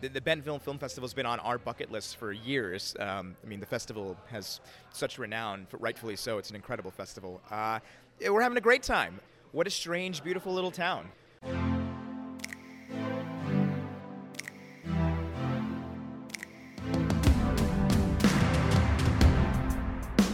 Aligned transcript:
The, 0.00 0.08
the 0.08 0.20
Film 0.58 0.78
Festival 0.78 1.06
has 1.06 1.12
been 1.12 1.26
on 1.26 1.40
our 1.40 1.58
bucket 1.58 1.92
list 1.92 2.16
for 2.16 2.32
years. 2.32 2.96
Um, 2.98 3.36
I 3.44 3.46
mean, 3.46 3.60
the 3.60 3.66
festival 3.66 4.16
has 4.30 4.60
such 4.92 5.18
renown, 5.18 5.66
rightfully 5.72 6.16
so. 6.16 6.38
It's 6.38 6.48
an 6.48 6.56
incredible 6.56 6.90
festival. 6.90 7.42
Uh, 7.50 7.80
we're 8.26 8.40
having 8.40 8.56
a 8.56 8.62
great 8.62 8.82
time. 8.82 9.20
What 9.52 9.66
a 9.66 9.70
strange, 9.70 10.24
beautiful 10.24 10.54
little 10.54 10.70
town. 10.70 11.10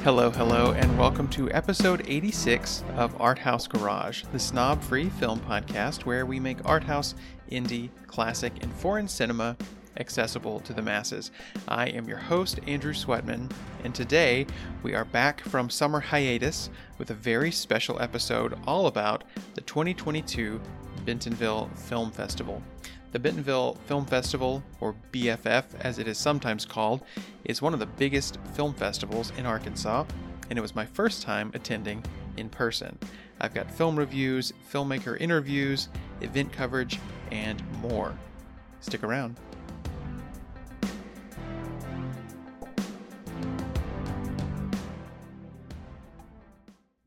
Hello, 0.06 0.30
hello, 0.30 0.70
and 0.70 0.96
welcome 0.96 1.26
to 1.30 1.50
episode 1.50 2.04
86 2.06 2.84
of 2.94 3.20
Art 3.20 3.40
House 3.40 3.66
Garage, 3.66 4.22
the 4.30 4.38
snob 4.38 4.80
free 4.80 5.08
film 5.08 5.40
podcast 5.40 6.04
where 6.04 6.24
we 6.24 6.38
make 6.38 6.64
art 6.64 6.84
house, 6.84 7.16
indie, 7.50 7.90
classic, 8.06 8.52
and 8.62 8.72
foreign 8.72 9.08
cinema 9.08 9.56
accessible 9.96 10.60
to 10.60 10.72
the 10.72 10.80
masses. 10.80 11.32
I 11.66 11.88
am 11.88 12.08
your 12.08 12.18
host, 12.18 12.60
Andrew 12.68 12.92
Sweatman, 12.92 13.50
and 13.82 13.92
today 13.96 14.46
we 14.84 14.94
are 14.94 15.04
back 15.04 15.40
from 15.40 15.68
summer 15.68 15.98
hiatus 15.98 16.70
with 16.98 17.10
a 17.10 17.14
very 17.14 17.50
special 17.50 18.00
episode 18.00 18.56
all 18.64 18.86
about 18.86 19.24
the 19.56 19.60
2022 19.62 20.60
Bentonville 21.04 21.68
Film 21.74 22.12
Festival. 22.12 22.62
The 23.16 23.20
Bentonville 23.20 23.78
Film 23.86 24.04
Festival, 24.04 24.62
or 24.78 24.94
BFF 25.10 25.64
as 25.80 25.98
it 25.98 26.06
is 26.06 26.18
sometimes 26.18 26.66
called, 26.66 27.00
is 27.46 27.62
one 27.62 27.72
of 27.72 27.80
the 27.80 27.86
biggest 27.86 28.36
film 28.52 28.74
festivals 28.74 29.32
in 29.38 29.46
Arkansas, 29.46 30.04
and 30.50 30.58
it 30.58 30.60
was 30.60 30.74
my 30.74 30.84
first 30.84 31.22
time 31.22 31.50
attending 31.54 32.04
in 32.36 32.50
person. 32.50 32.98
I've 33.40 33.54
got 33.54 33.70
film 33.70 33.98
reviews, 33.98 34.52
filmmaker 34.70 35.18
interviews, 35.18 35.88
event 36.20 36.52
coverage, 36.52 37.00
and 37.32 37.62
more. 37.80 38.14
Stick 38.80 39.02
around. 39.02 39.40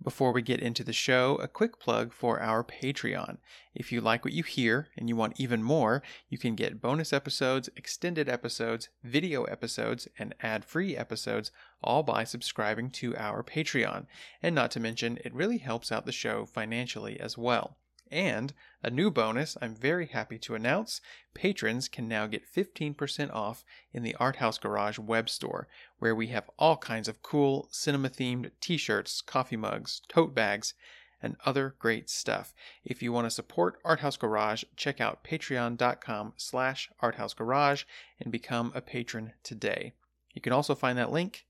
Before 0.10 0.32
we 0.32 0.42
get 0.42 0.60
into 0.60 0.84
the 0.84 0.92
show, 0.92 1.36
a 1.36 1.48
quick 1.48 1.80
plug 1.80 2.14
for 2.14 2.40
our 2.40 2.64
Patreon. 2.64 3.38
If 3.76 3.92
you 3.92 4.02
like 4.02 4.26
what 4.26 4.34
you 4.34 4.42
hear 4.42 4.88
and 4.98 5.08
you 5.08 5.16
want 5.16 5.40
even 5.40 5.62
more, 5.62 6.02
you 6.30 6.40
can 6.40 6.56
get 6.56 6.82
bonus 6.82 7.14
episodes, 7.14 7.70
extended 7.76 8.28
episodes, 8.28 8.90
video 9.04 9.44
episodes, 9.44 10.08
and 10.18 10.34
ad 10.42 10.66
free 10.66 10.98
episodes 10.98 11.52
all 11.84 12.02
by 12.02 12.24
subscribing 12.24 12.90
to 12.90 13.16
our 13.18 13.44
Patreon. 13.44 14.08
And 14.42 14.56
not 14.56 14.72
to 14.72 14.80
mention, 14.80 15.20
it 15.24 15.32
really 15.32 15.60
helps 15.60 15.92
out 15.92 16.08
the 16.08 16.12
show 16.12 16.44
financially 16.44 17.20
as 17.20 17.38
well. 17.38 17.78
And 18.12 18.54
a 18.82 18.90
new 18.90 19.12
bonus 19.12 19.58
I'm 19.62 19.76
very 19.76 20.08
happy 20.08 20.40
to 20.40 20.56
announce 20.56 21.02
patrons 21.36 21.88
can 21.88 22.08
now 22.08 22.26
get 22.26 22.52
15% 22.52 23.32
off 23.32 23.64
in 23.94 24.02
the 24.02 24.16
Art 24.16 24.38
House 24.38 24.58
Garage 24.58 24.98
web 24.98 25.30
store, 25.30 25.68
where 26.00 26.16
we 26.16 26.28
have 26.28 26.50
all 26.58 26.78
kinds 26.78 27.08
of 27.08 27.22
cool 27.22 27.68
cinema 27.72 28.10
themed 28.10 28.52
t 28.60 28.78
shirts, 28.78 29.22
coffee 29.22 29.58
mugs, 29.58 30.02
tote 30.08 30.34
bags, 30.34 30.74
and 31.22 31.36
other 31.46 31.76
great 31.80 32.10
stuff. 32.10 32.54
If 32.84 33.04
you 33.04 33.12
want 33.12 33.26
to 33.26 33.32
support 33.32 33.80
Arthouse 33.84 34.18
Garage, 34.18 34.64
check 34.76 35.00
out 35.02 35.24
patreon.com 35.24 36.34
slash 36.38 36.90
arthousegarage 37.04 37.84
and 38.20 38.32
become 38.32 38.72
a 38.74 38.82
patron 38.82 39.34
today. 39.44 39.94
You 40.34 40.42
can 40.42 40.54
also 40.54 40.76
find 40.76 40.98
that 40.98 41.12
link 41.12 41.46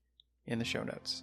in 0.46 0.58
the 0.58 0.64
show 0.64 0.82
notes. 0.82 1.22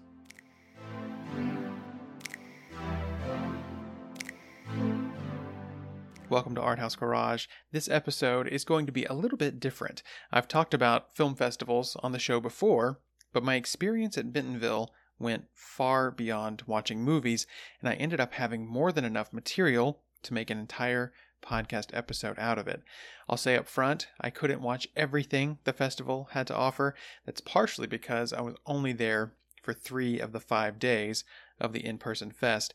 Welcome 6.29 6.55
to 6.55 6.61
Art 6.61 6.79
House 6.79 6.95
Garage. 6.95 7.45
This 7.71 7.87
episode 7.87 8.49
is 8.49 8.65
going 8.65 8.85
to 8.85 8.91
be 8.91 9.05
a 9.05 9.13
little 9.13 9.37
bit 9.37 9.61
different. 9.61 10.03
I've 10.29 10.49
talked 10.49 10.73
about 10.73 11.15
film 11.15 11.35
festivals 11.35 11.95
on 12.03 12.11
the 12.11 12.19
show 12.19 12.41
before, 12.41 12.99
but 13.37 13.43
my 13.43 13.53
experience 13.53 14.17
at 14.17 14.33
Bentonville 14.33 14.91
went 15.19 15.45
far 15.53 16.09
beyond 16.09 16.63
watching 16.65 17.03
movies, 17.03 17.45
and 17.79 17.87
I 17.87 17.93
ended 17.93 18.19
up 18.19 18.33
having 18.33 18.65
more 18.65 18.91
than 18.91 19.05
enough 19.05 19.31
material 19.31 19.99
to 20.23 20.33
make 20.33 20.49
an 20.49 20.57
entire 20.57 21.13
podcast 21.43 21.91
episode 21.93 22.39
out 22.39 22.57
of 22.57 22.67
it. 22.67 22.81
I'll 23.29 23.37
say 23.37 23.55
up 23.55 23.67
front, 23.67 24.07
I 24.19 24.31
couldn't 24.31 24.63
watch 24.63 24.87
everything 24.95 25.59
the 25.65 25.71
festival 25.71 26.29
had 26.31 26.47
to 26.47 26.55
offer. 26.55 26.95
That's 27.27 27.39
partially 27.39 27.85
because 27.85 28.33
I 28.33 28.41
was 28.41 28.55
only 28.65 28.91
there 28.91 29.33
for 29.61 29.71
three 29.71 30.19
of 30.19 30.31
the 30.31 30.39
five 30.39 30.79
days 30.79 31.23
of 31.59 31.73
the 31.73 31.85
in 31.85 31.99
person 31.99 32.31
fest. 32.31 32.73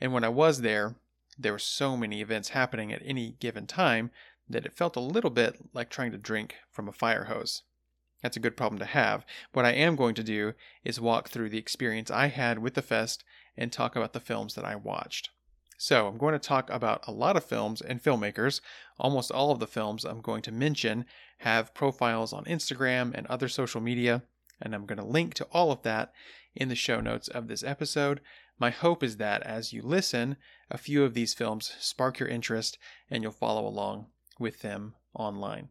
And 0.00 0.12
when 0.12 0.22
I 0.22 0.28
was 0.28 0.60
there, 0.60 0.94
there 1.36 1.50
were 1.50 1.58
so 1.58 1.96
many 1.96 2.20
events 2.20 2.50
happening 2.50 2.92
at 2.92 3.02
any 3.04 3.34
given 3.40 3.66
time 3.66 4.12
that 4.48 4.64
it 4.64 4.76
felt 4.76 4.94
a 4.94 5.00
little 5.00 5.30
bit 5.30 5.58
like 5.72 5.90
trying 5.90 6.12
to 6.12 6.18
drink 6.18 6.54
from 6.70 6.86
a 6.86 6.92
fire 6.92 7.24
hose. 7.24 7.62
That's 8.24 8.38
a 8.38 8.40
good 8.40 8.56
problem 8.56 8.78
to 8.78 8.86
have. 8.86 9.26
What 9.52 9.66
I 9.66 9.72
am 9.72 9.96
going 9.96 10.14
to 10.14 10.22
do 10.22 10.54
is 10.82 10.98
walk 10.98 11.28
through 11.28 11.50
the 11.50 11.58
experience 11.58 12.10
I 12.10 12.28
had 12.28 12.58
with 12.58 12.72
the 12.72 12.80
fest 12.80 13.22
and 13.54 13.70
talk 13.70 13.96
about 13.96 14.14
the 14.14 14.18
films 14.18 14.54
that 14.54 14.64
I 14.64 14.76
watched. 14.76 15.28
So, 15.76 16.06
I'm 16.06 16.16
going 16.16 16.32
to 16.32 16.38
talk 16.38 16.70
about 16.70 17.06
a 17.06 17.12
lot 17.12 17.36
of 17.36 17.44
films 17.44 17.82
and 17.82 18.02
filmmakers. 18.02 18.62
Almost 18.98 19.30
all 19.30 19.50
of 19.50 19.58
the 19.58 19.66
films 19.66 20.06
I'm 20.06 20.22
going 20.22 20.40
to 20.40 20.52
mention 20.52 21.04
have 21.40 21.74
profiles 21.74 22.32
on 22.32 22.46
Instagram 22.46 23.12
and 23.14 23.26
other 23.26 23.46
social 23.46 23.82
media, 23.82 24.22
and 24.58 24.74
I'm 24.74 24.86
going 24.86 24.96
to 24.96 25.04
link 25.04 25.34
to 25.34 25.48
all 25.52 25.70
of 25.70 25.82
that 25.82 26.10
in 26.54 26.70
the 26.70 26.74
show 26.74 27.02
notes 27.02 27.28
of 27.28 27.46
this 27.46 27.62
episode. 27.62 28.22
My 28.58 28.70
hope 28.70 29.02
is 29.02 29.18
that 29.18 29.42
as 29.42 29.74
you 29.74 29.82
listen, 29.82 30.38
a 30.70 30.78
few 30.78 31.04
of 31.04 31.12
these 31.12 31.34
films 31.34 31.74
spark 31.78 32.18
your 32.20 32.30
interest 32.30 32.78
and 33.10 33.22
you'll 33.22 33.32
follow 33.32 33.66
along 33.66 34.06
with 34.38 34.60
them 34.60 34.94
online. 35.12 35.68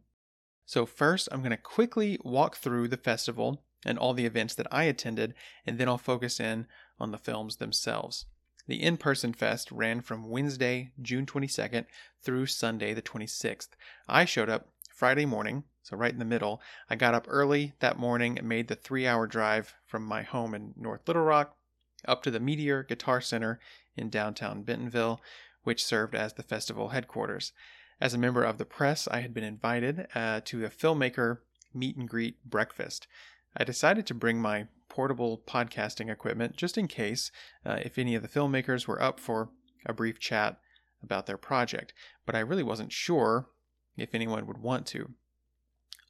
So, 0.65 0.85
first, 0.85 1.27
I'm 1.31 1.41
going 1.41 1.51
to 1.51 1.57
quickly 1.57 2.17
walk 2.23 2.57
through 2.57 2.87
the 2.87 2.97
festival 2.97 3.63
and 3.85 3.97
all 3.97 4.13
the 4.13 4.25
events 4.25 4.55
that 4.55 4.67
I 4.71 4.83
attended, 4.83 5.33
and 5.65 5.77
then 5.77 5.89
I'll 5.89 5.97
focus 5.97 6.39
in 6.39 6.67
on 6.99 7.11
the 7.11 7.17
films 7.17 7.57
themselves. 7.57 8.25
The 8.67 8.81
in 8.81 8.95
person 8.95 9.33
fest 9.33 9.71
ran 9.71 10.01
from 10.01 10.29
Wednesday, 10.29 10.91
June 11.01 11.25
22nd 11.25 11.85
through 12.21 12.45
Sunday, 12.45 12.93
the 12.93 13.01
26th. 13.01 13.69
I 14.07 14.23
showed 14.23 14.49
up 14.49 14.69
Friday 14.89 15.25
morning, 15.25 15.65
so 15.81 15.97
right 15.97 16.13
in 16.13 16.19
the 16.19 16.25
middle. 16.25 16.61
I 16.89 16.95
got 16.95 17.13
up 17.13 17.25
early 17.27 17.73
that 17.79 17.99
morning 17.99 18.37
and 18.37 18.47
made 18.47 18.69
the 18.69 18.75
three 18.75 19.05
hour 19.05 19.27
drive 19.27 19.75
from 19.85 20.05
my 20.05 20.21
home 20.21 20.53
in 20.53 20.73
North 20.77 21.01
Little 21.07 21.23
Rock 21.23 21.57
up 22.05 22.23
to 22.23 22.31
the 22.31 22.39
Meteor 22.39 22.83
Guitar 22.83 23.19
Center 23.19 23.59
in 23.97 24.09
downtown 24.09 24.63
Bentonville, 24.63 25.21
which 25.63 25.83
served 25.83 26.15
as 26.15 26.33
the 26.33 26.43
festival 26.43 26.89
headquarters. 26.89 27.51
As 27.99 28.13
a 28.13 28.17
member 28.17 28.43
of 28.43 28.57
the 28.57 28.65
press, 28.65 29.07
I 29.07 29.21
had 29.21 29.33
been 29.33 29.43
invited 29.43 30.07
uh, 30.13 30.41
to 30.45 30.65
a 30.65 30.69
filmmaker 30.69 31.39
meet 31.73 31.95
and 31.95 32.07
greet 32.07 32.43
breakfast. 32.43 33.07
I 33.55 33.63
decided 33.63 34.05
to 34.07 34.13
bring 34.13 34.41
my 34.41 34.67
portable 34.89 35.41
podcasting 35.47 36.11
equipment 36.11 36.55
just 36.55 36.77
in 36.77 36.87
case 36.87 37.31
uh, 37.65 37.79
if 37.83 37.97
any 37.97 38.15
of 38.15 38.21
the 38.21 38.27
filmmakers 38.27 38.87
were 38.87 39.01
up 39.01 39.19
for 39.19 39.49
a 39.85 39.93
brief 39.93 40.19
chat 40.19 40.59
about 41.01 41.25
their 41.25 41.37
project, 41.37 41.93
but 42.25 42.35
I 42.35 42.39
really 42.39 42.63
wasn't 42.63 42.91
sure 42.91 43.49
if 43.97 44.13
anyone 44.13 44.47
would 44.47 44.59
want 44.59 44.85
to 44.87 45.13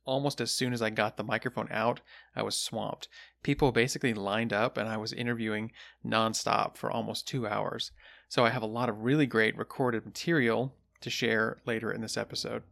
almost 0.05 0.41
as 0.41 0.51
soon 0.51 0.73
as 0.73 0.81
I 0.81 0.89
got 0.89 1.17
the 1.17 1.23
microphone 1.23 1.67
out, 1.71 2.01
I 2.35 2.43
was 2.43 2.57
swamped. 2.57 3.07
People 3.41 3.71
basically 3.71 4.13
lined 4.13 4.53
up, 4.53 4.77
and 4.77 4.87
I 4.87 4.97
was 4.97 5.13
interviewing 5.13 5.71
nonstop 6.05 6.77
for 6.77 6.91
almost 6.91 7.27
two 7.27 7.47
hours. 7.47 7.91
So 8.27 8.45
I 8.45 8.49
have 8.49 8.63
a 8.63 8.67
lot 8.67 8.89
of 8.89 9.03
really 9.03 9.25
great 9.25 9.57
recorded 9.57 10.05
material 10.05 10.75
to 11.03 11.09
share 11.09 11.61
later 11.65 11.91
in 11.91 12.01
this 12.01 12.17
episode. 12.17 12.63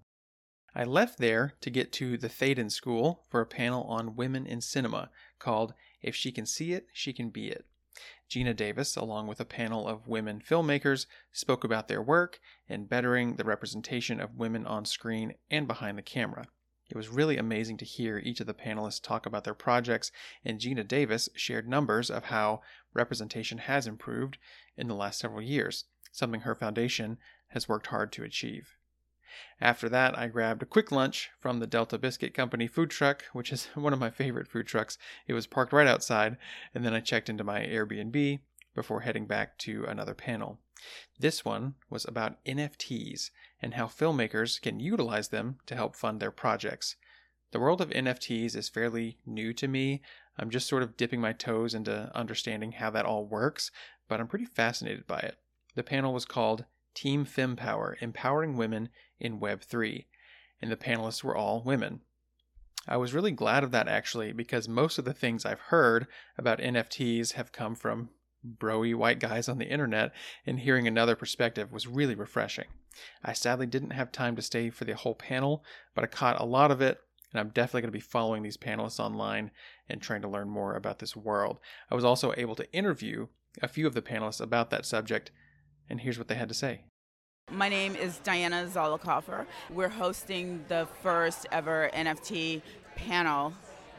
I 0.74 0.84
left 0.86 1.20
there 1.20 1.54
to 1.62 1.70
get 1.70 1.92
to 1.94 2.18
the 2.18 2.30
Thaden 2.30 2.72
School 2.72 3.26
for 3.30 3.42
a 3.42 3.46
panel 3.46 3.84
on 3.84 4.16
women 4.16 4.46
in 4.46 4.62
cinema 4.62 5.10
called 5.38 5.74
If 6.02 6.16
She 6.16 6.32
Can 6.32 6.46
See 6.46 6.74
It, 6.74 6.88
She 6.94 7.14
Can 7.14 7.30
Be 7.30 7.50
It. 7.50 7.66
Geena 8.30 8.56
Davis, 8.56 8.96
along 8.96 9.28
with 9.28 9.42
a 9.42 9.46
panel 9.46 9.86
of 9.86 10.08
women 10.08 10.42
filmmakers, 10.42 11.06
spoke 11.34 11.66
about 11.66 11.90
their 11.90 12.02
work 12.02 12.40
in 12.70 12.86
bettering 12.86 13.36
the 13.36 13.44
representation 13.44 14.22
of 14.22 14.38
women 14.38 14.66
on 14.66 14.86
screen 14.86 15.34
and 15.50 15.68
behind 15.68 15.98
the 15.98 16.02
camera. 16.02 16.46
It 16.90 16.96
was 16.96 17.10
really 17.10 17.38
amazing 17.38 17.78
to 17.78 17.86
hear 17.86 18.20
each 18.20 18.40
of 18.40 18.48
the 18.48 18.54
panelists 18.54 19.02
talk 19.02 19.26
about 19.26 19.44
their 19.44 19.54
projects, 19.54 20.12
and 20.46 20.60
Geena 20.60 20.88
Davis 20.88 21.28
shared 21.36 21.68
numbers 21.68 22.10
of 22.10 22.26
how 22.26 22.62
representation 22.94 23.58
has 23.58 23.88
improved 23.88 24.38
in 24.78 24.88
the 24.88 24.96
last 24.96 25.20
several 25.20 25.42
years, 25.42 25.84
something 26.14 26.42
her 26.42 26.56
foundation 26.56 27.18
has 27.52 27.70
worked 27.70 27.88
hard 27.88 28.12
to 28.14 28.24
achieve. 28.24 28.76
After 29.62 29.88
that, 29.88 30.18
I 30.18 30.28
grabbed 30.28 30.64
a 30.64 30.66
quick 30.66 30.92
lunch 30.92 31.30
from 31.40 31.60
the 31.60 31.68
Delta 31.68 31.98
Biscuit 31.98 32.34
Company 32.34 32.68
food 32.68 32.90
truck, 32.90 33.24
which 33.32 33.52
is 33.52 33.66
one 33.76 33.94
of 33.94 34.00
my 34.00 34.10
favorite 34.10 34.48
food 34.48 34.68
trucks. 34.68 34.98
It 35.28 35.34
was 35.34 35.48
parked 35.48 35.72
right 35.72 35.88
outside, 35.88 36.38
and 36.76 36.86
then 36.86 36.94
I 36.94 37.00
checked 37.00 37.30
into 37.30 37.44
my 37.44 37.62
Airbnb 37.62 38.40
before 38.76 39.02
heading 39.02 39.28
back 39.28 39.58
to 39.60 39.86
another 39.86 40.14
panel. 40.14 40.60
This 41.20 41.46
one 41.46 41.76
was 41.90 42.06
about 42.06 42.44
NFTs 42.46 43.30
and 43.62 43.76
how 43.76 43.86
filmmakers 43.86 44.60
can 44.60 44.80
utilize 44.80 45.30
them 45.30 45.60
to 45.68 45.76
help 45.76 45.96
fund 45.96 46.20
their 46.20 46.32
projects. 46.32 46.96
The 47.52 47.60
world 47.60 47.82
of 47.82 47.90
NFTs 47.90 48.56
is 48.56 48.70
fairly 48.70 49.18
new 49.26 49.54
to 49.54 49.68
me. 49.68 50.02
I'm 50.38 50.50
just 50.50 50.68
sort 50.68 50.84
of 50.84 50.98
dipping 50.98 51.22
my 51.22 51.34
toes 51.34 51.74
into 51.74 52.12
understanding 52.16 52.72
how 52.74 52.90
that 52.92 53.06
all 53.06 53.26
works, 53.26 53.72
but 54.08 54.20
I'm 54.20 54.28
pretty 54.28 54.46
fascinated 54.46 55.06
by 55.06 55.20
it. 55.20 55.38
The 55.76 55.84
panel 55.84 56.14
was 56.14 56.26
called 56.26 56.66
Team 56.94 57.26
FemPower 57.26 57.96
Empowering 58.02 58.58
Women 58.58 58.90
in 59.20 59.40
Web3. 59.40 60.06
and 60.62 60.72
the 60.72 60.78
panelists 60.78 61.24
were 61.24 61.36
all 61.36 61.64
women. 61.64 62.02
I 62.88 62.98
was 62.98 63.14
really 63.14 63.32
glad 63.32 63.64
of 63.64 63.72
that 63.72 63.88
actually, 63.88 64.32
because 64.32 64.68
most 64.68 64.98
of 64.98 65.06
the 65.06 65.14
things 65.14 65.46
I've 65.46 65.60
heard 65.60 66.08
about 66.38 66.60
NFTs 66.60 67.34
have 67.34 67.52
come 67.52 67.76
from 67.76 68.10
broy 68.44 68.96
white 68.96 69.20
guys 69.20 69.48
on 69.48 69.60
the 69.60 69.70
internet, 69.70 70.12
and 70.46 70.60
hearing 70.60 70.88
another 70.88 71.16
perspective 71.16 71.72
was 71.72 71.88
really 71.88 72.16
refreshing. 72.16 72.66
I 73.24 73.34
sadly 73.34 73.68
didn't 73.68 73.92
have 73.92 74.12
time 74.12 74.36
to 74.36 74.42
stay 74.42 74.70
for 74.70 74.86
the 74.86 74.96
whole 74.96 75.16
panel, 75.16 75.64
but 75.94 76.04
I 76.04 76.08
caught 76.08 76.42
a 76.42 76.46
lot 76.46 76.72
of 76.72 76.82
it, 76.82 77.00
and 77.32 77.40
I'm 77.40 77.50
definitely 77.50 77.82
going 77.82 77.94
to 77.94 77.98
be 77.98 78.00
following 78.00 78.42
these 78.42 78.58
panelists 78.58 79.00
online 79.00 79.52
and 79.88 80.02
trying 80.02 80.24
to 80.24 80.28
learn 80.28 80.50
more 80.50 80.76
about 80.76 81.00
this 81.00 81.16
world. 81.16 81.60
I 81.90 81.96
was 81.96 82.04
also 82.04 82.34
able 82.36 82.56
to 82.56 82.74
interview 82.74 83.28
a 83.62 83.68
few 83.68 83.86
of 83.86 83.94
the 83.94 84.02
panelists 84.02 84.42
about 84.42 84.70
that 84.72 84.86
subject, 84.86 85.32
and 85.92 86.00
here's 86.00 86.18
what 86.18 86.28
they 86.28 86.36
had 86.36 86.48
to 86.48 86.56
say. 86.56 86.80
My 87.52 87.68
name 87.68 87.96
is 87.98 88.18
Diana 88.20 88.66
Zollicoffer. 88.74 89.46
We're 89.70 89.90
hosting 89.90 90.64
the 90.70 90.88
first 91.04 91.46
ever 91.52 91.92
NFT 91.94 92.62
panel 92.96 93.54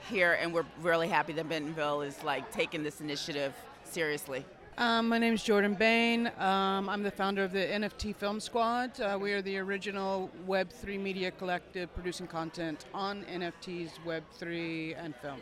here, 0.08 0.38
and 0.40 0.54
we're 0.54 0.64
really 0.80 1.06
happy 1.06 1.34
that 1.34 1.48
Bentonville 1.48 2.00
is 2.00 2.24
like 2.24 2.50
taking 2.50 2.82
this 2.82 3.02
initiative 3.02 3.52
seriously. 3.84 4.44
Um, 4.78 5.06
my 5.06 5.18
name 5.18 5.34
is 5.34 5.42
Jordan 5.42 5.74
Bayne. 5.74 6.28
Um, 6.38 6.88
I'm 6.88 7.02
the 7.02 7.10
founder 7.10 7.44
of 7.44 7.52
the 7.52 7.58
NFT 7.58 8.16
Film 8.16 8.40
Squad. 8.40 8.98
Uh, 8.98 9.18
we 9.20 9.34
are 9.34 9.42
the 9.42 9.58
original 9.58 10.30
Web3 10.48 10.98
media 10.98 11.30
collective 11.30 11.92
producing 11.92 12.26
content 12.26 12.86
on 12.94 13.22
NFTs, 13.24 13.90
Web3, 14.06 14.96
and 14.98 15.14
film. 15.16 15.40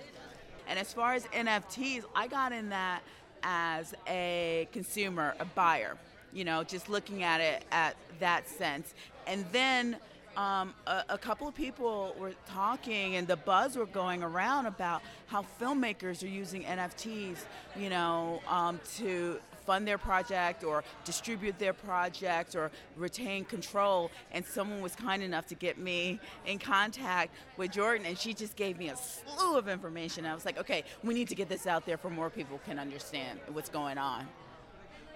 And 0.66 0.80
as 0.80 0.92
far 0.92 1.14
as 1.14 1.26
NFTs, 1.26 2.02
I 2.16 2.26
got 2.26 2.50
in 2.52 2.70
that 2.70 3.02
as 3.44 3.94
a 4.08 4.68
consumer, 4.72 5.34
a 5.38 5.44
buyer, 5.44 5.96
you 6.32 6.44
know, 6.44 6.64
just 6.64 6.88
looking 6.88 7.22
at 7.22 7.40
it 7.40 7.64
at 7.72 7.96
that 8.18 8.48
sense. 8.48 8.94
And 9.26 9.44
then 9.52 9.96
um, 10.36 10.74
a, 10.86 11.04
a, 11.10 11.18
couple 11.18 11.48
of 11.48 11.54
people 11.54 12.14
were 12.18 12.32
talking 12.48 13.16
and 13.16 13.26
the 13.26 13.36
buzz 13.36 13.76
were 13.76 13.86
going 13.86 14.22
around 14.22 14.66
about 14.66 15.02
how 15.26 15.44
filmmakers 15.60 16.22
are 16.22 16.28
using 16.28 16.62
NFTs, 16.62 17.38
you 17.76 17.90
know, 17.90 18.40
um, 18.48 18.80
to 18.96 19.40
fund 19.66 19.86
their 19.86 19.98
project 19.98 20.64
or 20.64 20.82
distribute 21.04 21.58
their 21.58 21.72
project 21.72 22.54
or 22.54 22.70
retain 22.96 23.44
control. 23.44 24.10
And 24.32 24.44
someone 24.44 24.80
was 24.80 24.94
kind 24.94 25.22
enough 25.22 25.46
to 25.48 25.54
get 25.54 25.78
me 25.78 26.20
in 26.46 26.58
contact 26.58 27.34
with 27.56 27.72
Jordan, 27.72 28.06
and 28.06 28.18
she 28.18 28.32
just 28.32 28.56
gave 28.56 28.78
me 28.78 28.88
a 28.88 28.96
slew 28.96 29.56
of 29.56 29.68
information. 29.68 30.26
I 30.26 30.34
was 30.34 30.44
like, 30.44 30.58
okay, 30.58 30.84
we 31.04 31.14
need 31.14 31.28
to 31.28 31.34
get 31.34 31.48
this 31.48 31.66
out 31.66 31.86
there 31.86 31.98
for 31.98 32.10
more 32.10 32.30
people 32.30 32.60
can 32.64 32.78
understand 32.78 33.40
what's 33.52 33.68
going 33.68 33.98
on. 33.98 34.26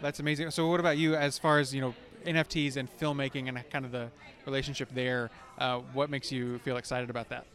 That's 0.04 0.20
amazing. 0.20 0.50
So, 0.50 0.68
what 0.68 0.80
about 0.80 0.98
you 0.98 1.14
as 1.14 1.38
far 1.38 1.60
as 1.60 1.74
you 1.74 1.80
know 1.80 1.94
NFTs 2.26 2.76
and 2.76 2.94
filmmaking 2.98 3.48
and 3.48 3.58
kind 3.70 3.86
of 3.86 3.90
the 3.90 4.10
relationship 4.44 4.90
there. 4.92 5.30
Uh, 5.58 5.78
what 5.94 6.10
makes 6.10 6.30
you 6.30 6.58
feel 6.58 6.76
excited 6.76 7.08
about 7.08 7.30
that? 7.30 7.46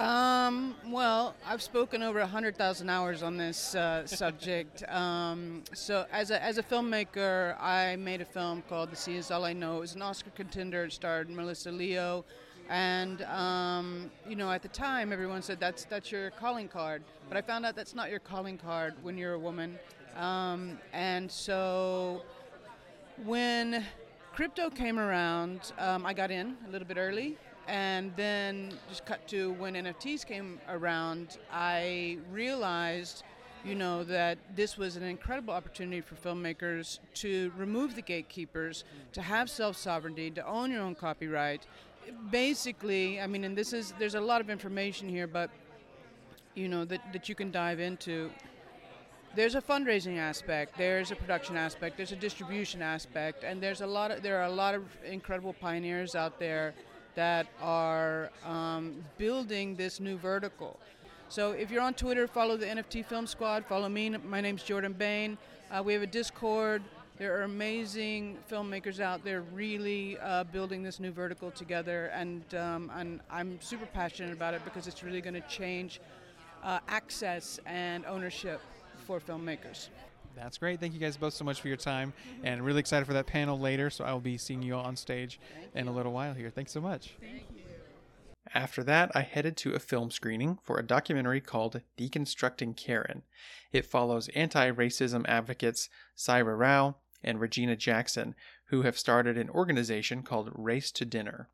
Um, 0.00 0.76
well, 0.86 1.34
I've 1.44 1.60
spoken 1.60 2.04
over 2.04 2.20
100,000 2.20 2.88
hours 2.88 3.24
on 3.24 3.36
this 3.36 3.74
uh, 3.74 4.06
subject. 4.06 4.88
Um, 4.88 5.64
so, 5.74 6.06
as 6.12 6.30
a, 6.30 6.40
as 6.40 6.56
a 6.58 6.62
filmmaker, 6.62 7.60
I 7.60 7.96
made 7.96 8.20
a 8.20 8.24
film 8.24 8.62
called 8.68 8.92
The 8.92 8.96
Sea 8.96 9.16
Is 9.16 9.32
All 9.32 9.44
I 9.44 9.52
Know. 9.52 9.78
It 9.78 9.80
was 9.80 9.96
an 9.96 10.02
Oscar 10.02 10.30
contender. 10.36 10.84
It 10.84 10.92
starred 10.92 11.28
Melissa 11.28 11.72
Leo. 11.72 12.24
And, 12.68 13.22
um, 13.22 14.08
you 14.28 14.36
know, 14.36 14.52
at 14.52 14.62
the 14.62 14.68
time, 14.68 15.12
everyone 15.12 15.42
said 15.42 15.58
that's, 15.58 15.84
that's 15.86 16.12
your 16.12 16.30
calling 16.30 16.68
card. 16.68 17.02
But 17.26 17.36
I 17.36 17.40
found 17.40 17.66
out 17.66 17.74
that's 17.74 17.94
not 17.94 18.08
your 18.08 18.20
calling 18.20 18.56
card 18.56 18.94
when 19.02 19.18
you're 19.18 19.34
a 19.34 19.38
woman. 19.38 19.80
Um, 20.16 20.78
and 20.92 21.30
so 21.30 22.22
when 23.24 23.84
crypto 24.34 24.70
came 24.70 24.98
around, 24.98 25.72
um, 25.78 26.06
I 26.06 26.14
got 26.14 26.30
in 26.30 26.56
a 26.66 26.70
little 26.70 26.88
bit 26.88 26.96
early. 26.96 27.36
And 27.68 28.12
then 28.14 28.72
just 28.88 29.04
cut 29.06 29.26
to 29.28 29.52
when 29.54 29.74
NFTs 29.74 30.24
came 30.24 30.60
around, 30.68 31.38
I 31.52 32.18
realized, 32.30 33.24
you 33.64 33.74
know, 33.74 34.04
that 34.04 34.38
this 34.54 34.78
was 34.78 34.96
an 34.96 35.02
incredible 35.02 35.52
opportunity 35.52 36.00
for 36.00 36.14
filmmakers 36.14 37.00
to 37.14 37.50
remove 37.56 37.96
the 37.96 38.02
gatekeepers, 38.02 38.84
to 39.14 39.22
have 39.22 39.50
self 39.50 39.76
sovereignty, 39.76 40.30
to 40.30 40.46
own 40.46 40.70
your 40.70 40.82
own 40.82 40.94
copyright. 40.94 41.66
Basically, 42.30 43.20
I 43.20 43.26
mean, 43.26 43.42
and 43.42 43.58
this 43.58 43.72
is, 43.72 43.92
there's 43.98 44.14
a 44.14 44.20
lot 44.20 44.40
of 44.40 44.48
information 44.48 45.08
here, 45.08 45.26
but, 45.26 45.50
you 46.54 46.68
know, 46.68 46.84
that, 46.84 47.12
that 47.12 47.28
you 47.28 47.34
can 47.34 47.50
dive 47.50 47.80
into 47.80 48.30
there's 49.36 49.54
a 49.54 49.60
fundraising 49.60 50.16
aspect, 50.16 50.78
there's 50.78 51.10
a 51.10 51.16
production 51.16 51.58
aspect, 51.58 51.98
there's 51.98 52.12
a 52.12 52.16
distribution 52.16 52.80
aspect, 52.80 53.44
and 53.44 53.62
there's 53.62 53.82
a 53.82 53.86
lot 53.86 54.10
of 54.10 54.22
there 54.22 54.38
are 54.40 54.46
a 54.46 54.50
lot 54.50 54.74
of 54.74 54.82
incredible 55.04 55.52
pioneers 55.52 56.14
out 56.14 56.40
there 56.40 56.72
that 57.14 57.46
are 57.60 58.30
um, 58.44 58.94
building 59.18 59.76
this 59.76 60.00
new 60.00 60.16
vertical. 60.16 60.80
So 61.28 61.52
if 61.52 61.70
you're 61.70 61.82
on 61.82 61.92
Twitter, 61.92 62.26
follow 62.26 62.56
the 62.56 62.66
NFT 62.66 63.04
Film 63.04 63.26
Squad. 63.26 63.66
Follow 63.66 63.90
me. 63.90 64.08
My 64.08 64.40
name's 64.40 64.62
Jordan 64.62 64.94
Bayne. 64.94 65.36
Uh, 65.70 65.82
we 65.82 65.92
have 65.92 66.02
a 66.02 66.06
Discord. 66.06 66.82
There 67.18 67.38
are 67.38 67.42
amazing 67.42 68.38
filmmakers 68.50 69.00
out 69.00 69.22
there 69.22 69.42
really 69.52 70.18
uh, 70.18 70.44
building 70.44 70.82
this 70.82 70.98
new 70.98 71.10
vertical 71.10 71.50
together, 71.50 72.06
and 72.14 72.42
um, 72.54 72.90
and 72.94 73.20
I'm 73.30 73.60
super 73.60 73.86
passionate 73.86 74.32
about 74.32 74.54
it 74.54 74.64
because 74.64 74.86
it's 74.86 75.02
really 75.02 75.20
going 75.20 75.34
to 75.34 75.46
change 75.48 76.00
uh, 76.62 76.78
access 76.88 77.60
and 77.66 78.06
ownership 78.06 78.60
for 79.06 79.20
filmmakers. 79.20 79.88
That's 80.34 80.58
great. 80.58 80.80
Thank 80.80 80.92
you 80.92 81.00
guys 81.00 81.16
both 81.16 81.32
so 81.32 81.44
much 81.44 81.60
for 81.60 81.68
your 81.68 81.76
time, 81.76 82.12
and 82.42 82.62
really 82.62 82.80
excited 82.80 83.06
for 83.06 83.14
that 83.14 83.26
panel 83.26 83.58
later. 83.58 83.88
So 83.88 84.04
I 84.04 84.12
will 84.12 84.20
be 84.20 84.36
seeing 84.36 84.60
you 84.62 84.74
all 84.74 84.84
on 84.84 84.96
stage 84.96 85.40
in 85.74 85.88
a 85.88 85.92
little 85.92 86.12
while 86.12 86.34
here. 86.34 86.50
Thanks 86.50 86.72
so 86.72 86.80
much. 86.80 87.14
Thank 87.20 87.44
you. 87.54 87.62
After 88.54 88.84
that, 88.84 89.10
I 89.14 89.22
headed 89.22 89.56
to 89.58 89.74
a 89.74 89.78
film 89.78 90.10
screening 90.10 90.58
for 90.62 90.78
a 90.78 90.86
documentary 90.86 91.40
called 91.40 91.80
Deconstructing 91.98 92.76
Karen. 92.76 93.22
It 93.72 93.86
follows 93.86 94.28
anti 94.34 94.70
racism 94.70 95.24
advocates 95.28 95.88
Saira 96.16 96.58
Rao 96.58 96.96
and 97.24 97.40
Regina 97.40 97.76
Jackson, 97.76 98.34
who 98.66 98.82
have 98.82 98.98
started 98.98 99.36
an 99.38 99.50
organization 99.50 100.22
called 100.22 100.52
Race 100.54 100.90
to 100.92 101.04
Dinner. 101.04 101.48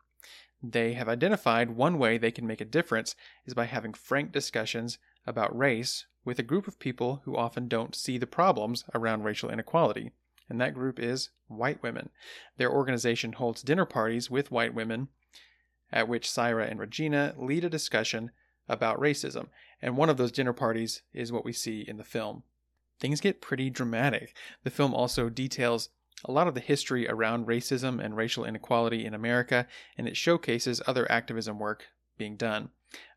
They 0.63 0.93
have 0.93 1.09
identified 1.09 1.71
one 1.71 1.99
way 1.99 2.19
they 2.19 2.31
can 2.31 2.47
make 2.47 2.61
a 2.61 2.67
difference 2.67 3.17
is 3.47 3.55
by 3.55 3.65
having 3.65 3.95
frank 3.95 4.33
discussions 4.33 4.99
about 5.27 5.57
race 5.57 6.07
with 6.25 6.39
a 6.39 6.45
group 6.45 6.69
of 6.69 6.79
people 6.79 7.23
who 7.25 7.37
often 7.37 7.69
don't 7.69 7.95
see 7.95 8.19
the 8.19 8.27
problems 8.27 8.85
around 8.95 9.25
racial 9.25 9.51
inequality, 9.51 10.13
and 10.49 10.61
that 10.61 10.75
group 10.75 10.99
is 10.99 11.31
white 11.49 11.83
women. 11.83 12.11
Their 12.57 12.71
organization 12.71 13.33
holds 13.33 13.63
dinner 13.63 13.85
parties 13.85 14.31
with 14.31 14.51
white 14.51 14.75
women, 14.75 15.09
at 15.91 16.09
which 16.09 16.29
Saira 16.29 16.71
and 16.71 16.79
Regina 16.79 17.35
lead 17.37 17.65
a 17.65 17.71
discussion 17.71 18.31
about 18.69 19.01
racism, 19.01 19.49
and 19.81 19.97
one 19.97 20.09
of 20.09 20.17
those 20.17 20.33
dinner 20.33 20.53
parties 20.53 21.03
is 21.13 21.33
what 21.33 21.45
we 21.45 21.53
see 21.53 21.81
in 21.81 21.97
the 21.97 22.05
film. 22.05 22.45
Things 23.01 23.21
get 23.21 23.41
pretty 23.41 23.69
dramatic. 23.69 24.35
The 24.63 24.71
film 24.71 24.95
also 24.95 25.29
details 25.29 25.89
a 26.25 26.33
lot 26.33 26.47
of 26.47 26.55
the 26.55 26.61
history 26.61 27.09
around 27.09 27.49
racism 27.49 28.03
and 28.03 28.17
racial 28.17 28.45
inequality 28.45 29.05
in 29.05 29.13
America, 29.13 29.67
and 29.99 30.07
it 30.07 30.17
showcases 30.17 30.81
other 30.87 31.11
activism 31.11 31.59
work 31.59 31.87
being 32.17 32.37
done. 32.37 32.69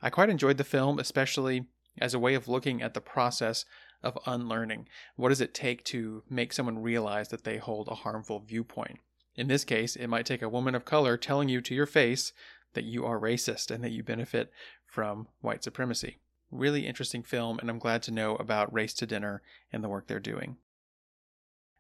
I 0.02 0.10
quite 0.10 0.30
enjoyed 0.30 0.58
the 0.58 0.64
film, 0.64 0.98
especially 1.00 1.68
as 2.00 2.14
a 2.14 2.20
way 2.20 2.34
of 2.34 2.48
looking 2.48 2.82
at 2.82 2.94
the 2.94 3.02
process 3.02 3.66
of 4.04 4.18
unlearning. 4.26 4.88
What 5.16 5.30
does 5.30 5.42
it 5.42 5.54
take 5.54 5.84
to 5.86 6.24
make 6.30 6.54
someone 6.54 6.82
realize 6.82 7.30
that 7.30 7.44
they 7.44 7.58
hold 7.58 7.88
a 7.88 7.96
harmful 7.96 8.40
viewpoint? 8.40 9.00
In 9.36 9.48
this 9.48 9.64
case, 9.64 9.96
it 9.96 10.08
might 10.08 10.26
take 10.26 10.42
a 10.42 10.50
woman 10.50 10.76
of 10.76 10.86
color 10.86 11.18
telling 11.18 11.50
you 11.50 11.62
to 11.62 11.76
your 11.76 11.86
face 11.86 12.32
that 12.74 12.84
you 12.84 13.06
are 13.06 13.20
racist 13.20 13.72
and 13.72 13.84
that 13.84 13.92
you 13.92 14.04
benefit 14.04 14.52
from 14.86 15.28
white 15.42 15.64
supremacy. 15.64 16.20
Really 16.52 16.86
interesting 16.86 17.24
film, 17.24 17.60
and 17.60 17.70
I'm 17.70 17.80
glad 17.80 18.04
to 18.04 18.12
know 18.12 18.36
about 18.36 18.74
Race 18.74 18.94
to 18.96 19.06
Dinner 19.06 19.42
and 19.74 19.84
the 19.84 19.90
work 19.90 20.08
they're 20.08 20.20
doing. 20.20 20.58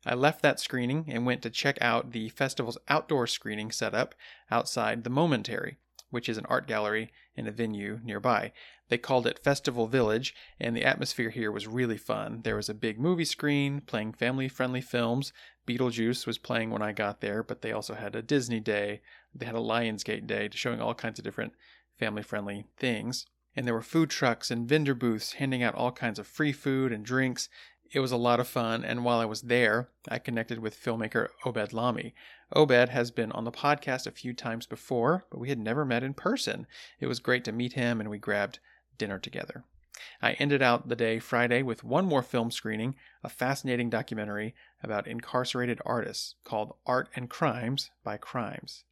I 0.06 0.14
left 0.14 0.42
that 0.42 0.60
screening 0.60 1.06
and 1.08 1.26
went 1.26 1.42
to 1.44 1.50
check 1.50 1.78
out 1.82 2.12
the 2.12 2.30
festival's 2.30 2.78
outdoor 2.90 3.26
screening 3.26 3.72
setup 3.72 4.14
outside 4.52 5.04
the 5.04 5.10
Momentary, 5.10 5.78
which 6.10 6.30
is 6.30 6.38
an 6.38 6.46
art 6.48 6.68
gallery 6.68 7.12
in 7.36 7.48
a 7.48 7.52
venue 7.52 8.00
nearby. 8.04 8.52
They 8.90 8.98
called 8.98 9.26
it 9.26 9.44
Festival 9.44 9.88
Village, 9.88 10.36
and 10.60 10.76
the 10.76 10.86
atmosphere 10.86 11.32
here 11.32 11.52
was 11.52 11.68
really 11.68 11.98
fun. 11.98 12.42
There 12.44 12.56
was 12.56 12.70
a 12.70 12.74
big 12.76 13.00
movie 13.00 13.26
screen 13.26 13.82
playing 13.82 14.14
family 14.14 14.48
friendly 14.48 14.82
films. 14.82 15.34
Beetlejuice 15.68 16.28
was 16.28 16.38
playing 16.38 16.70
when 16.70 16.84
I 16.84 16.92
got 16.92 17.22
there, 17.22 17.42
but 17.42 17.62
they 17.62 17.72
also 17.72 17.96
had 17.96 18.16
a 18.16 18.22
Disney 18.22 18.60
day. 18.60 19.02
They 19.34 19.48
had 19.48 19.56
a 19.56 19.60
Lionsgate 19.60 20.28
day 20.28 20.50
showing 20.54 20.80
all 20.80 20.94
kinds 20.94 21.18
of 21.18 21.26
different 21.26 21.54
family 21.98 22.22
friendly 22.22 22.68
things. 22.78 23.26
And 23.56 23.66
there 23.66 23.74
were 23.74 23.82
food 23.82 24.10
trucks 24.10 24.52
and 24.52 24.70
vendor 24.70 24.94
booths 24.94 25.34
handing 25.34 25.64
out 25.64 25.76
all 25.76 25.92
kinds 25.92 26.20
of 26.20 26.28
free 26.28 26.52
food 26.52 26.92
and 26.92 27.04
drinks. 27.04 27.50
It 27.92 28.02
was 28.02 28.12
a 28.12 28.18
lot 28.18 28.40
of 28.40 28.48
fun, 28.48 28.84
and 28.84 29.06
while 29.06 29.20
I 29.20 29.26
was 29.26 29.44
there, 29.44 29.90
I 30.10 30.20
connected 30.20 30.60
with 30.60 30.80
filmmaker 30.80 31.30
Obed 31.46 31.72
Lamy. 31.72 32.14
Obed 32.54 32.90
has 32.90 33.12
been 33.12 33.32
on 33.32 33.44
the 33.44 33.52
podcast 33.52 34.06
a 34.06 34.12
few 34.12 34.34
times 34.34 34.66
before, 34.66 35.26
but 35.30 35.40
we 35.40 35.50
had 35.50 35.60
never 35.60 35.84
met 35.84 36.04
in 36.04 36.14
person. 36.14 36.68
It 37.00 37.08
was 37.08 37.20
great 37.20 37.44
to 37.46 37.52
meet 37.52 37.74
him, 37.74 38.00
and 38.00 38.10
we 38.10 38.20
grabbed 38.20 38.60
dinner 38.98 39.20
together. 39.20 39.64
I 40.22 40.34
ended 40.34 40.62
out 40.62 40.90
the 40.90 40.96
day 40.96 41.20
Friday 41.20 41.62
with 41.64 41.84
one 41.84 42.06
more 42.06 42.22
film 42.22 42.52
screening, 42.52 42.96
a 43.24 43.30
fascinating 43.30 43.90
documentary 43.90 44.54
about 44.84 45.08
incarcerated 45.08 45.82
artists 45.86 46.36
called 46.44 46.76
Art 46.86 47.10
and 47.16 47.30
Krimes 47.30 47.90
by 48.04 48.18
Krimes. 48.18 48.84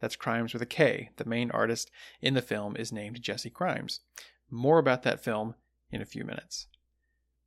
That's 0.00 0.16
Krimes 0.16 0.52
with 0.52 0.62
a 0.62 0.66
K. 0.66 1.10
The 1.16 1.24
main 1.24 1.50
artist 1.50 1.90
in 2.20 2.34
the 2.34 2.42
film 2.42 2.76
is 2.76 2.92
named 2.92 3.22
Jesse 3.22 3.50
Krimes. 3.50 4.00
More 4.50 4.78
about 4.78 5.02
that 5.02 5.22
film 5.22 5.54
in 5.90 6.00
a 6.00 6.06
few 6.06 6.24
minutes. 6.24 6.66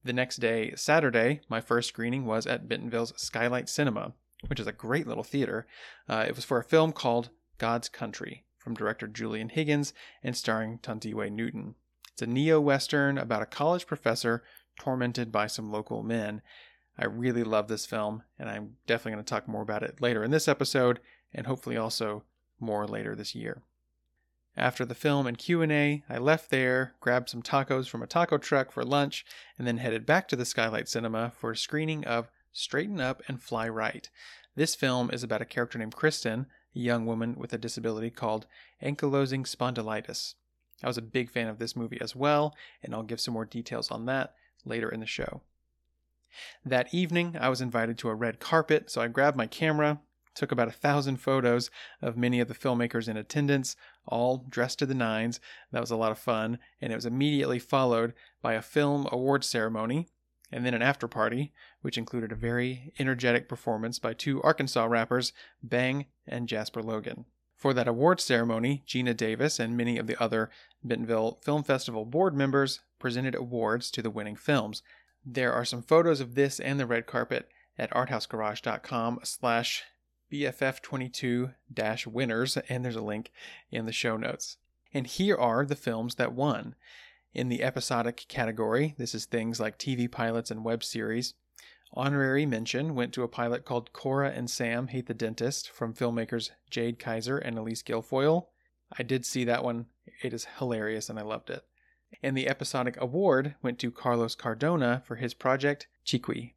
The 0.04 0.14
next 0.14 0.38
day, 0.38 0.74
Saturday, 0.76 1.42
my 1.48 1.62
first 1.62 1.90
screening 1.90 2.26
was 2.26 2.46
at 2.46 2.68
Bentonville's 2.68 3.14
Skylight 3.16 3.70
Cinema, 3.70 4.14
which 4.48 4.60
is 4.60 4.68
a 4.68 4.72
great 4.72 5.08
little 5.08 5.24
theater. 5.24 5.66
Uh, 6.08 6.26
it 6.28 6.36
was 6.36 6.46
for 6.46 6.58
a 6.58 6.64
film 6.64 6.92
called 6.92 7.30
God's 7.58 7.90
Country 7.90 8.46
from 8.58 8.74
director 8.74 9.08
Julian 9.08 9.50
Higgins 9.50 9.94
and 10.24 10.36
starring 10.36 10.80
Thandiwe 10.80 11.32
Newton. 11.32 11.76
It's 12.14 12.22
a 12.22 12.28
neo 12.28 12.62
Western 12.62 13.18
about 13.18 13.42
a 13.42 13.48
college 13.48 13.88
professor 13.88 14.44
tormented 14.80 15.32
by 15.32 15.48
some 15.48 15.72
local 15.72 16.04
men. 16.04 16.42
I 16.98 17.06
really 17.06 17.44
love 17.44 17.68
this 17.68 17.86
film, 17.86 18.24
and 18.38 18.50
I'm 18.50 18.78
definitely 18.86 19.14
going 19.14 19.24
to 19.26 19.30
talk 19.30 19.48
more 19.48 19.64
about 19.64 19.84
it 19.84 20.00
later 20.00 20.24
in 20.24 20.32
this 20.32 20.48
episode, 20.48 21.00
and 21.34 21.48
hopefully 21.48 21.76
also 21.76 22.24
more 22.60 22.88
later 22.88 23.16
this 23.16 23.34
year. 23.34 23.64
After 24.56 24.86
the 24.86 24.94
film 24.94 25.26
and 25.26 25.38
Q&A, 25.38 26.04
I 26.08 26.18
left 26.20 26.52
there, 26.52 26.94
grabbed 27.00 27.30
some 27.30 27.42
tacos 27.42 27.90
from 27.90 28.04
a 28.04 28.08
taco 28.08 28.38
truck 28.38 28.72
for 28.72 28.84
lunch, 28.84 29.26
and 29.58 29.68
then 29.68 29.78
headed 29.78 30.06
back 30.06 30.28
to 30.28 30.36
the 30.36 30.46
Skylight 30.46 30.88
Cinema 30.88 31.32
for 31.36 31.52
a 31.52 31.58
screening 31.58 32.06
of 32.06 32.30
Straighten 32.54 33.02
Up 33.02 33.24
and 33.28 33.42
Fly 33.42 33.68
Right. 33.68 34.08
This 34.56 34.76
film 34.76 35.10
is 35.12 35.24
about 35.24 35.42
a 35.42 35.46
character 35.46 35.80
named 35.80 35.96
Kristen, 35.96 36.46
a 36.76 36.80
young 36.80 37.08
woman 37.08 37.36
with 37.36 37.52
a 37.52 37.58
disability 37.58 38.12
called 38.12 38.46
ankylosing 38.82 39.48
spondylitis. 39.48 40.36
I 40.84 40.88
was 40.88 40.98
a 40.98 41.02
big 41.02 41.32
fan 41.32 41.48
of 41.48 41.58
this 41.58 41.76
movie 41.76 42.00
as 42.00 42.16
well, 42.16 42.56
and 42.84 42.94
I'll 42.94 43.02
give 43.02 43.20
some 43.20 43.34
more 43.34 43.46
details 43.46 43.90
on 43.90 44.06
that 44.06 44.36
later 44.66 44.88
in 44.88 45.00
the 45.00 45.08
show. 45.08 45.42
That 46.64 46.94
evening, 46.94 47.36
I 47.40 47.50
was 47.50 47.62
invited 47.62 47.98
to 48.00 48.10
a 48.10 48.16
red 48.16 48.40
carpet, 48.40 48.92
so 48.92 49.02
I 49.02 49.08
grabbed 49.08 49.38
my 49.38 49.48
camera, 49.48 50.02
took 50.36 50.52
about 50.52 50.68
a 50.68 50.72
thousand 50.72 51.18
photos 51.18 51.72
of 52.02 52.18
many 52.18 52.40
of 52.40 52.48
the 52.48 52.56
filmmakers 52.56 53.08
in 53.08 53.18
attendance, 53.18 53.76
all 54.08 54.46
dressed 54.48 54.78
to 54.80 54.86
the 54.86 54.94
nines. 54.94 55.40
That 55.72 55.82
was 55.82 55.92
a 55.92 55.96
lot 55.96 56.12
of 56.12 56.20
fun, 56.20 56.60
and 56.80 56.92
it 56.92 56.96
was 56.96 57.06
immediately 57.06 57.60
followed 57.60 58.14
by 58.44 58.54
a 58.54 58.62
film 58.62 59.08
awards 59.12 59.48
ceremony 59.48 60.08
and 60.54 60.66
then 60.66 60.74
an 60.74 60.82
after 60.82 61.08
party, 61.08 61.54
which 61.82 61.98
included 61.98 62.32
a 62.32 62.36
very 62.36 62.94
energetic 63.00 63.50
performance 63.50 64.00
by 64.00 64.14
two 64.14 64.42
Arkansas 64.44 64.86
rappers, 64.86 65.34
Bang 65.62 66.06
and 66.28 66.48
Jasper 66.48 66.82
Logan. 66.84 67.26
For 67.56 67.74
that 67.74 67.88
awards 67.88 68.24
ceremony, 68.24 68.84
Geena 68.88 69.18
Davis 69.18 69.60
and 69.60 69.76
many 69.76 69.98
of 69.98 70.06
the 70.06 70.22
other 70.22 70.52
Bentonville 70.84 71.40
Film 71.42 71.64
Festival 71.64 72.06
board 72.06 72.36
members 72.36 72.82
presented 73.00 73.34
awards 73.36 73.90
to 73.92 74.02
the 74.02 74.10
winning 74.10 74.36
films. 74.36 74.82
There 75.26 75.54
are 75.54 75.66
some 75.66 75.82
photos 75.82 76.22
of 76.22 76.36
this 76.36 76.60
and 76.60 76.80
the 76.80 76.86
red 76.86 77.08
carpet 77.08 77.50
at 77.78 77.92
arthousegarage.com 77.92 79.20
slash 79.24 79.84
BFF22-winners, 80.32 82.58
and 82.70 82.86
there's 82.86 82.96
a 82.96 83.02
link 83.02 83.32
in 83.72 83.86
the 83.86 83.92
show 83.92 84.18
notes. 84.18 84.58
And 84.94 85.08
here 85.08 85.38
are 85.38 85.66
the 85.66 85.76
films 85.76 86.16
that 86.16 86.34
won. 86.34 86.76
In 87.34 87.50
the 87.50 87.64
episodic 87.64 88.26
category, 88.28 88.94
this 89.00 89.16
is 89.16 89.26
things 89.26 89.60
like 89.60 89.80
TV 89.80 90.10
pilots 90.10 90.52
and 90.52 90.64
web 90.64 90.84
series. 90.84 91.34
Honorary 91.94 92.46
mention 92.46 92.94
went 92.94 93.12
to 93.14 93.24
a 93.24 93.28
pilot 93.28 93.66
called 93.66 93.92
Cora 93.92 94.30
and 94.30 94.50
Sam 94.50 94.88
Hate 94.88 95.08
the 95.08 95.16
Dentist 95.16 95.70
from 95.70 95.96
filmmakers 95.96 96.52
Jade 96.70 97.00
Kaiser 97.00 97.40
and 97.40 97.58
Elise 97.58 97.82
Guilfoyle. 97.82 98.48
I 98.96 99.02
did 99.02 99.26
see 99.26 99.44
that 99.46 99.64
one. 99.64 99.88
It 100.22 100.32
is 100.32 100.48
hilarious 100.60 101.10
and 101.10 101.18
I 101.18 101.24
loved 101.24 101.50
it. 101.50 101.66
And 102.22 102.38
the 102.38 102.48
episodic 102.48 103.02
award 103.02 103.56
went 103.64 103.80
to 103.80 103.90
Carlos 103.90 104.36
Cardona 104.36 105.02
for 105.06 105.16
his 105.16 105.34
project 105.34 105.88
Chiqui. 106.06 106.54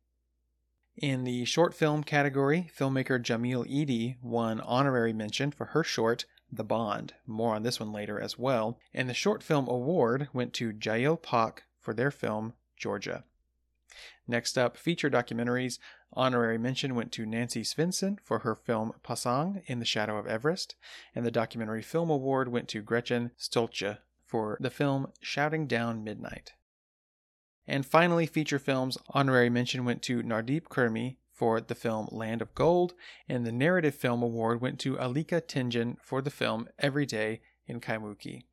In 0.98 1.24
the 1.24 1.46
short 1.46 1.72
film 1.72 2.04
category, 2.04 2.70
filmmaker 2.78 3.18
Jamil 3.22 3.66
Eady 3.66 4.16
won 4.22 4.60
honorary 4.60 5.14
mention 5.14 5.50
for 5.50 5.66
her 5.66 5.82
short 5.82 6.26
the 6.50 6.64
Bond. 6.64 7.14
More 7.26 7.54
on 7.54 7.62
this 7.62 7.80
one 7.80 7.92
later 7.92 8.20
as 8.20 8.38
well. 8.38 8.78
And 8.94 9.08
the 9.08 9.14
short 9.14 9.42
film 9.42 9.68
award 9.68 10.28
went 10.32 10.52
to 10.54 10.74
Jael 10.82 11.16
Pak 11.16 11.64
for 11.80 11.94
their 11.94 12.10
film 12.10 12.54
Georgia. 12.76 13.24
Next 14.28 14.58
up, 14.58 14.76
feature 14.76 15.10
documentaries. 15.10 15.78
Honorary 16.12 16.58
mention 16.58 16.94
went 16.94 17.12
to 17.12 17.26
Nancy 17.26 17.62
Svendsen 17.62 18.18
for 18.22 18.40
her 18.40 18.54
film 18.54 18.92
Pasang 19.04 19.62
in 19.66 19.78
the 19.78 19.84
Shadow 19.84 20.16
of 20.16 20.26
Everest, 20.26 20.74
and 21.14 21.24
the 21.24 21.30
documentary 21.30 21.82
film 21.82 22.10
award 22.10 22.48
went 22.48 22.68
to 22.68 22.82
Gretchen 22.82 23.30
Stolze 23.38 23.98
for 24.24 24.56
the 24.60 24.70
film 24.70 25.12
Shouting 25.20 25.66
Down 25.66 26.02
Midnight. 26.02 26.52
And 27.66 27.84
finally, 27.84 28.26
feature 28.26 28.58
films. 28.58 28.98
Honorary 29.10 29.50
mention 29.50 29.84
went 29.84 30.02
to 30.02 30.22
Nardeep 30.22 30.64
Khurmi 30.64 31.16
for 31.36 31.60
the 31.60 31.74
film 31.74 32.08
Land 32.10 32.40
of 32.40 32.54
Gold, 32.54 32.94
and 33.28 33.44
the 33.44 33.52
Narrative 33.52 33.94
Film 33.94 34.22
Award 34.22 34.60
went 34.60 34.80
to 34.80 34.96
Alika 34.96 35.46
Tengan 35.46 35.98
for 36.02 36.22
the 36.22 36.30
film 36.30 36.68
Every 36.78 37.04
Day 37.04 37.42
in 37.66 37.78
Kaimuki. 37.78 38.44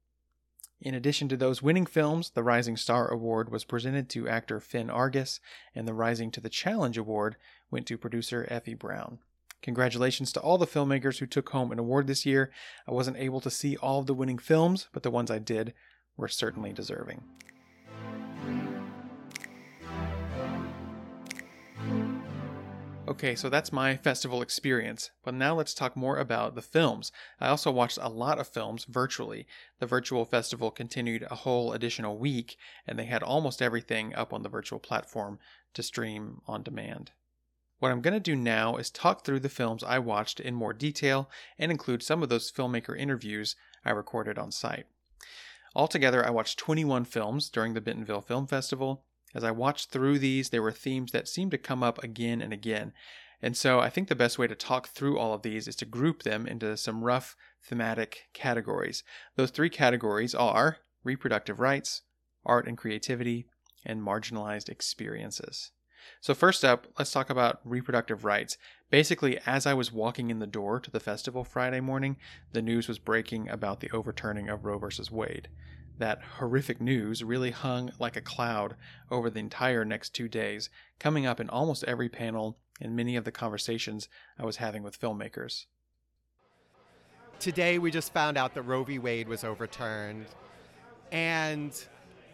In 0.82 0.94
addition 0.94 1.30
to 1.30 1.38
those 1.38 1.62
winning 1.62 1.86
films, 1.86 2.32
the 2.32 2.44
Rising 2.44 2.76
Star 2.76 3.08
Award 3.08 3.50
was 3.50 3.64
presented 3.64 4.10
to 4.10 4.28
actor 4.28 4.60
Finn 4.60 4.90
Argus, 4.90 5.40
and 5.74 5.88
the 5.88 5.94
Rising 5.94 6.30
to 6.32 6.42
the 6.42 6.50
Challenge 6.50 6.98
Award 6.98 7.38
went 7.72 7.88
to 7.88 7.98
producer 7.98 8.46
Effie 8.50 8.74
Brown. 8.74 9.20
Congratulations 9.62 10.34
to 10.34 10.42
all 10.42 10.58
the 10.58 10.68
filmmakers 10.68 11.20
who 11.20 11.26
took 11.26 11.50
home 11.50 11.72
an 11.72 11.80
award 11.80 12.08
this 12.08 12.26
year. 12.26 12.52
I 12.86 12.92
wasn't 12.92 13.16
able 13.16 13.40
to 13.40 13.50
see 13.50 13.78
all 13.78 14.02
of 14.02 14.08
the 14.08 14.14
winning 14.14 14.40
films, 14.40 14.90
but 14.92 15.04
the 15.04 15.12
ones 15.12 15.32
I 15.32 15.40
did 15.40 15.74
were 16.18 16.28
certainly 16.28 16.74
deserving. 16.74 17.24
Okay, 23.14 23.36
so 23.36 23.48
that's 23.48 23.72
my 23.72 23.96
festival 23.96 24.42
experience, 24.42 25.12
but 25.24 25.36
now 25.36 25.54
let's 25.54 25.76
talk 25.76 25.96
more 25.96 26.18
about 26.18 26.56
the 26.56 26.64
films. 26.64 27.12
I 27.40 27.48
also 27.48 27.70
watched 27.70 28.00
a 28.02 28.10
lot 28.10 28.40
of 28.40 28.48
films 28.48 28.86
virtually. 28.86 29.46
The 29.78 29.86
virtual 29.86 30.26
festival 30.26 30.72
continued 30.72 31.28
a 31.30 31.36
whole 31.36 31.74
additional 31.74 32.18
week, 32.18 32.58
and 32.88 32.98
they 32.98 33.06
had 33.06 33.22
almost 33.22 33.62
everything 33.62 34.16
up 34.16 34.34
on 34.34 34.42
the 34.42 34.50
virtual 34.50 34.80
platform 34.80 35.38
to 35.76 35.84
stream 35.84 36.42
on 36.48 36.64
demand. 36.64 37.12
What 37.78 37.92
I'm 37.92 38.02
going 38.02 38.16
to 38.16 38.20
do 38.20 38.36
now 38.36 38.78
is 38.78 38.90
talk 38.90 39.24
through 39.24 39.42
the 39.42 39.48
films 39.48 39.84
I 39.84 40.00
watched 40.00 40.40
in 40.40 40.56
more 40.56 40.74
detail 40.74 41.30
and 41.60 41.72
include 41.72 42.02
some 42.02 42.24
of 42.24 42.30
those 42.30 42.52
filmmaker 42.52 42.98
interviews 42.98 43.56
I 43.86 43.92
recorded 43.92 44.40
on 44.40 44.52
site. 44.52 44.88
Altogether, 45.76 46.26
I 46.26 46.32
watched 46.32 46.58
21 46.58 47.06
films 47.06 47.52
during 47.52 47.76
the 47.76 47.82
Bentonville 47.82 48.22
Film 48.22 48.48
Festival, 48.48 49.04
as 49.34 49.44
I 49.44 49.52
watched 49.52 49.90
through 49.90 50.20
these, 50.20 50.50
there 50.50 50.62
were 50.62 50.72
themes 50.72 51.12
that 51.12 51.28
seemed 51.28 51.52
to 51.52 51.58
come 51.58 51.84
up 51.84 52.04
again 52.04 52.42
and 52.42 52.54
again. 52.54 52.94
And 53.42 53.58
so 53.58 53.80
I 53.80 53.90
think 53.90 54.08
the 54.08 54.16
best 54.16 54.40
way 54.40 54.48
to 54.48 54.56
talk 54.56 54.88
through 54.88 55.18
all 55.18 55.34
of 55.34 55.42
these 55.42 55.68
is 55.68 55.76
to 55.78 55.86
group 55.86 56.24
them 56.24 56.48
into 56.48 56.78
some 56.78 57.04
rough 57.04 57.36
thematic 57.62 58.30
categories. 58.34 59.04
Those 59.36 59.52
three 59.52 59.70
categories 59.70 60.34
are 60.34 60.78
reproductive 61.04 61.60
rights, 61.60 62.04
art 62.46 62.68
and 62.68 62.78
creativity, 62.78 63.48
and 63.86 64.02
marginalized 64.02 64.70
experiences. 64.70 65.72
So, 66.22 66.34
first 66.34 66.66
up, 66.66 66.88
let's 66.98 67.12
talk 67.12 67.30
about 67.30 67.60
reproductive 67.64 68.26
rights. 68.26 68.58
Basically, 68.90 69.40
as 69.46 69.66
I 69.66 69.74
was 69.74 69.92
walking 69.92 70.30
in 70.30 70.40
the 70.40 70.48
door 70.48 70.80
to 70.80 70.92
the 70.92 71.00
festival 71.00 71.44
Friday 71.44 71.80
morning, 71.80 72.18
the 72.52 72.62
news 72.62 72.88
was 72.88 73.00
breaking 73.00 73.50
about 73.50 73.80
the 73.80 73.90
overturning 73.92 74.50
of 74.50 74.66
Roe 74.66 74.80
v. 74.80 74.88
Wade 75.12 75.48
that 75.98 76.22
horrific 76.38 76.82
news 76.82 77.24
really 77.24 77.52
hung 77.52 77.92
like 78.00 78.16
a 78.16 78.22
cloud 78.22 78.76
over 79.12 79.30
the 79.30 79.40
entire 79.40 79.86
next 79.86 80.10
two 80.10 80.28
days, 80.28 80.70
coming 81.00 81.26
up 81.26 81.40
in 81.40 81.50
almost 81.50 81.84
every 81.86 82.10
panel 82.10 82.58
and 82.82 82.96
many 82.96 83.16
of 83.16 83.24
the 83.24 83.32
conversations 83.32 84.10
I 84.40 84.46
was 84.46 84.58
having 84.58 84.84
with 84.84 85.00
filmmakers. 85.00 85.66
Today, 87.40 87.78
we 87.78 87.92
just 87.92 88.14
found 88.14 88.38
out 88.38 88.54
that 88.54 88.64
Roe 88.64 88.84
v. 88.84 89.00
Wade 89.00 89.28
was 89.28 89.44
overturned. 89.44 90.26
And 91.12 91.72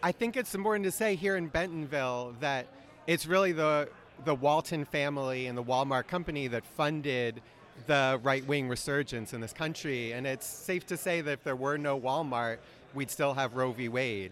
I 0.02 0.12
think 0.12 0.38
it's 0.38 0.56
important 0.56 0.86
to 0.86 0.92
say 0.92 1.16
here 1.16 1.36
in 1.36 1.48
Bentonville 1.48 2.36
that 2.40 2.68
it's 3.08 3.26
really 3.26 3.52
the, 3.52 3.90
the 4.24 4.36
Walton 4.36 4.86
family 4.86 5.48
and 5.48 5.58
the 5.58 5.64
Walmart 5.64 6.08
company 6.08 6.48
that 6.48 6.66
funded 6.66 7.42
the 7.88 8.20
right 8.24 8.46
wing 8.46 8.70
resurgence 8.70 9.34
in 9.34 9.42
this 9.42 9.54
country. 9.54 10.14
And 10.14 10.28
it's 10.28 10.46
safe 10.46 10.86
to 10.88 10.98
say 10.98 11.22
that 11.22 11.32
if 11.32 11.44
there 11.44 11.56
were 11.56 11.78
no 11.78 12.00
Walmart, 12.00 12.60
we'd 12.94 13.12
still 13.12 13.34
have 13.34 13.56
Roe 13.56 13.72
v. 13.72 13.90
Wade. 13.90 14.32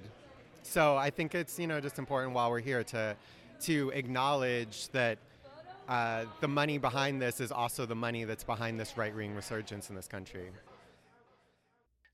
So 0.64 0.98
I 0.98 1.10
think 1.10 1.36
it's 1.36 1.58
you 1.60 1.68
know 1.68 1.80
just 1.80 2.00
important 2.00 2.34
while 2.34 2.52
we're 2.52 2.60
here 2.60 2.84
to 2.86 3.16
to 3.62 3.92
acknowledge 3.94 4.90
that 4.90 5.18
uh, 5.88 6.26
the 6.42 6.48
money 6.48 6.78
behind 6.78 7.22
this 7.22 7.40
is 7.40 7.52
also 7.52 7.86
the 7.86 7.96
money 7.96 8.26
that's 8.26 8.44
behind 8.44 8.80
this 8.80 8.98
right 8.98 9.16
wing 9.16 9.34
resurgence 9.34 9.90
in 9.90 9.96
this 9.96 10.08
country. 10.08 10.50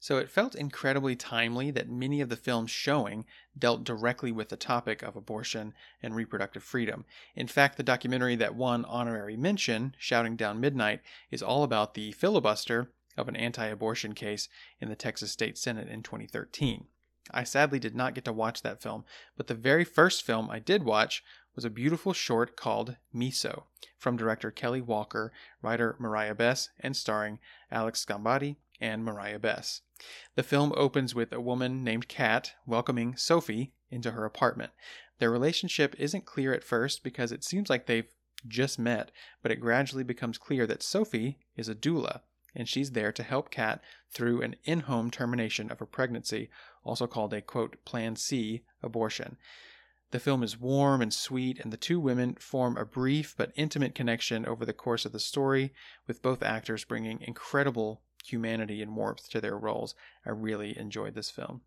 So 0.04 0.18
it 0.18 0.30
felt 0.30 0.54
incredibly 0.54 1.16
timely 1.16 1.72
that 1.72 1.88
many 1.88 2.20
of 2.20 2.28
the 2.28 2.36
films 2.36 2.70
showing 2.70 3.24
dealt 3.58 3.86
directly 3.86 4.34
with 4.34 4.50
the 4.50 4.58
topic 4.58 5.02
of 5.02 5.16
abortion 5.16 5.74
and 6.02 6.14
reproductive 6.14 6.62
freedom. 6.62 7.06
In 7.38 7.48
fact, 7.48 7.78
the 7.78 7.84
documentary 7.84 8.36
that 8.36 8.54
won 8.54 8.84
honorary 8.84 9.38
mention, 9.38 9.96
Shouting 9.98 10.36
Down 10.36 10.60
Midnight, 10.60 11.00
is 11.32 11.42
all 11.42 11.64
about 11.64 11.94
the 11.94 12.12
filibuster 12.12 12.92
of 13.18 13.28
an 13.28 13.36
anti 13.36 13.66
abortion 13.66 14.14
case 14.14 14.50
in 14.80 14.90
the 14.90 14.96
Texas 14.96 15.32
State 15.32 15.58
Senate 15.58 15.88
in 15.88 16.04
2013. 16.04 16.86
I 17.32 17.44
sadly 17.44 17.80
did 17.80 17.96
not 17.96 18.16
get 18.16 18.26
to 18.26 18.34
watch 18.34 18.62
that 18.62 18.82
film, 18.82 19.06
but 19.38 19.48
the 19.48 19.54
very 19.54 19.86
first 19.86 20.24
film 20.24 20.50
I 20.50 20.60
did 20.60 20.84
watch 20.84 21.24
was 21.56 21.64
a 21.64 21.70
beautiful 21.70 22.14
short 22.14 22.56
called 22.56 22.98
Miso 23.16 23.64
from 23.98 24.18
director 24.18 24.52
Kelly 24.52 24.82
Walker, 24.82 25.32
writer 25.62 25.96
Mariah 26.00 26.36
Bess, 26.36 26.70
and 26.80 26.98
starring 26.98 27.40
Alex 27.72 28.06
Gambati 28.06 28.58
and 28.82 29.06
Mariah 29.06 29.40
Bess. 29.40 29.82
The 30.36 30.44
film 30.44 30.74
opens 30.76 31.16
with 31.16 31.32
a 31.32 31.40
woman 31.40 31.84
named 31.84 32.10
Kat 32.10 32.54
welcoming 32.66 33.16
Sophie 33.16 33.72
into 33.90 34.12
her 34.12 34.26
apartment. 34.26 34.72
Their 35.20 35.32
relationship 35.32 35.96
isn't 35.98 36.26
clear 36.26 36.54
at 36.54 36.64
first 36.64 37.04
because 37.04 37.32
it 37.32 37.44
seems 37.44 37.70
like 37.70 37.86
they've 37.86 38.12
just 38.48 38.78
met, 38.78 39.12
but 39.42 39.52
it 39.52 39.62
gradually 39.62 40.04
becomes 40.04 40.38
clear 40.38 40.68
that 40.68 40.84
Sophie 40.84 41.40
is 41.56 41.70
a 41.70 41.76
doula, 41.76 42.22
and 42.56 42.68
she's 42.68 42.92
there 42.92 43.12
to 43.12 43.24
help 43.24 43.50
Kat 43.50 43.82
through 44.10 44.42
an 44.42 44.56
in 44.64 44.82
home 44.82 45.10
termination 45.10 45.72
of 45.72 45.80
her 45.80 45.86
pregnancy, 45.86 46.50
also 46.84 47.08
called 47.08 47.34
a 47.34 47.42
quote, 47.42 47.84
Plan 47.86 48.16
C 48.16 48.64
abortion. 48.82 49.38
The 50.12 50.20
film 50.20 50.44
is 50.44 50.60
warm 50.60 51.02
and 51.02 51.12
sweet, 51.12 51.60
and 51.60 51.74
the 51.74 51.78
two 51.78 52.00
women 52.00 52.36
form 52.36 52.78
a 52.78 52.86
brief 52.86 53.34
but 53.36 53.52
intimate 53.56 53.96
connection 53.96 54.46
over 54.46 54.64
the 54.64 54.72
course 54.72 55.06
of 55.06 55.12
the 55.12 55.20
story, 55.20 55.74
with 56.06 56.22
both 56.22 56.44
actors 56.44 56.84
bringing 56.84 57.20
incredible 57.22 58.04
humanity 58.24 58.82
and 58.82 58.96
warmth 58.96 59.28
to 59.30 59.42
their 59.42 59.58
roles. 59.58 59.96
I 60.26 60.30
really 60.30 60.78
enjoyed 60.78 61.16
this 61.16 61.32
film. 61.32 61.62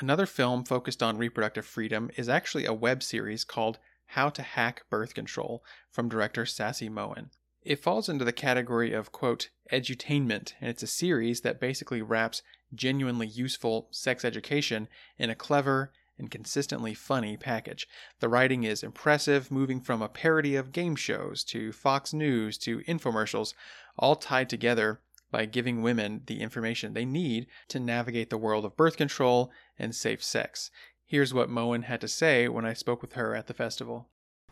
Another 0.00 0.26
film 0.26 0.64
focused 0.64 1.02
on 1.02 1.16
reproductive 1.16 1.64
freedom 1.64 2.10
is 2.16 2.28
actually 2.28 2.66
a 2.66 2.74
web 2.74 3.02
series 3.02 3.44
called 3.44 3.78
How 4.06 4.28
to 4.28 4.42
Hack 4.42 4.84
Birth 4.90 5.14
Control 5.14 5.64
from 5.90 6.08
director 6.08 6.44
Sassy 6.44 6.88
Mohen. 6.88 7.30
It 7.64 7.82
falls 7.82 8.10
into 8.10 8.26
the 8.26 8.32
category 8.32 8.92
of, 8.92 9.10
quote, 9.10 9.48
edutainment, 9.72 10.52
and 10.60 10.68
it's 10.68 10.82
a 10.82 10.86
series 10.86 11.40
that 11.40 11.60
basically 11.60 12.02
wraps 12.02 12.42
genuinely 12.74 13.26
useful 13.26 13.88
sex 13.90 14.22
education 14.22 14.86
in 15.16 15.30
a 15.30 15.34
clever 15.34 15.90
and 16.18 16.30
consistently 16.30 16.92
funny 16.92 17.38
package. 17.38 17.88
The 18.20 18.28
writing 18.28 18.64
is 18.64 18.82
impressive, 18.82 19.50
moving 19.50 19.80
from 19.80 20.02
a 20.02 20.10
parody 20.10 20.56
of 20.56 20.72
game 20.72 20.94
shows 20.94 21.42
to 21.44 21.72
Fox 21.72 22.12
News 22.12 22.58
to 22.58 22.80
infomercials, 22.80 23.54
all 23.98 24.14
tied 24.14 24.50
together 24.50 25.00
by 25.30 25.46
giving 25.46 25.82
women 25.82 26.22
the 26.26 26.42
information 26.42 26.92
they 26.92 27.06
need 27.06 27.46
to 27.68 27.80
navigate 27.80 28.28
the 28.28 28.38
world 28.38 28.66
of 28.66 28.76
birth 28.76 28.98
control 28.98 29.50
and 29.78 29.94
safe 29.94 30.22
sex. 30.22 30.70
Here's 31.06 31.32
what 31.32 31.48
Mohen 31.48 31.82
had 31.82 32.02
to 32.02 32.08
say 32.08 32.46
when 32.46 32.66
I 32.66 32.74
spoke 32.74 33.00
with 33.00 33.14
her 33.14 33.34
at 33.34 33.46
the 33.46 33.54
festival. 33.54 34.10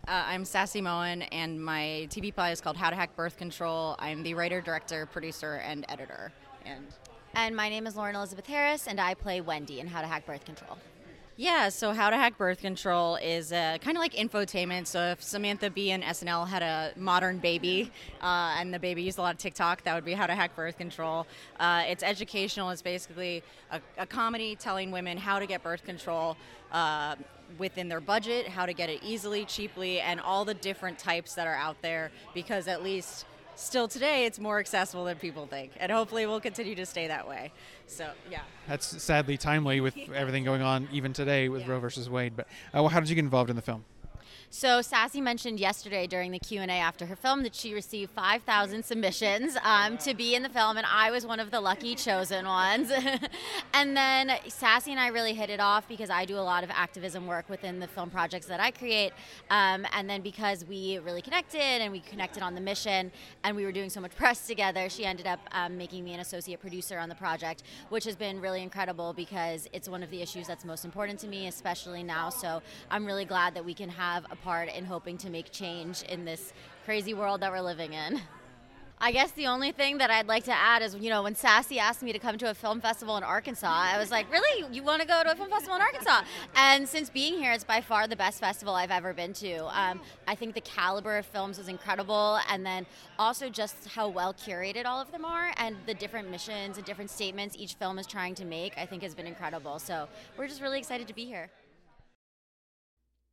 Uh, 0.08 0.24
I'm 0.26 0.44
Sassy 0.44 0.82
Mohen, 0.82 1.22
and 1.22 1.64
my 1.64 2.08
TV 2.10 2.34
play 2.34 2.50
is 2.50 2.60
called 2.60 2.76
How 2.76 2.90
to 2.90 2.96
Hack 2.96 3.14
Birth 3.14 3.36
Control. 3.36 3.94
I'm 4.00 4.24
the 4.24 4.34
writer, 4.34 4.60
director, 4.60 5.06
producer, 5.06 5.54
and 5.64 5.84
editor. 5.88 6.32
And 6.66 6.86
And 7.36 7.54
my 7.54 7.68
name 7.68 7.86
is 7.86 7.94
Lauren 7.94 8.16
Elizabeth 8.16 8.46
Harris, 8.46 8.88
and 8.88 9.00
I 9.00 9.14
play 9.14 9.40
Wendy 9.40 9.78
in 9.78 9.86
How 9.86 10.00
to 10.00 10.08
Hack 10.08 10.26
Birth 10.26 10.44
Control. 10.44 10.76
yeah, 11.36 11.68
so 11.68 11.92
How 11.92 12.10
to 12.10 12.16
Hack 12.16 12.36
Birth 12.36 12.60
Control 12.60 13.14
is 13.14 13.52
uh, 13.52 13.78
kind 13.80 13.96
of 13.96 14.00
like 14.00 14.14
infotainment. 14.14 14.88
So 14.88 15.00
if 15.12 15.22
Samantha 15.22 15.70
Bee 15.70 15.92
and 15.92 16.02
SNL 16.02 16.48
had 16.48 16.62
a 16.62 16.92
modern 16.98 17.38
baby, 17.38 17.92
uh, 18.20 18.56
and 18.58 18.74
the 18.74 18.80
baby 18.80 19.04
used 19.04 19.18
a 19.18 19.22
lot 19.22 19.34
of 19.34 19.38
TikTok, 19.38 19.84
that 19.84 19.94
would 19.94 20.04
be 20.04 20.14
How 20.14 20.26
to 20.26 20.34
Hack 20.34 20.56
Birth 20.56 20.78
Control. 20.78 21.28
Uh, 21.60 21.84
it's 21.86 22.02
educational. 22.02 22.70
It's 22.70 22.82
basically 22.82 23.44
a, 23.70 23.80
a 23.98 24.06
comedy 24.06 24.56
telling 24.56 24.90
women 24.90 25.16
how 25.16 25.38
to 25.38 25.46
get 25.46 25.62
birth 25.62 25.84
control. 25.84 26.36
Within 27.58 27.88
their 27.88 28.00
budget, 28.00 28.48
how 28.48 28.66
to 28.66 28.72
get 28.72 28.88
it 28.88 29.00
easily, 29.02 29.44
cheaply, 29.44 30.00
and 30.00 30.20
all 30.20 30.44
the 30.44 30.54
different 30.54 30.98
types 30.98 31.34
that 31.34 31.46
are 31.46 31.54
out 31.54 31.80
there 31.82 32.10
because 32.34 32.68
at 32.68 32.82
least 32.82 33.26
still 33.54 33.88
today 33.88 34.24
it's 34.24 34.38
more 34.38 34.58
accessible 34.58 35.04
than 35.04 35.16
people 35.16 35.46
think. 35.46 35.72
And 35.78 35.92
hopefully 35.92 36.26
we'll 36.26 36.40
continue 36.40 36.74
to 36.74 36.86
stay 36.86 37.08
that 37.08 37.28
way. 37.28 37.52
So, 37.86 38.10
yeah. 38.30 38.40
That's 38.68 39.02
sadly 39.02 39.36
timely 39.36 39.80
with 39.80 39.96
everything 40.14 40.44
going 40.44 40.62
on 40.62 40.88
even 40.92 41.12
today 41.12 41.48
with 41.48 41.66
Roe 41.66 41.80
versus 41.80 42.08
Wade. 42.08 42.34
But 42.36 42.48
uh, 42.72 42.86
how 42.88 43.00
did 43.00 43.08
you 43.08 43.14
get 43.14 43.24
involved 43.24 43.50
in 43.50 43.56
the 43.56 43.62
film? 43.62 43.84
So 44.54 44.82
Sassy 44.82 45.22
mentioned 45.22 45.58
yesterday 45.58 46.06
during 46.06 46.30
the 46.30 46.38
Q 46.38 46.60
and 46.60 46.70
A 46.70 46.74
after 46.74 47.06
her 47.06 47.16
film 47.16 47.42
that 47.44 47.54
she 47.54 47.72
received 47.72 48.10
5,000 48.10 48.84
submissions 48.84 49.56
um, 49.62 49.96
to 49.96 50.12
be 50.12 50.34
in 50.34 50.42
the 50.42 50.50
film, 50.50 50.76
and 50.76 50.86
I 50.86 51.10
was 51.10 51.24
one 51.26 51.40
of 51.40 51.50
the 51.50 51.58
lucky 51.58 51.94
chosen 51.94 52.44
ones. 52.44 52.92
and 53.72 53.96
then 53.96 54.32
Sassy 54.48 54.90
and 54.90 55.00
I 55.00 55.06
really 55.06 55.32
hit 55.32 55.48
it 55.48 55.58
off 55.58 55.88
because 55.88 56.10
I 56.10 56.26
do 56.26 56.36
a 56.36 56.44
lot 56.44 56.64
of 56.64 56.70
activism 56.70 57.26
work 57.26 57.48
within 57.48 57.80
the 57.80 57.86
film 57.86 58.10
projects 58.10 58.44
that 58.48 58.60
I 58.60 58.72
create, 58.72 59.14
um, 59.48 59.86
and 59.94 60.08
then 60.08 60.20
because 60.20 60.66
we 60.66 60.98
really 60.98 61.22
connected 61.22 61.58
and 61.58 61.90
we 61.90 62.00
connected 62.00 62.42
on 62.42 62.54
the 62.54 62.60
mission, 62.60 63.10
and 63.44 63.56
we 63.56 63.64
were 63.64 63.72
doing 63.72 63.88
so 63.88 64.02
much 64.02 64.14
press 64.14 64.46
together, 64.52 64.90
she 64.90 65.06
ended 65.06 65.26
up 65.26 65.40
um, 65.52 65.78
making 65.78 66.04
me 66.04 66.12
an 66.12 66.20
associate 66.20 66.60
producer 66.60 66.98
on 66.98 67.08
the 67.08 67.14
project, 67.14 67.62
which 67.88 68.04
has 68.04 68.16
been 68.16 68.38
really 68.38 68.62
incredible 68.62 69.14
because 69.14 69.66
it's 69.72 69.88
one 69.88 70.02
of 70.02 70.10
the 70.10 70.20
issues 70.20 70.46
that's 70.46 70.66
most 70.66 70.84
important 70.84 71.18
to 71.20 71.26
me, 71.26 71.46
especially 71.46 72.02
now. 72.02 72.28
So 72.28 72.60
I'm 72.90 73.06
really 73.06 73.24
glad 73.24 73.54
that 73.54 73.64
we 73.64 73.72
can 73.72 73.88
have 73.88 74.26
a 74.30 74.41
part 74.42 74.68
in 74.68 74.84
hoping 74.84 75.16
to 75.18 75.30
make 75.30 75.50
change 75.52 76.02
in 76.02 76.24
this 76.24 76.52
crazy 76.84 77.14
world 77.14 77.40
that 77.40 77.50
we're 77.52 77.60
living 77.60 77.92
in. 77.92 78.20
I 79.04 79.10
guess 79.10 79.32
the 79.32 79.48
only 79.48 79.72
thing 79.72 79.98
that 79.98 80.10
I'd 80.10 80.28
like 80.28 80.44
to 80.44 80.52
add 80.52 80.80
is, 80.80 80.94
you 80.94 81.10
know, 81.10 81.24
when 81.24 81.34
Sassy 81.34 81.80
asked 81.80 82.04
me 82.04 82.12
to 82.12 82.20
come 82.20 82.38
to 82.38 82.50
a 82.50 82.54
film 82.54 82.80
festival 82.80 83.16
in 83.16 83.24
Arkansas, 83.24 83.66
I 83.66 83.98
was 83.98 84.12
like, 84.12 84.30
really? 84.30 84.64
You 84.72 84.84
want 84.84 85.02
to 85.02 85.08
go 85.08 85.24
to 85.24 85.32
a 85.32 85.34
film 85.34 85.50
festival 85.50 85.74
in 85.74 85.82
Arkansas? 85.82 86.22
And 86.54 86.88
since 86.88 87.10
being 87.10 87.34
here, 87.34 87.50
it's 87.50 87.64
by 87.64 87.80
far 87.80 88.06
the 88.06 88.14
best 88.14 88.38
festival 88.38 88.76
I've 88.76 88.92
ever 88.92 89.12
been 89.12 89.32
to. 89.32 89.66
Um, 89.76 90.00
I 90.28 90.36
think 90.36 90.54
the 90.54 90.60
caliber 90.60 91.18
of 91.18 91.26
films 91.26 91.58
is 91.58 91.66
incredible, 91.66 92.38
and 92.48 92.64
then 92.64 92.86
also 93.18 93.48
just 93.48 93.88
how 93.88 94.08
well 94.08 94.32
curated 94.34 94.86
all 94.86 95.00
of 95.00 95.10
them 95.10 95.24
are, 95.24 95.52
and 95.56 95.74
the 95.86 95.94
different 95.94 96.30
missions 96.30 96.76
and 96.76 96.86
different 96.86 97.10
statements 97.10 97.56
each 97.58 97.74
film 97.74 97.98
is 97.98 98.06
trying 98.06 98.36
to 98.36 98.44
make, 98.44 98.78
I 98.78 98.86
think 98.86 99.02
has 99.02 99.16
been 99.16 99.26
incredible. 99.26 99.80
So 99.80 100.06
we're 100.38 100.46
just 100.46 100.62
really 100.62 100.78
excited 100.78 101.08
to 101.08 101.14
be 101.14 101.24
here. 101.24 101.50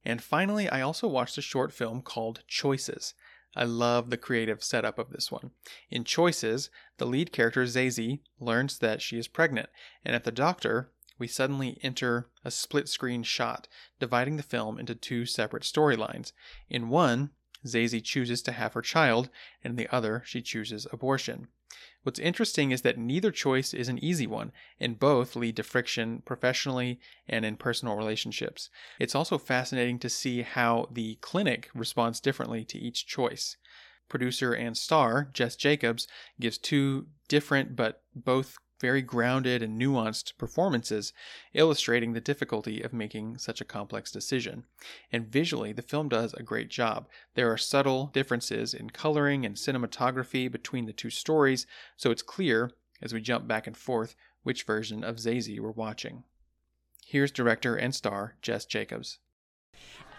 And 0.05 0.21
finally, 0.21 0.69
I 0.69 0.81
also 0.81 1.07
watched 1.07 1.37
a 1.37 1.41
short 1.41 1.73
film 1.73 2.01
called 2.01 2.43
Choices. 2.47 3.13
I 3.55 3.63
love 3.63 4.09
the 4.09 4.17
creative 4.17 4.63
setup 4.63 4.99
of 4.99 5.09
this 5.09 5.31
one. 5.31 5.51
In 5.89 6.03
Choices, 6.03 6.69
the 6.97 7.05
lead 7.05 7.31
character, 7.31 7.63
Zazie, 7.63 8.19
learns 8.39 8.77
that 8.79 9.01
she 9.01 9.17
is 9.17 9.27
pregnant, 9.27 9.69
and 10.05 10.15
at 10.15 10.23
the 10.23 10.31
doctor, 10.31 10.91
we 11.17 11.27
suddenly 11.27 11.79
enter 11.83 12.29
a 12.45 12.51
split 12.51 12.87
screen 12.87 13.23
shot, 13.23 13.67
dividing 13.99 14.37
the 14.37 14.43
film 14.43 14.79
into 14.79 14.95
two 14.95 15.25
separate 15.25 15.63
storylines. 15.63 16.31
In 16.69 16.89
one, 16.89 17.31
Zazie 17.65 18.03
chooses 18.03 18.41
to 18.43 18.53
have 18.53 18.73
her 18.73 18.81
child, 18.81 19.29
and 19.63 19.71
in 19.71 19.75
the 19.75 19.93
other, 19.93 20.23
she 20.25 20.41
chooses 20.41 20.87
abortion. 20.93 21.49
What's 22.03 22.19
interesting 22.19 22.71
is 22.71 22.81
that 22.83 22.97
neither 22.97 23.31
choice 23.31 23.73
is 23.73 23.89
an 23.89 24.03
easy 24.03 24.25
one, 24.25 24.51
and 24.79 24.99
both 24.99 25.35
lead 25.35 25.57
to 25.57 25.63
friction 25.63 26.21
professionally 26.25 26.99
and 27.27 27.43
in 27.43 27.57
personal 27.57 27.95
relationships. 27.95 28.69
It's 28.99 29.15
also 29.15 29.37
fascinating 29.37 29.99
to 29.99 30.09
see 30.09 30.41
how 30.43 30.87
the 30.91 31.15
clinic 31.15 31.69
responds 31.75 32.21
differently 32.21 32.63
to 32.65 32.77
each 32.77 33.05
choice. 33.05 33.57
Producer 34.07 34.53
and 34.53 34.77
star 34.77 35.29
Jess 35.33 35.55
Jacobs 35.55 36.07
gives 36.39 36.57
two 36.57 37.07
different 37.27 37.75
but 37.75 38.01
both 38.15 38.57
very 38.79 39.01
grounded 39.01 39.61
and 39.61 39.79
nuanced 39.79 40.37
performances, 40.37 41.13
illustrating 41.53 42.13
the 42.13 42.21
difficulty 42.21 42.81
of 42.81 42.93
making 42.93 43.37
such 43.37 43.61
a 43.61 43.65
complex 43.65 44.11
decision. 44.11 44.65
And 45.11 45.27
visually, 45.27 45.73
the 45.73 45.81
film 45.81 46.09
does 46.09 46.33
a 46.33 46.43
great 46.43 46.69
job. 46.69 47.07
There 47.35 47.51
are 47.51 47.57
subtle 47.57 48.07
differences 48.07 48.73
in 48.73 48.89
coloring 48.89 49.45
and 49.45 49.55
cinematography 49.55 50.51
between 50.51 50.85
the 50.85 50.93
two 50.93 51.09
stories, 51.09 51.67
so 51.97 52.11
it's 52.11 52.21
clear, 52.21 52.71
as 53.01 53.13
we 53.13 53.21
jump 53.21 53.47
back 53.47 53.67
and 53.67 53.77
forth, 53.77 54.15
which 54.43 54.63
version 54.63 55.03
of 55.03 55.17
Zazie 55.17 55.59
we're 55.59 55.71
watching. 55.71 56.23
Here's 57.05 57.31
director 57.31 57.75
and 57.75 57.93
star 57.93 58.35
Jess 58.41 58.65
Jacobs. 58.65 59.19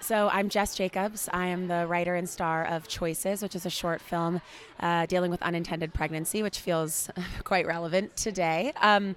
So, 0.03 0.31
I'm 0.33 0.49
Jess 0.49 0.75
Jacobs. 0.75 1.29
I 1.31 1.49
am 1.49 1.69
the 1.69 1.87
writer 1.87 2.15
and 2.15 2.27
star 2.27 2.65
of 2.65 2.89
Choices, 2.89 3.43
which 3.43 3.55
is 3.55 3.67
a 3.67 3.71
short 3.71 4.01
film 4.01 4.41
uh, 4.81 5.05
dealing 5.05 5.31
with 5.31 5.43
unintended 5.43 5.93
pregnancy, 5.93 6.43
which 6.43 6.59
feels 6.59 7.11
quite 7.45 7.67
relevant 7.67 8.17
today. 8.17 8.73
Um, 8.81 9.15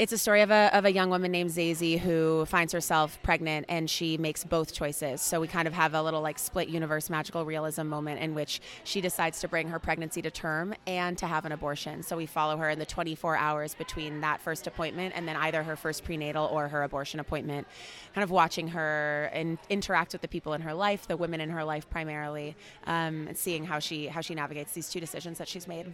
it's 0.00 0.12
a 0.12 0.18
story 0.18 0.42
of 0.42 0.50
a, 0.50 0.68
of 0.76 0.84
a 0.84 0.92
young 0.92 1.10
woman 1.10 1.30
named 1.30 1.50
Zazie 1.50 2.00
who 2.00 2.44
finds 2.46 2.72
herself 2.72 3.22
pregnant 3.22 3.66
and 3.68 3.88
she 3.88 4.18
makes 4.18 4.42
both 4.42 4.74
choices. 4.74 5.22
So, 5.22 5.40
we 5.40 5.46
kind 5.46 5.68
of 5.68 5.74
have 5.74 5.94
a 5.94 6.02
little 6.02 6.22
like 6.22 6.40
split 6.40 6.68
universe 6.68 7.08
magical 7.08 7.44
realism 7.44 7.86
moment 7.86 8.20
in 8.20 8.34
which 8.34 8.60
she 8.82 9.00
decides 9.00 9.38
to 9.40 9.48
bring 9.48 9.68
her 9.68 9.78
pregnancy 9.78 10.22
to 10.22 10.30
term 10.32 10.74
and 10.88 11.16
to 11.18 11.26
have 11.28 11.44
an 11.44 11.52
abortion. 11.52 12.02
So, 12.02 12.16
we 12.16 12.26
follow 12.26 12.56
her 12.56 12.68
in 12.68 12.80
the 12.80 12.86
24 12.86 13.36
hours 13.36 13.76
between 13.76 14.22
that 14.22 14.40
first 14.40 14.66
appointment 14.66 15.14
and 15.16 15.28
then 15.28 15.36
either 15.36 15.62
her 15.62 15.76
first 15.76 16.02
prenatal 16.02 16.46
or 16.46 16.66
her 16.66 16.82
abortion 16.82 17.20
appointment, 17.20 17.68
kind 18.12 18.24
of 18.24 18.32
watching 18.32 18.68
her 18.68 19.30
and 19.32 19.56
interact 19.70 20.15
with 20.16 20.22
the 20.22 20.28
people 20.28 20.54
in 20.54 20.62
her 20.62 20.72
life, 20.72 21.06
the 21.06 21.16
women 21.16 21.42
in 21.42 21.50
her 21.50 21.62
life 21.62 21.90
primarily, 21.90 22.56
um, 22.86 23.28
and 23.28 23.36
seeing 23.36 23.66
how 23.66 23.78
she 23.78 24.06
how 24.06 24.22
she 24.22 24.34
navigates 24.34 24.72
these 24.72 24.88
two 24.88 24.98
decisions 24.98 25.36
that 25.36 25.46
she's 25.46 25.68
made. 25.68 25.92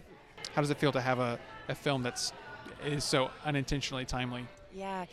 How 0.55 0.61
does 0.61 0.69
it 0.69 0.77
feel 0.77 0.93
to 0.93 1.01
have 1.01 1.19
a, 1.19 1.37
a 1.67 1.75
film 1.75 2.03
that's 2.03 2.31
is 2.85 3.03
so 3.03 3.29
unintentionally 3.43 4.05
timely? 4.05 4.47
Yeah, 4.73 5.05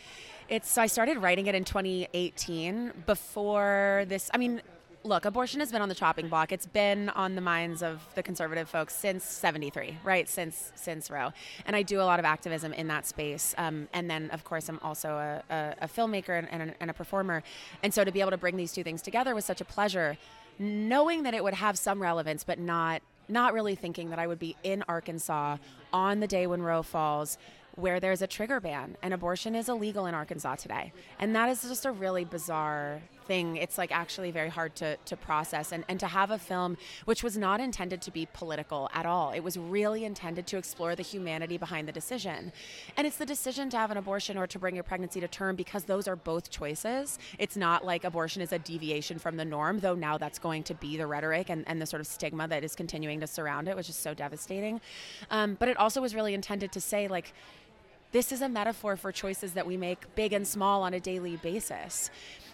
it's 0.48 0.70
so 0.70 0.80
I 0.80 0.86
started 0.86 1.18
writing 1.18 1.48
it 1.48 1.56
in 1.56 1.64
2018 1.64 2.92
before 3.04 4.04
this. 4.06 4.30
I 4.32 4.38
mean, 4.38 4.62
look, 5.04 5.24
abortion 5.24 5.60
has 5.60 5.72
been 5.72 5.82
on 5.82 5.88
the 5.88 5.94
chopping 5.94 6.28
block. 6.28 6.52
It's 6.52 6.66
been 6.66 7.08
on 7.10 7.34
the 7.34 7.40
minds 7.40 7.82
of 7.82 8.06
the 8.14 8.22
conservative 8.22 8.68
folks 8.68 8.94
since 8.94 9.24
'73, 9.24 9.98
right? 10.04 10.28
Since 10.28 10.72
since 10.74 11.10
Roe, 11.10 11.32
and 11.66 11.74
I 11.74 11.82
do 11.82 12.00
a 12.00 12.04
lot 12.04 12.18
of 12.18 12.24
activism 12.24 12.72
in 12.72 12.88
that 12.88 13.06
space. 13.06 13.54
Um, 13.58 13.88
and 13.92 14.10
then, 14.10 14.30
of 14.30 14.44
course, 14.44 14.68
I'm 14.68 14.78
also 14.82 15.10
a, 15.10 15.54
a, 15.54 15.74
a 15.82 15.88
filmmaker 15.88 16.38
and, 16.38 16.48
and, 16.50 16.70
a, 16.70 16.74
and 16.80 16.90
a 16.90 16.94
performer, 16.94 17.42
and 17.82 17.92
so 17.92 18.04
to 18.04 18.12
be 18.12 18.20
able 18.20 18.30
to 18.30 18.38
bring 18.38 18.56
these 18.56 18.72
two 18.72 18.84
things 18.84 19.02
together 19.02 19.34
was 19.34 19.44
such 19.44 19.60
a 19.60 19.64
pleasure, 19.64 20.16
knowing 20.58 21.22
that 21.22 21.34
it 21.34 21.42
would 21.42 21.54
have 21.54 21.78
some 21.78 22.00
relevance, 22.00 22.44
but 22.44 22.58
not 22.58 23.02
not 23.28 23.54
really 23.54 23.74
thinking 23.76 24.10
that 24.10 24.18
I 24.18 24.26
would 24.26 24.40
be 24.40 24.56
in 24.62 24.82
Arkansas 24.88 25.58
on 25.92 26.20
the 26.20 26.26
day 26.26 26.46
when 26.46 26.62
Roe 26.62 26.82
falls 26.82 27.38
where 27.76 28.00
there's 28.00 28.20
a 28.22 28.26
trigger 28.26 28.60
ban 28.60 28.96
and 29.02 29.14
abortion 29.14 29.54
is 29.54 29.68
illegal 29.68 30.06
in 30.06 30.14
Arkansas 30.14 30.56
today. 30.56 30.92
And 31.18 31.34
that 31.36 31.48
is 31.48 31.62
just 31.62 31.86
a 31.86 31.92
really 31.92 32.24
bizarre 32.24 33.00
thing. 33.30 33.56
It's 33.64 33.78
like 33.78 33.92
actually 33.92 34.32
very 34.32 34.48
hard 34.48 34.74
to, 34.82 34.96
to 35.10 35.16
process 35.16 35.70
and, 35.70 35.84
and 35.88 36.00
to 36.00 36.08
have 36.08 36.32
a 36.32 36.38
film 36.50 36.76
which 37.04 37.22
was 37.22 37.36
not 37.36 37.60
intended 37.60 38.02
to 38.02 38.10
be 38.10 38.26
political 38.32 38.90
at 38.92 39.06
all. 39.06 39.30
It 39.30 39.44
was 39.48 39.56
really 39.56 40.04
intended 40.04 40.48
to 40.48 40.56
explore 40.56 40.96
the 40.96 41.04
humanity 41.04 41.56
behind 41.56 41.86
the 41.86 41.92
decision. 41.92 42.50
And 42.96 43.06
it's 43.06 43.18
the 43.18 43.30
decision 43.36 43.70
to 43.70 43.76
have 43.76 43.92
an 43.92 43.98
abortion 43.98 44.36
or 44.36 44.48
to 44.48 44.58
bring 44.58 44.74
your 44.74 44.82
pregnancy 44.82 45.20
to 45.20 45.28
term 45.28 45.54
because 45.54 45.84
those 45.84 46.08
are 46.08 46.16
both 46.16 46.50
choices. 46.50 47.20
It's 47.38 47.56
not 47.56 47.84
like 47.84 48.02
abortion 48.02 48.42
is 48.42 48.52
a 48.52 48.58
deviation 48.58 49.20
from 49.20 49.36
the 49.36 49.44
norm, 49.44 49.78
though 49.78 49.94
now 49.94 50.18
that's 50.18 50.40
going 50.40 50.64
to 50.64 50.74
be 50.74 50.96
the 50.96 51.06
rhetoric 51.06 51.50
and, 51.50 51.62
and 51.68 51.80
the 51.80 51.86
sort 51.86 52.00
of 52.00 52.08
stigma 52.08 52.48
that 52.48 52.64
is 52.64 52.74
continuing 52.74 53.20
to 53.20 53.28
surround 53.28 53.68
it, 53.68 53.76
which 53.76 53.88
is 53.88 53.96
so 54.06 54.12
devastating. 54.12 54.80
Um, 55.30 55.56
but 55.60 55.68
it 55.68 55.76
also 55.76 56.00
was 56.00 56.16
really 56.16 56.34
intended 56.34 56.72
to 56.72 56.80
say, 56.80 57.06
like, 57.06 57.32
this 58.12 58.32
is 58.32 58.42
a 58.42 58.48
metaphor 58.48 58.96
for 58.96 59.12
choices 59.12 59.52
that 59.52 59.66
we 59.68 59.76
make 59.76 60.16
big 60.16 60.32
and 60.32 60.44
small 60.44 60.82
on 60.82 60.94
a 60.94 61.00
daily 61.00 61.36
basis. 61.36 62.10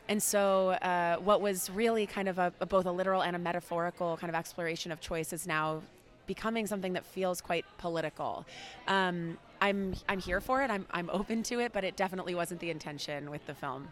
And 0.09 0.23
so, 0.23 0.71
uh, 0.71 1.17
what 1.17 1.41
was 1.41 1.69
really 1.71 2.07
kind 2.07 2.29
of 2.29 2.39
a, 2.39 2.53
a, 2.61 2.67
both 2.67 2.87
a 2.87 2.93
literal 2.93 3.23
and 3.23 3.35
a 3.35 3.39
metaphorical 3.39 4.17
kind 4.17 4.29
of 4.29 4.35
exploration 4.35 4.93
of 4.93 5.01
choice 5.01 5.33
is 5.33 5.47
now 5.47 5.83
becoming 6.27 6.67
something 6.67 6.93
that 6.93 7.05
feels 7.05 7.41
quite 7.41 7.65
political. 7.79 8.45
Um, 8.87 9.39
I'm 9.61 9.95
I'm 10.09 10.19
here 10.19 10.41
for 10.41 10.63
it. 10.63 10.71
I'm 10.71 10.87
I'm 10.91 11.09
open 11.11 11.43
to 11.45 11.61
it, 11.61 11.73
but 11.73 11.85
it 11.85 11.97
definitely 11.97 12.35
wasn't 12.35 12.61
the 12.61 12.71
intention 12.71 13.31
with 13.31 13.47
the 13.47 13.55
film. 13.55 13.89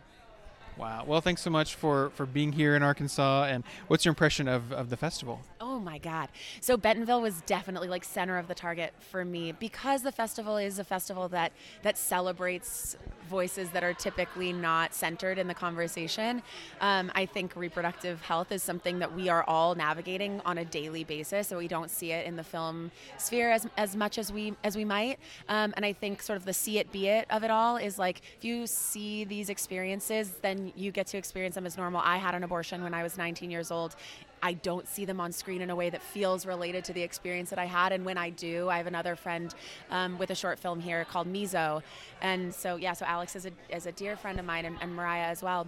Wow. 0.76 1.04
Well, 1.06 1.20
thanks 1.20 1.40
so 1.42 1.50
much 1.50 1.76
for, 1.76 2.10
for 2.10 2.26
being 2.26 2.52
here 2.52 2.74
in 2.74 2.82
Arkansas. 2.82 3.44
And 3.44 3.62
what's 3.86 4.04
your 4.04 4.10
impression 4.10 4.48
of, 4.48 4.72
of 4.72 4.90
the 4.90 4.96
festival? 4.96 5.40
Oh 5.60 5.78
my 5.78 5.98
God. 5.98 6.28
So 6.60 6.76
Bentonville 6.76 7.22
was 7.22 7.40
definitely 7.42 7.88
like 7.88 8.04
center 8.04 8.38
of 8.38 8.48
the 8.48 8.54
target 8.54 8.92
for 8.98 9.24
me 9.24 9.52
because 9.52 10.02
the 10.02 10.12
festival 10.12 10.56
is 10.56 10.78
a 10.78 10.84
festival 10.84 11.28
that 11.28 11.52
that 11.82 11.96
celebrates 11.96 12.96
voices 13.28 13.70
that 13.70 13.82
are 13.82 13.94
typically 13.94 14.52
not 14.52 14.94
centered 14.94 15.38
in 15.38 15.48
the 15.48 15.54
conversation. 15.54 16.42
Um, 16.80 17.10
I 17.14 17.26
think 17.26 17.56
reproductive 17.56 18.20
health 18.20 18.52
is 18.52 18.62
something 18.62 18.98
that 18.98 19.14
we 19.14 19.28
are 19.28 19.44
all 19.44 19.74
navigating 19.74 20.40
on 20.44 20.58
a 20.58 20.64
daily 20.64 21.04
basis, 21.04 21.48
so 21.48 21.58
we 21.58 21.68
don't 21.68 21.90
see 21.90 22.12
it 22.12 22.26
in 22.26 22.36
the 22.36 22.44
film 22.44 22.90
sphere 23.16 23.50
as, 23.50 23.66
as 23.76 23.96
much 23.96 24.18
as 24.18 24.32
we 24.32 24.54
as 24.64 24.76
we 24.76 24.84
might. 24.84 25.18
Um, 25.48 25.72
and 25.76 25.84
I 25.84 25.92
think 25.92 26.22
sort 26.22 26.36
of 26.36 26.44
the 26.44 26.52
see 26.52 26.78
it 26.78 26.92
be 26.92 27.08
it 27.08 27.26
of 27.30 27.44
it 27.44 27.50
all 27.50 27.76
is 27.76 27.98
like 27.98 28.22
if 28.36 28.44
you 28.44 28.66
see 28.66 29.24
these 29.24 29.48
experiences, 29.48 30.34
then 30.42 30.63
you 30.76 30.92
get 30.92 31.06
to 31.08 31.18
experience 31.18 31.54
them 31.54 31.66
as 31.66 31.76
normal. 31.76 32.00
I 32.04 32.16
had 32.16 32.34
an 32.34 32.44
abortion 32.44 32.82
when 32.82 32.94
I 32.94 33.02
was 33.02 33.16
19 33.18 33.50
years 33.50 33.70
old. 33.70 33.96
I 34.42 34.52
don't 34.52 34.86
see 34.86 35.04
them 35.04 35.20
on 35.20 35.32
screen 35.32 35.62
in 35.62 35.70
a 35.70 35.76
way 35.76 35.90
that 35.90 36.02
feels 36.02 36.44
related 36.44 36.84
to 36.84 36.92
the 36.92 37.02
experience 37.02 37.50
that 37.50 37.58
I 37.58 37.64
had. 37.64 37.92
And 37.92 38.04
when 38.04 38.18
I 38.18 38.30
do, 38.30 38.68
I 38.68 38.76
have 38.76 38.86
another 38.86 39.16
friend 39.16 39.54
um, 39.90 40.18
with 40.18 40.30
a 40.30 40.34
short 40.34 40.58
film 40.58 40.80
here 40.80 41.04
called 41.04 41.26
Mizo. 41.32 41.82
And 42.20 42.54
so, 42.54 42.76
yeah, 42.76 42.92
so 42.92 43.06
Alex 43.06 43.36
is 43.36 43.46
a, 43.46 43.50
is 43.70 43.86
a 43.86 43.92
dear 43.92 44.16
friend 44.16 44.38
of 44.38 44.44
mine 44.44 44.64
and, 44.66 44.76
and 44.80 44.94
Mariah 44.94 45.26
as 45.26 45.42
well. 45.42 45.66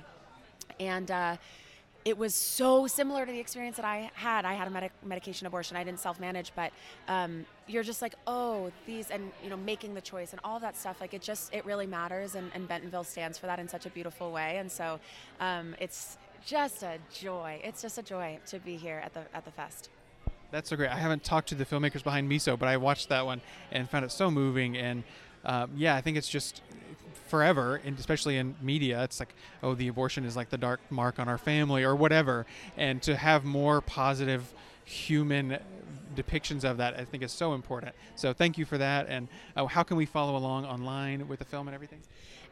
And, 0.79 1.11
uh, 1.11 1.37
it 2.07 2.17
was 2.17 2.37
so 2.37 2.87
similar 2.87 3.27
to 3.27 3.33
the 3.33 3.41
experience 3.41 3.75
that 3.75 3.85
I 3.85 4.13
had. 4.15 4.45
I 4.45 4.55
had 4.55 4.69
a 4.69 4.71
medic- 4.71 4.93
medication 5.05 5.49
abortion. 5.49 5.77
I 5.77 5.83
didn't 5.83 5.99
self-manage, 5.99 6.53
but 6.55 6.71
um, 7.09 7.45
you're 7.67 7.83
just 7.83 8.01
like, 8.01 8.15
oh, 8.29 8.71
these, 8.87 9.11
and 9.11 9.33
you 9.43 9.51
know, 9.51 9.57
making 9.57 9.93
the 9.93 10.01
choice 10.01 10.31
and 10.31 10.41
all 10.45 10.61
that 10.61 10.77
stuff. 10.77 11.01
Like 11.01 11.15
it 11.15 11.21
just, 11.21 11.53
it 11.53 11.67
really 11.67 11.85
matters, 11.85 12.37
and, 12.37 12.53
and 12.55 12.69
Bentonville 12.69 13.03
stands 13.03 13.39
for 13.39 13.47
that 13.47 13.59
in 13.59 13.69
such 13.69 13.87
a 13.87 13.91
beautiful 13.91 14.31
way. 14.31 14.59
And 14.59 14.71
so, 14.71 15.01
um, 15.41 15.75
it's 15.81 16.17
just 16.47 16.85
a 16.85 16.99
joy. 17.13 17.61
It's 17.65 17.83
just 17.83 17.99
a 17.99 18.03
joy 18.03 18.39
to 18.47 18.61
be 18.61 18.77
here 18.77 19.03
at 19.05 19.13
the 19.13 19.23
at 19.35 19.45
the 19.45 19.51
fest. 19.51 19.91
That's 20.53 20.71
so 20.71 20.77
great. 20.77 20.91
I 20.91 20.97
haven't 20.97 21.25
talked 21.25 21.49
to 21.49 21.57
the 21.57 21.67
filmmakers 21.67 22.05
behind 22.05 22.31
Miso, 22.31 22.57
but 22.57 22.69
I 22.69 22.77
watched 22.77 23.09
that 23.09 23.27
one 23.27 23.41
and 23.73 23.91
found 23.91 24.05
it 24.05 24.13
so 24.13 24.31
moving. 24.31 24.77
And 24.77 25.03
um, 25.45 25.73
yeah, 25.75 25.97
I 25.97 26.03
think 26.03 26.17
it's 26.17 26.29
just 26.29 26.63
forever, 27.27 27.81
and 27.85 27.99
especially 27.99 28.37
in 28.37 28.55
media, 28.61 29.03
it's 29.03 29.21
like, 29.21 29.35
oh, 29.63 29.75
the 29.75 29.89
abortion 29.89 30.25
is 30.25 30.37
like 30.37 30.51
the 30.51 30.59
dark 30.59 30.81
mark 30.91 31.19
on 31.19 31.29
our 31.29 31.39
family 31.39 31.85
or 31.85 31.95
whatever. 31.95 32.47
And 32.77 33.03
to 33.03 33.17
have 33.17 33.45
more 33.45 33.81
positive 33.81 34.53
human 34.85 35.59
depictions 36.15 36.65
of 36.65 36.79
that, 36.79 36.99
I 36.99 37.05
think 37.05 37.23
is 37.23 37.33
so 37.33 37.55
important. 37.55 37.95
So 38.15 38.33
thank 38.33 38.59
you 38.59 38.65
for 38.65 38.79
that. 38.79 39.07
And 39.09 39.29
uh, 39.57 39.67
how 39.67 39.83
can 39.83 39.97
we 39.97 40.07
follow 40.07 40.37
along 40.37 40.65
online 40.65 41.29
with 41.29 41.39
the 41.41 41.45
film 41.45 41.69
and 41.69 41.75
everything? 41.75 42.01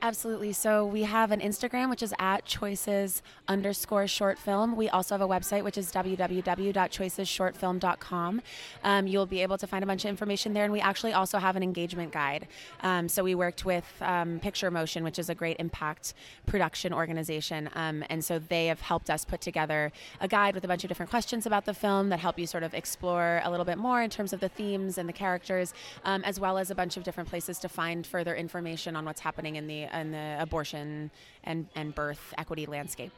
Absolutely. 0.05 0.53
So 0.53 0.85
we 0.85 1.03
have 1.05 1.31
an 1.31 1.40
Instagram, 1.40 1.88
which 1.88 2.03
is 2.03 2.12
at 2.19 2.45
choices 2.45 3.23
underscore 3.49 4.07
short 4.07 4.38
film. 4.38 4.77
We 4.77 4.90
also 4.90 5.14
have 5.14 5.23
a 5.23 5.27
website, 5.27 5.64
which 5.64 5.79
is 5.79 5.90
www.choicesshortfilm.com. 5.90 8.43
Um, 8.85 9.07
you'll 9.07 9.25
be 9.25 9.40
able 9.40 9.57
to 9.57 9.67
find 9.67 9.83
a 9.83 9.87
bunch 9.87 10.05
of 10.05 10.11
information 10.11 10.53
there. 10.53 10.64
And 10.64 10.75
we 10.75 10.81
actually 10.81 11.14
also 11.14 11.38
have 11.38 11.57
an 11.57 11.62
engagement 11.62 12.12
guide. 12.12 12.49
Um, 12.83 13.09
so 13.09 13.25
we 13.25 13.35
worked 13.35 13.64
with 13.64 13.87
um, 14.03 14.40
Picture 14.40 14.71
Motion, 14.71 15.05
which 15.05 15.19
is 15.19 15.31
a 15.31 15.35
great 15.35 15.57
impact 15.59 16.12
production 16.45 16.93
organization. 16.93 17.71
Um, 17.75 18.05
and 18.11 18.23
so 18.23 18.38
they 18.38 18.67
have 18.67 18.83
helped 18.83 19.09
us 19.09 19.25
put 19.25 19.40
together 19.40 19.90
a 20.21 20.29
guide 20.29 20.55
with 20.55 20.64
a 20.64 20.69
bunch 20.69 20.85
of 20.85 20.88
different 20.88 21.09
questions 21.09 21.47
about 21.47 21.64
the 21.64 21.73
film 21.73 22.11
that 22.11 22.19
help 22.19 22.38
you 22.38 22.47
sort 22.47 22.62
of 22.62 22.75
explore 22.75 23.40
a 23.43 23.51
little 23.51 23.64
bit 23.64 23.79
more 23.79 24.03
in 24.03 24.11
terms 24.11 24.35
of 24.35 24.40
the 24.40 24.51
themes 24.51 24.99
and 24.99 25.09
the 25.09 25.14
characters, 25.14 25.73
um, 26.05 26.23
as 26.25 26.38
well 26.38 26.59
as 26.59 26.71
a 26.71 26.75
bunch 26.75 26.99
of 26.99 27.05
different 27.05 27.31
places 27.31 27.59
to 27.61 27.71
find 27.71 28.07
further 28.07 28.35
information 28.35 28.97
on 28.97 29.07
what's 29.07 29.21
happening 29.21 29.57
in 29.57 29.67
the 29.67 29.94
in 29.95 30.13
the 30.13 30.19
uh, 30.19 30.43
abortion 30.43 31.11
and, 31.45 31.67
and 31.75 31.95
birth 31.95 32.35
equity 32.39 32.67
landscape. 32.67 33.13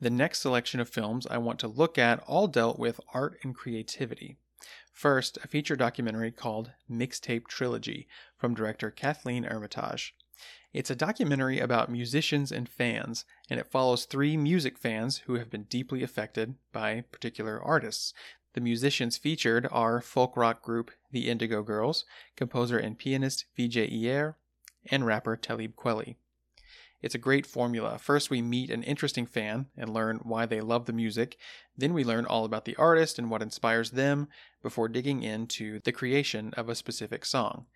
The 0.00 0.10
next 0.10 0.40
selection 0.40 0.78
of 0.78 0.88
films 0.88 1.26
I 1.28 1.38
want 1.38 1.58
to 1.60 1.68
look 1.68 1.98
at 1.98 2.20
all 2.20 2.46
dealt 2.46 2.78
with 2.78 3.00
art 3.12 3.38
and 3.42 3.54
creativity. 3.54 4.36
First, 4.92 5.38
a 5.42 5.48
feature 5.48 5.76
documentary 5.76 6.30
called 6.30 6.72
Mixtape 6.90 7.46
Trilogy 7.48 8.06
from 8.36 8.54
director 8.54 8.90
Kathleen 8.90 9.44
Ermitage. 9.44 10.12
It's 10.72 10.90
a 10.90 10.96
documentary 10.96 11.58
about 11.58 11.90
musicians 11.90 12.52
and 12.52 12.68
fans, 12.68 13.24
and 13.48 13.58
it 13.58 13.70
follows 13.70 14.04
three 14.04 14.36
music 14.36 14.78
fans 14.78 15.18
who 15.26 15.34
have 15.34 15.50
been 15.50 15.64
deeply 15.64 16.02
affected 16.02 16.56
by 16.72 17.04
particular 17.10 17.60
artists. 17.60 18.12
The 18.52 18.60
musicians 18.60 19.16
featured 19.16 19.66
are 19.70 20.00
folk 20.00 20.36
rock 20.36 20.62
group 20.62 20.90
The 21.10 21.28
Indigo 21.28 21.62
Girls, 21.62 22.04
composer 22.36 22.78
and 22.78 22.98
pianist 22.98 23.46
Vijay 23.58 23.90
Iyer, 23.90 24.36
and 24.90 25.06
rapper 25.06 25.36
Talib 25.36 25.74
Kweli. 25.76 26.16
It's 27.00 27.14
a 27.14 27.18
great 27.18 27.46
formula. 27.46 27.98
First, 27.98 28.28
we 28.28 28.42
meet 28.42 28.70
an 28.70 28.82
interesting 28.82 29.26
fan 29.26 29.66
and 29.76 29.94
learn 29.94 30.18
why 30.24 30.46
they 30.46 30.60
love 30.60 30.86
the 30.86 30.92
music. 30.92 31.36
Then, 31.76 31.94
we 31.94 32.02
learn 32.02 32.26
all 32.26 32.44
about 32.44 32.64
the 32.64 32.74
artist 32.76 33.18
and 33.18 33.30
what 33.30 33.42
inspires 33.42 33.92
them 33.92 34.28
before 34.62 34.88
digging 34.88 35.22
into 35.22 35.78
the 35.80 35.92
creation 35.92 36.52
of 36.56 36.68
a 36.68 36.74
specific 36.74 37.24
song. 37.24 37.66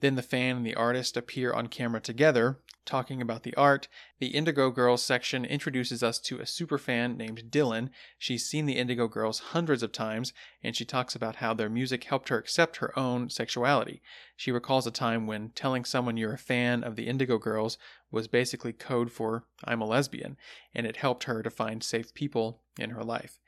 Then 0.00 0.14
the 0.14 0.22
fan 0.22 0.56
and 0.56 0.66
the 0.66 0.74
artist 0.74 1.16
appear 1.16 1.52
on 1.52 1.68
camera 1.68 2.00
together, 2.00 2.58
talking 2.84 3.20
about 3.20 3.42
the 3.42 3.54
art. 3.56 3.88
The 4.18 4.28
Indigo 4.28 4.70
Girls 4.70 5.02
section 5.02 5.44
introduces 5.44 6.02
us 6.02 6.18
to 6.20 6.38
a 6.38 6.44
superfan 6.44 7.16
named 7.16 7.44
Dylan. 7.50 7.90
She's 8.18 8.46
seen 8.46 8.66
the 8.66 8.76
Indigo 8.76 9.08
Girls 9.08 9.40
hundreds 9.40 9.82
of 9.82 9.92
times, 9.92 10.32
and 10.62 10.76
she 10.76 10.84
talks 10.84 11.14
about 11.14 11.36
how 11.36 11.54
their 11.54 11.68
music 11.68 12.04
helped 12.04 12.28
her 12.28 12.38
accept 12.38 12.76
her 12.76 12.96
own 12.98 13.28
sexuality. 13.30 14.02
She 14.36 14.52
recalls 14.52 14.86
a 14.86 14.90
time 14.90 15.26
when 15.26 15.50
telling 15.50 15.84
someone 15.84 16.16
you're 16.16 16.34
a 16.34 16.38
fan 16.38 16.84
of 16.84 16.96
the 16.96 17.08
Indigo 17.08 17.38
Girls 17.38 17.78
was 18.10 18.28
basically 18.28 18.72
code 18.72 19.10
for 19.10 19.44
I'm 19.64 19.80
a 19.80 19.86
lesbian, 19.86 20.36
and 20.74 20.86
it 20.86 20.98
helped 20.98 21.24
her 21.24 21.42
to 21.42 21.50
find 21.50 21.82
safe 21.82 22.14
people 22.14 22.60
in 22.78 22.90
her 22.90 23.02
life. 23.02 23.40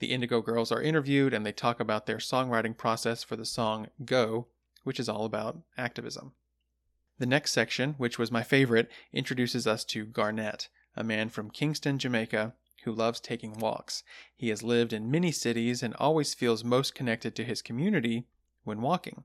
The 0.00 0.12
Indigo 0.12 0.40
Girls 0.40 0.70
are 0.70 0.82
interviewed 0.82 1.32
and 1.32 1.46
they 1.46 1.52
talk 1.52 1.80
about 1.80 2.06
their 2.06 2.18
songwriting 2.18 2.76
process 2.76 3.22
for 3.22 3.36
the 3.36 3.44
song 3.44 3.88
Go, 4.04 4.48
which 4.84 5.00
is 5.00 5.08
all 5.08 5.24
about 5.24 5.58
activism. 5.76 6.32
The 7.18 7.26
next 7.26 7.52
section, 7.52 7.94
which 7.98 8.18
was 8.18 8.30
my 8.30 8.42
favorite, 8.42 8.90
introduces 9.12 9.66
us 9.66 9.84
to 9.86 10.04
Garnett, 10.04 10.68
a 10.96 11.04
man 11.04 11.28
from 11.28 11.50
Kingston, 11.50 11.98
Jamaica, 11.98 12.54
who 12.84 12.92
loves 12.92 13.20
taking 13.20 13.58
walks. 13.58 14.02
He 14.36 14.48
has 14.50 14.62
lived 14.62 14.92
in 14.92 15.10
many 15.10 15.32
cities 15.32 15.82
and 15.82 15.94
always 15.94 16.34
feels 16.34 16.64
most 16.64 16.94
connected 16.94 17.34
to 17.36 17.44
his 17.44 17.62
community 17.62 18.26
when 18.64 18.80
walking. 18.80 19.24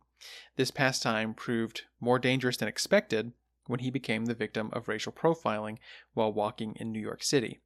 This 0.56 0.72
pastime 0.72 1.34
proved 1.34 1.84
more 2.00 2.20
dangerous 2.20 2.58
than 2.58 2.68
expected 2.68 3.34
when 3.68 3.80
he 3.80 3.90
became 3.90 4.26
the 4.26 4.34
victim 4.34 4.70
of 4.74 4.88
racial 4.88 5.12
profiling 5.12 5.78
while 6.14 6.34
walking 6.34 6.76
in 6.78 6.92
New 6.92 7.00
York 7.00 7.24
City. 7.24 7.60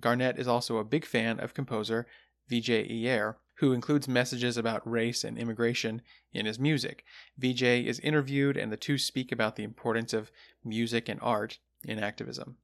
Garnett 0.00 0.38
is 0.38 0.48
also 0.48 0.78
a 0.78 0.84
big 0.84 1.04
fan 1.04 1.38
of 1.38 1.54
composer 1.54 2.06
Vijay 2.50 2.90
Iyer, 2.90 3.38
who 3.56 3.72
includes 3.72 4.08
messages 4.08 4.56
about 4.56 4.88
race 4.88 5.24
and 5.24 5.38
immigration 5.38 6.02
in 6.32 6.46
his 6.46 6.58
music. 6.58 7.04
Vijay 7.40 7.84
is 7.84 8.00
interviewed, 8.00 8.56
and 8.56 8.72
the 8.72 8.76
two 8.76 8.98
speak 8.98 9.30
about 9.30 9.56
the 9.56 9.64
importance 9.64 10.12
of 10.12 10.30
music 10.64 11.08
and 11.08 11.20
art 11.22 11.58
in 11.84 11.98
activism. 11.98 12.56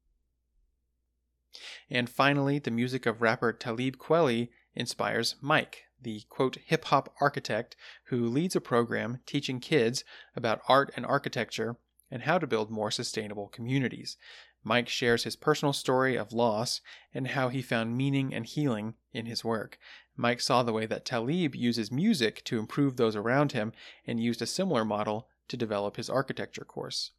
And 1.90 2.08
finally, 2.10 2.58
the 2.58 2.70
music 2.70 3.06
of 3.06 3.22
rapper 3.22 3.52
Talib 3.52 3.96
Kweli 3.96 4.50
inspires 4.74 5.36
Mike, 5.40 5.84
the 6.00 6.22
quote 6.28 6.58
hip 6.64 6.84
hop 6.86 7.14
architect 7.20 7.76
who 8.04 8.26
leads 8.26 8.54
a 8.54 8.60
program 8.60 9.20
teaching 9.26 9.60
kids 9.60 10.04
about 10.36 10.62
art 10.68 10.92
and 10.96 11.04
architecture 11.04 11.76
and 12.10 12.22
how 12.22 12.38
to 12.38 12.46
build 12.46 12.70
more 12.70 12.90
sustainable 12.90 13.48
communities. 13.48 14.16
Mike 14.64 14.88
shares 14.88 15.24
his 15.24 15.36
personal 15.36 15.72
story 15.72 16.16
of 16.16 16.32
loss 16.32 16.80
and 17.14 17.28
how 17.28 17.48
he 17.48 17.62
found 17.62 17.96
meaning 17.96 18.34
and 18.34 18.46
healing 18.46 18.94
in 19.12 19.26
his 19.26 19.44
work. 19.44 19.78
Mike 20.20 20.40
saw 20.40 20.64
the 20.64 20.72
way 20.72 20.84
that 20.84 21.04
Talib 21.04 21.54
uses 21.54 21.92
music 21.92 22.42
to 22.44 22.58
improve 22.58 22.96
those 22.96 23.14
around 23.14 23.52
him 23.52 23.72
and 24.04 24.20
used 24.20 24.42
a 24.42 24.46
similar 24.46 24.84
model 24.84 25.28
to 25.46 25.56
develop 25.56 25.96
his 25.96 26.10
architecture 26.10 26.64
course. 26.64 27.12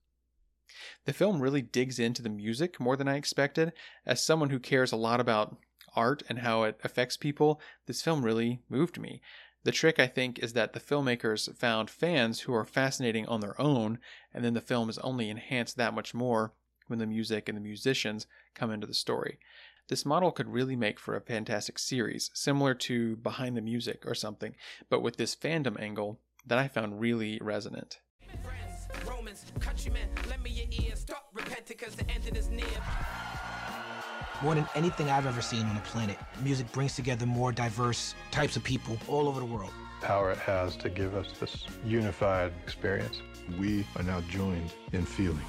The 1.06 1.14
film 1.14 1.42
really 1.42 1.62
digs 1.62 1.98
into 1.98 2.22
the 2.22 2.30
music 2.30 2.80
more 2.80 2.98
than 2.98 3.08
I 3.08 3.16
expected. 3.16 3.72
As 4.06 4.22
someone 4.22 4.50
who 4.50 4.60
cares 4.60 4.92
a 4.92 4.98
lot 4.98 5.22
about 5.22 5.58
art 5.96 6.22
and 6.28 6.40
how 6.40 6.64
it 6.64 6.78
affects 6.84 7.18
people, 7.18 7.60
this 7.88 8.02
film 8.02 8.24
really 8.24 8.62
moved 8.70 9.00
me. 9.00 9.22
The 9.64 9.72
trick, 9.72 9.98
I 9.98 10.08
think, 10.08 10.38
is 10.40 10.54
that 10.54 10.74
the 10.74 10.80
filmmakers 10.80 11.54
found 11.58 11.90
fans 11.90 12.42
who 12.42 12.54
are 12.54 12.66
fascinating 12.66 13.26
on 13.28 13.40
their 13.40 13.60
own, 13.60 14.00
and 14.34 14.44
then 14.44 14.54
the 14.54 14.62
film 14.62 14.90
is 14.90 14.98
only 15.00 15.30
enhanced 15.30 15.78
that 15.78 15.94
much 15.94 16.14
more 16.14 16.54
when 16.88 17.00
the 17.00 17.08
music 17.08 17.48
and 17.48 17.58
the 17.58 17.62
musicians 17.62 18.28
come 18.54 18.72
into 18.72 18.88
the 18.88 18.94
story. 18.94 19.40
This 19.90 20.06
model 20.06 20.32
could 20.32 20.48
really 20.48 20.76
make 20.76 21.00
for 21.00 21.16
a 21.16 21.22
fantastic 21.22 21.80
series, 21.80 22.30
similar 22.36 22.76
to 22.76 23.16
Behind 23.16 23.58
the 23.58 23.62
Music 23.62 24.04
or 24.06 24.14
something, 24.14 24.56
but 24.88 25.02
with 25.02 25.18
this 25.18 25.36
fandom 25.36 25.82
angle 25.82 26.20
that 26.46 26.60
I 26.60 26.68
found 26.68 27.02
really 27.02 27.40
resonant. 27.42 28.00
Romans, 29.08 29.46
more 34.44 34.56
than 34.56 34.68
anything 34.76 35.10
I've 35.10 35.26
ever 35.26 35.42
seen 35.42 35.66
on 35.66 35.74
the 35.74 35.82
planet, 35.82 36.18
music 36.44 36.72
brings 36.72 36.96
together 36.96 37.26
more 37.26 37.52
diverse 37.52 38.14
types 38.30 38.56
of 38.56 38.64
people 38.64 38.96
all 39.08 39.28
over 39.28 39.40
the 39.40 39.46
world. 39.48 39.72
Power 40.02 40.30
it 40.32 40.38
has 40.38 40.76
to 40.78 40.90
give 40.90 41.16
us 41.16 41.32
this 41.40 41.66
unified 41.84 42.54
experience. 42.64 43.24
We 43.60 43.88
are 43.96 44.04
now 44.04 44.22
joined 44.30 44.72
in 44.94 45.04
feeling. 45.04 45.46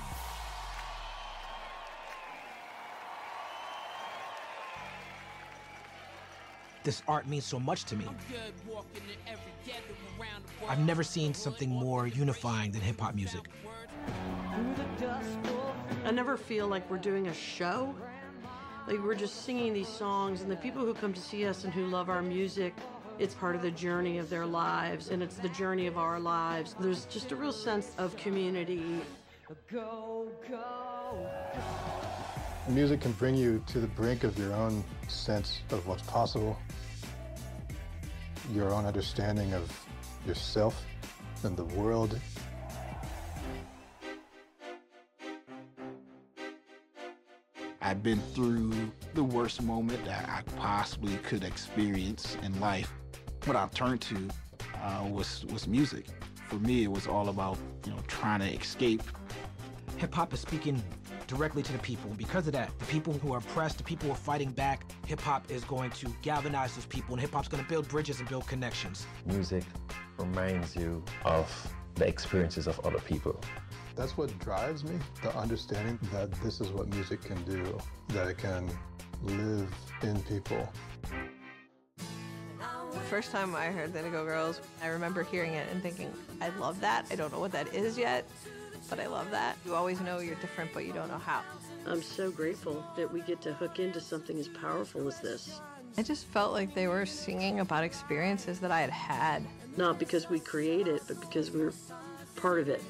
This 6.83 7.03
art 7.07 7.29
means 7.29 7.45
so 7.45 7.61
much 7.61 7.85
to 7.87 7.97
me. 7.97 8.07
I've 10.69 10.79
never 10.81 11.03
seen 11.03 11.35
something 11.35 11.69
more 11.69 12.07
unifying 12.07 12.71
than 12.73 12.81
hip 12.81 13.01
hop 13.01 13.15
music. 13.15 13.49
I 16.05 16.11
never 16.11 16.37
feel 16.37 16.69
like 16.69 16.89
we're 16.91 16.99
doing 16.99 17.29
a 17.29 17.35
show. 17.35 17.95
Like 18.89 18.99
we're 19.05 19.15
just 19.15 19.45
singing 19.45 19.75
these 19.75 19.89
songs, 19.89 20.41
and 20.41 20.51
the 20.51 20.57
people 20.57 20.85
who 20.85 20.95
come 20.95 21.13
to 21.13 21.21
see 21.21 21.47
us 21.47 21.65
and 21.65 21.73
who 21.73 21.87
love 21.87 22.09
our 22.09 22.23
music, 22.23 22.75
it's 23.19 23.35
part 23.35 23.55
of 23.55 23.63
the 23.63 23.71
journey 23.71 24.17
of 24.17 24.31
their 24.31 24.47
lives, 24.47 25.11
and 25.11 25.23
it's 25.23 25.37
the 25.37 25.51
journey 25.51 25.87
of 25.87 25.99
our 25.99 26.19
lives. 26.19 26.75
There's 26.81 27.05
just 27.05 27.31
a 27.31 27.37
real 27.37 27.53
sense 27.53 27.93
of 27.99 28.17
community. 28.17 29.03
Go, 29.71 30.29
go. 30.49 31.29
Music 32.71 33.01
can 33.01 33.13
bring 33.13 33.35
you 33.35 33.63
to 33.67 33.81
the 33.81 33.87
brink 33.89 34.23
of 34.23 34.39
your 34.39 34.53
own 34.55 34.85
sense 35.09 35.61
of 35.71 35.85
what's 35.89 36.03
possible, 36.03 36.57
your 38.53 38.73
own 38.73 38.87
understanding 38.87 39.53
of 39.53 39.87
yourself 40.25 40.85
and 41.43 41.57
the 41.57 41.65
world 41.65 42.19
I've 47.91 48.05
been 48.05 48.21
through 48.35 48.73
the 49.15 49.25
worst 49.25 49.61
moment 49.63 50.05
that 50.05 50.29
I 50.29 50.43
possibly 50.57 51.17
could 51.17 51.43
experience 51.43 52.37
in 52.45 52.61
life. 52.61 52.93
What 53.47 53.57
I 53.57 53.67
turned 53.75 54.01
to 54.03 54.29
uh, 54.81 55.09
was 55.11 55.45
was 55.47 55.67
music. 55.67 56.07
For 56.49 56.57
me, 56.57 56.85
it 56.85 56.91
was 56.93 57.09
all 57.09 57.31
about 57.31 57.59
you 57.85 57.91
know 57.91 57.99
trying 58.07 58.41
to 58.41 58.47
escape. 58.47 59.03
Hip 59.97 60.15
hop 60.15 60.33
is 60.33 60.39
speaking 60.39 60.81
directly 61.31 61.63
to 61.63 61.73
the 61.73 61.79
people. 61.79 62.11
Because 62.17 62.47
of 62.47 62.53
that, 62.53 62.79
the 62.79 62.85
people 62.87 63.13
who 63.15 63.33
are 63.33 63.39
oppressed, 63.39 63.79
the 63.79 63.85
people 63.85 64.09
who 64.09 64.13
are 64.13 64.17
fighting 64.17 64.51
back, 64.51 64.85
hip 65.07 65.21
hop 65.21 65.51
is 65.51 65.65
going 65.65 65.91
to 65.93 66.09
galvanize 66.23 66.75
those 66.75 66.87
people, 66.87 67.15
and 67.15 67.21
hip 67.21 67.33
hop's 67.33 67.49
going 67.49 67.63
to 67.63 67.69
build 67.69 67.89
bridges 67.89 68.21
and 68.21 68.29
build 68.29 68.47
connections. 68.47 69.07
Music 69.25 69.65
reminds 70.19 70.77
you 70.77 71.03
of 71.25 71.49
the 71.95 72.07
experiences 72.07 72.67
of 72.67 72.79
other 72.81 72.99
people 72.99 73.41
that's 74.01 74.17
what 74.17 74.37
drives 74.39 74.83
me 74.83 74.99
the 75.23 75.37
understanding 75.37 75.99
that 76.11 76.31
this 76.43 76.61
is 76.63 76.71
what 76.71 76.89
music 76.89 77.21
can 77.21 77.43
do, 77.45 77.79
that 78.09 78.29
it 78.29 78.39
can 78.39 78.67
live 79.23 79.69
in 80.03 80.19
people. 80.23 80.73
The 82.93 83.01
first 83.11 83.31
time 83.31 83.55
I 83.55 83.67
heard 83.67 83.93
the 83.93 83.99
Indigo 83.99 84.25
Girls, 84.25 84.61
I 84.83 84.87
remember 84.87 85.23
hearing 85.23 85.53
it 85.53 85.69
and 85.71 85.83
thinking, 85.83 86.13
I 86.41 86.49
love 86.51 86.81
that. 86.81 87.07
I 87.11 87.15
don't 87.15 87.31
know 87.31 87.41
what 87.41 87.53
that 87.53 87.75
is 87.75 87.99
yet, 87.99 88.27
but 88.91 89.01
I 89.01 89.07
love 89.07 89.31
that. 89.31 89.57
You 89.65 89.75
always 89.75 90.01
know 90.01 90.19
you're 90.19 90.35
different, 90.37 90.73
but 90.75 90.85
you 90.85 90.93
don't 90.93 91.09
know 91.09 91.19
how. 91.19 91.43
I'm 91.87 92.03
so 92.03 92.31
grateful 92.31 92.85
that 92.97 93.11
we 93.11 93.21
get 93.23 93.41
to 93.43 93.55
hook 93.55 93.79
into 93.79 94.01
something 94.01 94.39
as 94.39 94.49
powerful 94.49 95.09
as 95.09 95.21
this. 95.21 95.61
I 95.97 96.03
just 96.03 96.27
felt 96.27 96.53
like 96.53 96.75
they 96.75 96.89
were 96.89 97.07
singing 97.07 97.61
about 97.61 97.85
experiences 97.85 98.61
that 98.61 98.71
I 98.71 98.81
had 98.81 98.91
had. 98.91 99.43
Not 99.77 99.99
because 99.99 100.29
we 100.29 100.41
create 100.41 100.87
it, 100.87 101.03
but 101.09 101.21
because 101.21 101.51
we're 101.51 101.73
part 102.37 102.61
of 102.61 102.69
it. 102.69 102.83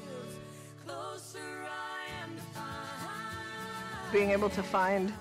being 4.11 4.31
able 4.31 4.49
to 4.49 4.61
find 4.61 5.13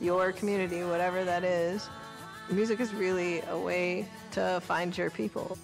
your 0.00 0.32
community, 0.32 0.82
whatever 0.82 1.24
that 1.24 1.44
is. 1.44 1.88
Music 2.50 2.80
is 2.80 2.92
really 2.92 3.40
a 3.42 3.56
way 3.56 4.06
to 4.32 4.60
find 4.64 4.96
your 4.98 5.10
people. 5.10 5.56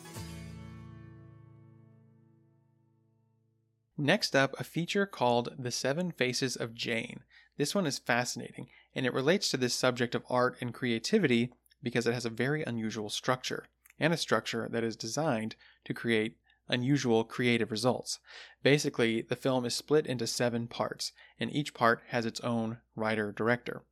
Next 4.00 4.36
up, 4.36 4.54
a 4.60 4.64
feature 4.64 5.06
called 5.06 5.56
The 5.58 5.72
Seven 5.72 6.12
Faces 6.12 6.54
of 6.54 6.72
Jane. 6.72 7.24
This 7.56 7.74
one 7.74 7.84
is 7.84 7.98
fascinating, 7.98 8.68
and 8.94 9.04
it 9.04 9.12
relates 9.12 9.50
to 9.50 9.56
this 9.56 9.74
subject 9.74 10.14
of 10.14 10.22
art 10.30 10.56
and 10.60 10.72
creativity 10.72 11.52
because 11.82 12.06
it 12.06 12.14
has 12.14 12.24
a 12.24 12.30
very 12.30 12.62
unusual 12.62 13.10
structure, 13.10 13.66
and 13.98 14.12
a 14.12 14.16
structure 14.16 14.68
that 14.70 14.84
is 14.84 14.94
designed 14.94 15.56
to 15.84 15.94
create 15.94 16.36
unusual 16.68 17.24
creative 17.24 17.72
results. 17.72 18.20
Basically, 18.62 19.20
the 19.20 19.34
film 19.34 19.64
is 19.64 19.74
split 19.74 20.06
into 20.06 20.28
seven 20.28 20.68
parts, 20.68 21.10
and 21.40 21.52
each 21.52 21.74
part 21.74 22.00
has 22.10 22.24
its 22.24 22.38
own 22.42 22.78
writer 22.94 23.32
director. 23.32 23.82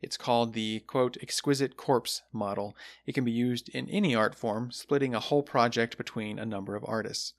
It's 0.00 0.16
called 0.16 0.52
the 0.52 0.78
quote 0.86 1.16
exquisite 1.20 1.76
corpse 1.76 2.22
model. 2.32 2.76
It 3.04 3.16
can 3.16 3.24
be 3.24 3.32
used 3.32 3.68
in 3.70 3.90
any 3.90 4.14
art 4.14 4.36
form, 4.36 4.70
splitting 4.70 5.12
a 5.12 5.18
whole 5.18 5.42
project 5.42 5.98
between 5.98 6.38
a 6.38 6.46
number 6.46 6.76
of 6.76 6.84
artists. 6.86 7.34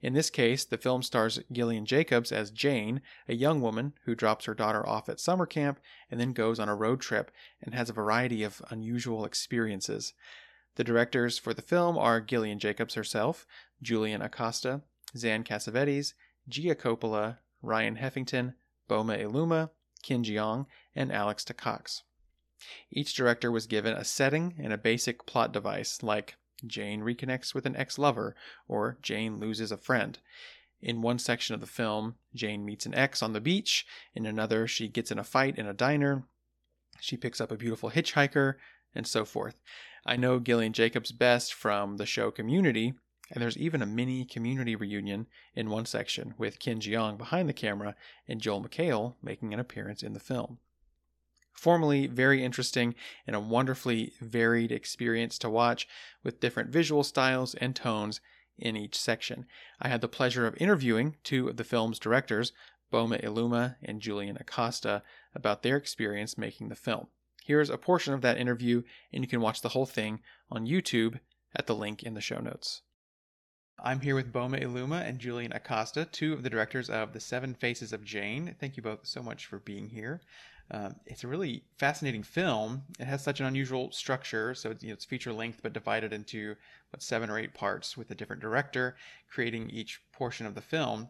In 0.00 0.12
this 0.12 0.30
case, 0.30 0.64
the 0.64 0.78
film 0.78 1.02
stars 1.02 1.40
Gillian 1.52 1.86
Jacobs 1.86 2.32
as 2.32 2.50
Jane, 2.50 3.02
a 3.28 3.34
young 3.34 3.60
woman 3.60 3.94
who 4.04 4.14
drops 4.14 4.44
her 4.44 4.54
daughter 4.54 4.86
off 4.86 5.08
at 5.08 5.20
summer 5.20 5.46
camp 5.46 5.80
and 6.10 6.20
then 6.20 6.32
goes 6.32 6.58
on 6.58 6.68
a 6.68 6.74
road 6.74 7.00
trip 7.00 7.30
and 7.62 7.74
has 7.74 7.90
a 7.90 7.94
variety 7.94 8.42
of 8.42 8.62
unusual 8.70 9.24
experiences. 9.24 10.14
The 10.76 10.84
directors 10.84 11.38
for 11.38 11.54
the 11.54 11.62
film 11.62 11.96
are 11.98 12.20
Gillian 12.20 12.58
Jacobs 12.58 12.94
herself, 12.94 13.46
Julian 13.82 14.22
Acosta, 14.22 14.82
Xan 15.14 15.44
Cassavetes, 15.44 16.14
Gia 16.48 16.74
Coppola, 16.74 17.38
Ryan 17.62 17.96
Heffington, 17.96 18.54
Boma 18.88 19.16
Iluma, 19.16 19.70
Ken 20.02 20.22
Jeong, 20.22 20.66
and 20.94 21.10
Alex 21.10 21.44
Takacs. 21.44 22.02
Each 22.90 23.14
director 23.14 23.50
was 23.50 23.66
given 23.66 23.94
a 23.94 24.04
setting 24.04 24.54
and 24.58 24.72
a 24.72 24.78
basic 24.78 25.26
plot 25.26 25.52
device, 25.52 26.02
like 26.02 26.36
Jane 26.64 27.00
reconnects 27.00 27.54
with 27.54 27.66
an 27.66 27.76
ex 27.76 27.98
lover 27.98 28.34
or 28.68 28.98
Jane 29.02 29.38
loses 29.38 29.72
a 29.72 29.76
friend. 29.76 30.18
In 30.80 31.02
one 31.02 31.18
section 31.18 31.54
of 31.54 31.60
the 31.60 31.66
film, 31.66 32.16
Jane 32.34 32.64
meets 32.64 32.86
an 32.86 32.94
ex 32.94 33.22
on 33.22 33.32
the 33.32 33.40
beach. 33.40 33.86
In 34.14 34.26
another, 34.26 34.66
she 34.66 34.88
gets 34.88 35.10
in 35.10 35.18
a 35.18 35.24
fight 35.24 35.58
in 35.58 35.66
a 35.66 35.74
diner. 35.74 36.24
She 37.00 37.16
picks 37.16 37.40
up 37.40 37.50
a 37.50 37.56
beautiful 37.56 37.90
hitchhiker, 37.90 38.54
and 38.94 39.06
so 39.06 39.24
forth. 39.24 39.56
I 40.04 40.16
know 40.16 40.38
Gillian 40.38 40.72
Jacobs 40.72 41.12
best 41.12 41.52
from 41.52 41.96
the 41.96 42.06
show 42.06 42.30
Community, 42.30 42.94
and 43.30 43.42
there's 43.42 43.58
even 43.58 43.82
a 43.82 43.86
mini 43.86 44.24
community 44.24 44.76
reunion 44.76 45.26
in 45.54 45.70
one 45.70 45.86
section 45.86 46.34
with 46.38 46.60
Ken 46.60 46.80
Jeong 46.80 47.18
behind 47.18 47.48
the 47.48 47.52
camera 47.52 47.96
and 48.28 48.40
Joel 48.40 48.62
McHale 48.62 49.14
making 49.22 49.52
an 49.52 49.60
appearance 49.60 50.02
in 50.02 50.12
the 50.12 50.20
film. 50.20 50.58
Formally, 51.56 52.06
very 52.06 52.44
interesting 52.44 52.94
and 53.26 53.34
a 53.34 53.40
wonderfully 53.40 54.12
varied 54.20 54.70
experience 54.70 55.38
to 55.38 55.50
watch 55.50 55.88
with 56.22 56.40
different 56.40 56.70
visual 56.70 57.02
styles 57.02 57.54
and 57.54 57.74
tones 57.74 58.20
in 58.58 58.76
each 58.76 58.98
section. 58.98 59.46
I 59.80 59.88
had 59.88 60.00
the 60.00 60.08
pleasure 60.08 60.46
of 60.46 60.56
interviewing 60.58 61.16
two 61.24 61.48
of 61.48 61.56
the 61.56 61.64
film's 61.64 61.98
directors, 61.98 62.52
Boma 62.90 63.18
Iluma 63.18 63.76
and 63.82 64.00
Julian 64.00 64.36
Acosta, 64.38 65.02
about 65.34 65.62
their 65.62 65.76
experience 65.76 66.38
making 66.38 66.68
the 66.68 66.76
film. 66.76 67.08
Here's 67.44 67.70
a 67.70 67.78
portion 67.78 68.12
of 68.12 68.22
that 68.22 68.38
interview, 68.38 68.82
and 69.12 69.22
you 69.24 69.28
can 69.28 69.40
watch 69.40 69.60
the 69.60 69.70
whole 69.70 69.86
thing 69.86 70.20
on 70.50 70.66
YouTube 70.66 71.20
at 71.54 71.66
the 71.66 71.74
link 71.74 72.02
in 72.02 72.14
the 72.14 72.20
show 72.20 72.38
notes. 72.38 72.82
I'm 73.78 74.00
here 74.00 74.14
with 74.14 74.32
Boma 74.32 74.58
Iluma 74.58 75.06
and 75.06 75.18
Julian 75.18 75.52
Acosta, 75.52 76.06
two 76.06 76.32
of 76.32 76.42
the 76.42 76.50
directors 76.50 76.88
of 76.88 77.12
The 77.12 77.20
Seven 77.20 77.54
Faces 77.54 77.92
of 77.92 78.04
Jane. 78.04 78.56
Thank 78.58 78.76
you 78.76 78.82
both 78.82 79.06
so 79.06 79.22
much 79.22 79.46
for 79.46 79.58
being 79.58 79.90
here. 79.90 80.22
Um, 80.70 80.96
it's 81.06 81.22
a 81.22 81.28
really 81.28 81.62
fascinating 81.78 82.22
film. 82.24 82.82
It 82.98 83.04
has 83.06 83.22
such 83.22 83.40
an 83.40 83.46
unusual 83.46 83.92
structure, 83.92 84.54
so 84.54 84.70
it's, 84.70 84.82
you 84.82 84.88
know, 84.88 84.94
it's 84.94 85.04
feature 85.04 85.32
length 85.32 85.60
but 85.62 85.72
divided 85.72 86.12
into 86.12 86.56
what 86.90 87.02
seven 87.02 87.30
or 87.30 87.38
eight 87.38 87.54
parts 87.54 87.96
with 87.96 88.10
a 88.10 88.14
different 88.14 88.42
director 88.42 88.96
creating 89.30 89.70
each 89.70 90.00
portion 90.12 90.46
of 90.46 90.54
the 90.54 90.60
film. 90.60 91.08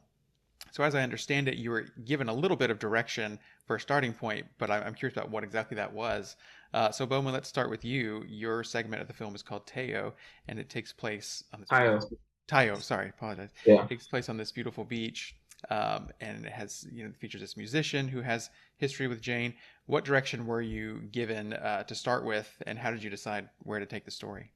So 0.72 0.84
as 0.84 0.94
I 0.94 1.02
understand 1.02 1.48
it, 1.48 1.56
you 1.56 1.70
were 1.70 1.86
given 2.04 2.28
a 2.28 2.34
little 2.34 2.56
bit 2.56 2.70
of 2.70 2.78
direction 2.78 3.38
for 3.66 3.76
a 3.76 3.80
starting 3.80 4.12
point, 4.12 4.46
but 4.58 4.70
I'm 4.70 4.94
curious 4.94 5.16
about 5.16 5.30
what 5.30 5.44
exactly 5.44 5.74
that 5.76 5.92
was. 5.92 6.36
Uh, 6.74 6.90
so 6.90 7.06
Bowman, 7.06 7.32
let's 7.32 7.48
start 7.48 7.70
with 7.70 7.84
you. 7.84 8.24
Your 8.28 8.62
segment 8.62 9.00
of 9.00 9.08
the 9.08 9.14
film 9.14 9.34
is 9.34 9.42
called 9.42 9.66
Teo, 9.66 10.12
and 10.48 10.58
it 10.58 10.68
takes 10.68 10.92
place 10.92 11.44
on 11.54 11.60
this. 11.60 11.68
Tayo. 11.70 12.04
Tayo, 12.48 12.82
sorry, 12.82 13.08
apologize. 13.08 13.50
Yeah. 13.64 13.82
It 13.82 13.88
takes 13.88 14.06
place 14.06 14.28
on 14.28 14.36
this 14.36 14.52
beautiful 14.52 14.84
beach, 14.84 15.34
um, 15.70 16.08
and 16.20 16.44
it 16.44 16.52
has 16.52 16.86
you 16.92 17.04
know 17.04 17.12
features 17.18 17.40
this 17.40 17.56
musician 17.56 18.08
who 18.08 18.20
has 18.20 18.50
history 18.76 19.06
with 19.06 19.20
Jane. 19.20 19.54
What 19.86 20.04
direction 20.04 20.46
were 20.46 20.62
you 20.62 21.00
given 21.12 21.52
uh, 21.54 21.84
to 21.84 21.94
start 21.94 22.24
with, 22.24 22.50
and 22.66 22.78
how 22.78 22.90
did 22.90 23.02
you 23.02 23.10
decide 23.10 23.48
where 23.60 23.78
to 23.78 23.86
take 23.86 24.04
the 24.04 24.10
story? 24.10 24.52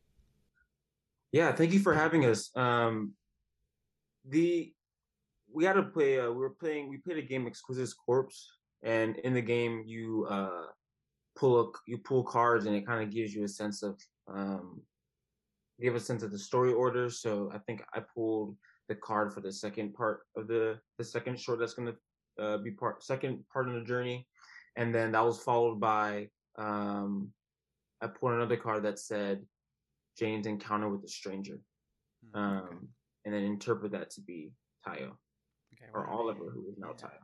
Yeah, 1.32 1.52
thank 1.52 1.72
you 1.72 1.80
for 1.80 1.94
having 1.94 2.26
us. 2.26 2.50
Um, 2.56 3.12
the 4.28 4.72
we 5.52 5.64
had 5.64 5.74
to 5.74 5.82
play. 5.82 6.20
Uh, 6.20 6.30
we 6.30 6.38
were 6.38 6.50
playing. 6.50 6.88
We 6.88 6.98
played 6.98 7.18
a 7.18 7.22
game, 7.22 7.46
Exquisite 7.46 7.90
Corpse, 8.04 8.50
and 8.82 9.16
in 9.18 9.34
the 9.34 9.42
game, 9.42 9.82
you 9.86 10.26
uh, 10.30 10.66
pull 11.36 11.60
a, 11.60 11.72
you 11.86 11.98
pull 11.98 12.24
cards, 12.24 12.66
and 12.66 12.74
it 12.74 12.86
kind 12.86 13.02
of 13.02 13.12
gives 13.12 13.34
you 13.34 13.44
a 13.44 13.48
sense 13.48 13.82
of 13.82 14.00
um, 14.28 14.80
give 15.80 15.94
a 15.94 16.00
sense 16.00 16.22
of 16.22 16.30
the 16.30 16.38
story 16.38 16.72
order. 16.72 17.10
So 17.10 17.50
I 17.54 17.58
think 17.58 17.82
I 17.94 18.00
pulled 18.14 18.56
the 18.90 18.96
card 18.96 19.32
for 19.32 19.40
the 19.40 19.52
second 19.52 19.94
part 19.94 20.22
of 20.36 20.48
the 20.48 20.76
the 20.98 21.04
second 21.04 21.40
short 21.40 21.60
that's 21.60 21.74
going 21.74 21.94
to 21.94 22.44
uh, 22.44 22.58
be 22.58 22.72
part 22.72 23.02
second 23.02 23.42
part 23.50 23.68
of 23.68 23.74
the 23.74 23.82
journey, 23.82 24.26
and 24.76 24.92
then 24.92 25.12
that 25.12 25.24
was 25.24 25.38
followed 25.38 25.80
by 25.80 26.28
um, 26.58 27.30
I 28.02 28.08
pulled 28.08 28.32
another 28.32 28.56
card 28.56 28.82
that 28.82 28.98
said 28.98 29.46
Jane's 30.18 30.46
encounter 30.46 30.88
with 30.88 31.04
a 31.04 31.08
stranger, 31.08 31.60
um, 32.34 32.88
and 33.24 33.32
then 33.32 33.44
interpret 33.44 33.92
that 33.92 34.10
to 34.10 34.20
be 34.22 34.50
Tayo 34.86 35.12
or 35.94 36.08
Oliver, 36.08 36.50
who 36.50 36.68
is 36.68 36.76
now 36.76 36.88
Tayo. 36.88 37.22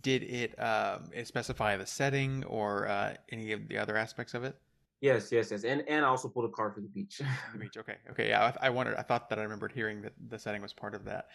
Did 0.00 0.22
it 0.22 0.58
um, 0.58 1.10
it 1.12 1.26
specify 1.26 1.76
the 1.76 1.86
setting 1.86 2.42
or 2.44 2.88
uh, 2.88 3.16
any 3.30 3.52
of 3.52 3.68
the 3.68 3.76
other 3.76 3.98
aspects 3.98 4.32
of 4.32 4.44
it? 4.44 4.56
Yes, 5.00 5.32
yes, 5.32 5.50
yes, 5.50 5.64
and 5.64 5.82
and 5.88 6.04
I 6.04 6.08
also 6.08 6.28
pulled 6.28 6.44
a 6.44 6.52
card 6.52 6.74
for 6.74 6.82
the 6.82 6.88
beach. 6.88 7.22
the 7.52 7.58
beach. 7.58 7.76
Okay, 7.78 7.96
okay. 8.10 8.28
Yeah, 8.28 8.52
I, 8.60 8.66
I 8.66 8.70
wondered. 8.70 8.96
I 8.96 9.02
thought 9.02 9.30
that 9.30 9.38
I 9.38 9.42
remembered 9.42 9.72
hearing 9.72 10.02
that 10.02 10.12
the 10.28 10.38
setting 10.38 10.60
was 10.60 10.74
part 10.74 10.94
of 10.94 11.04
that. 11.06 11.28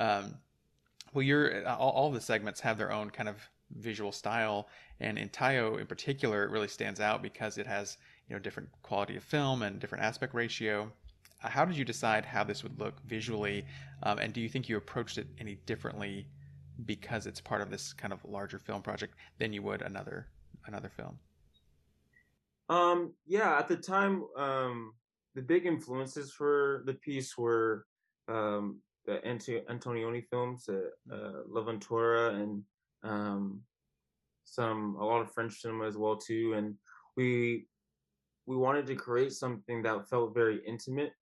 Um, 0.00 0.34
well, 1.14 1.22
your 1.22 1.66
all, 1.68 1.90
all 1.90 2.10
the 2.10 2.20
segments 2.20 2.60
have 2.60 2.78
their 2.78 2.90
own 2.90 3.10
kind 3.10 3.28
of 3.28 3.36
visual 3.76 4.10
style, 4.10 4.68
and 4.98 5.18
in 5.18 5.28
Tayo 5.28 5.78
in 5.78 5.86
particular, 5.86 6.42
it 6.44 6.50
really 6.50 6.66
stands 6.66 6.98
out 6.98 7.22
because 7.22 7.58
it 7.58 7.66
has 7.66 7.96
you 8.28 8.34
know 8.34 8.40
different 8.40 8.68
quality 8.82 9.16
of 9.16 9.22
film 9.22 9.62
and 9.62 9.78
different 9.78 10.02
aspect 10.02 10.34
ratio. 10.34 10.90
Uh, 11.44 11.48
how 11.48 11.64
did 11.64 11.76
you 11.76 11.84
decide 11.84 12.24
how 12.24 12.42
this 12.42 12.64
would 12.64 12.78
look 12.80 13.00
visually, 13.06 13.64
um, 14.02 14.18
and 14.18 14.32
do 14.32 14.40
you 14.40 14.48
think 14.48 14.68
you 14.68 14.76
approached 14.76 15.16
it 15.16 15.28
any 15.38 15.54
differently 15.66 16.26
because 16.86 17.26
it's 17.26 17.40
part 17.40 17.60
of 17.60 17.70
this 17.70 17.92
kind 17.92 18.12
of 18.12 18.24
larger 18.24 18.58
film 18.58 18.82
project 18.82 19.14
than 19.38 19.52
you 19.52 19.62
would 19.62 19.82
another 19.82 20.26
another 20.66 20.88
film? 20.88 21.16
Um, 22.72 23.12
yeah, 23.26 23.58
at 23.58 23.68
the 23.68 23.76
time, 23.76 24.24
um, 24.34 24.94
the 25.34 25.42
big 25.42 25.66
influences 25.66 26.32
for 26.32 26.82
the 26.86 26.94
piece 26.94 27.36
were 27.36 27.84
um, 28.28 28.80
the 29.04 29.22
Ant- 29.26 29.66
Antonioni 29.68 30.24
films, 30.30 30.70
uh, 30.70 31.14
uh, 31.14 31.42
L'Avventura, 31.48 32.34
and 32.40 32.62
um, 33.02 33.60
some 34.44 34.96
a 34.98 35.04
lot 35.04 35.20
of 35.20 35.30
French 35.34 35.60
cinema 35.60 35.86
as 35.86 35.98
well 35.98 36.16
too. 36.16 36.54
And 36.56 36.74
we 37.14 37.66
we 38.46 38.56
wanted 38.56 38.86
to 38.86 38.94
create 38.94 39.32
something 39.32 39.82
that 39.82 40.08
felt 40.08 40.34
very 40.34 40.62
intimate 40.66 41.12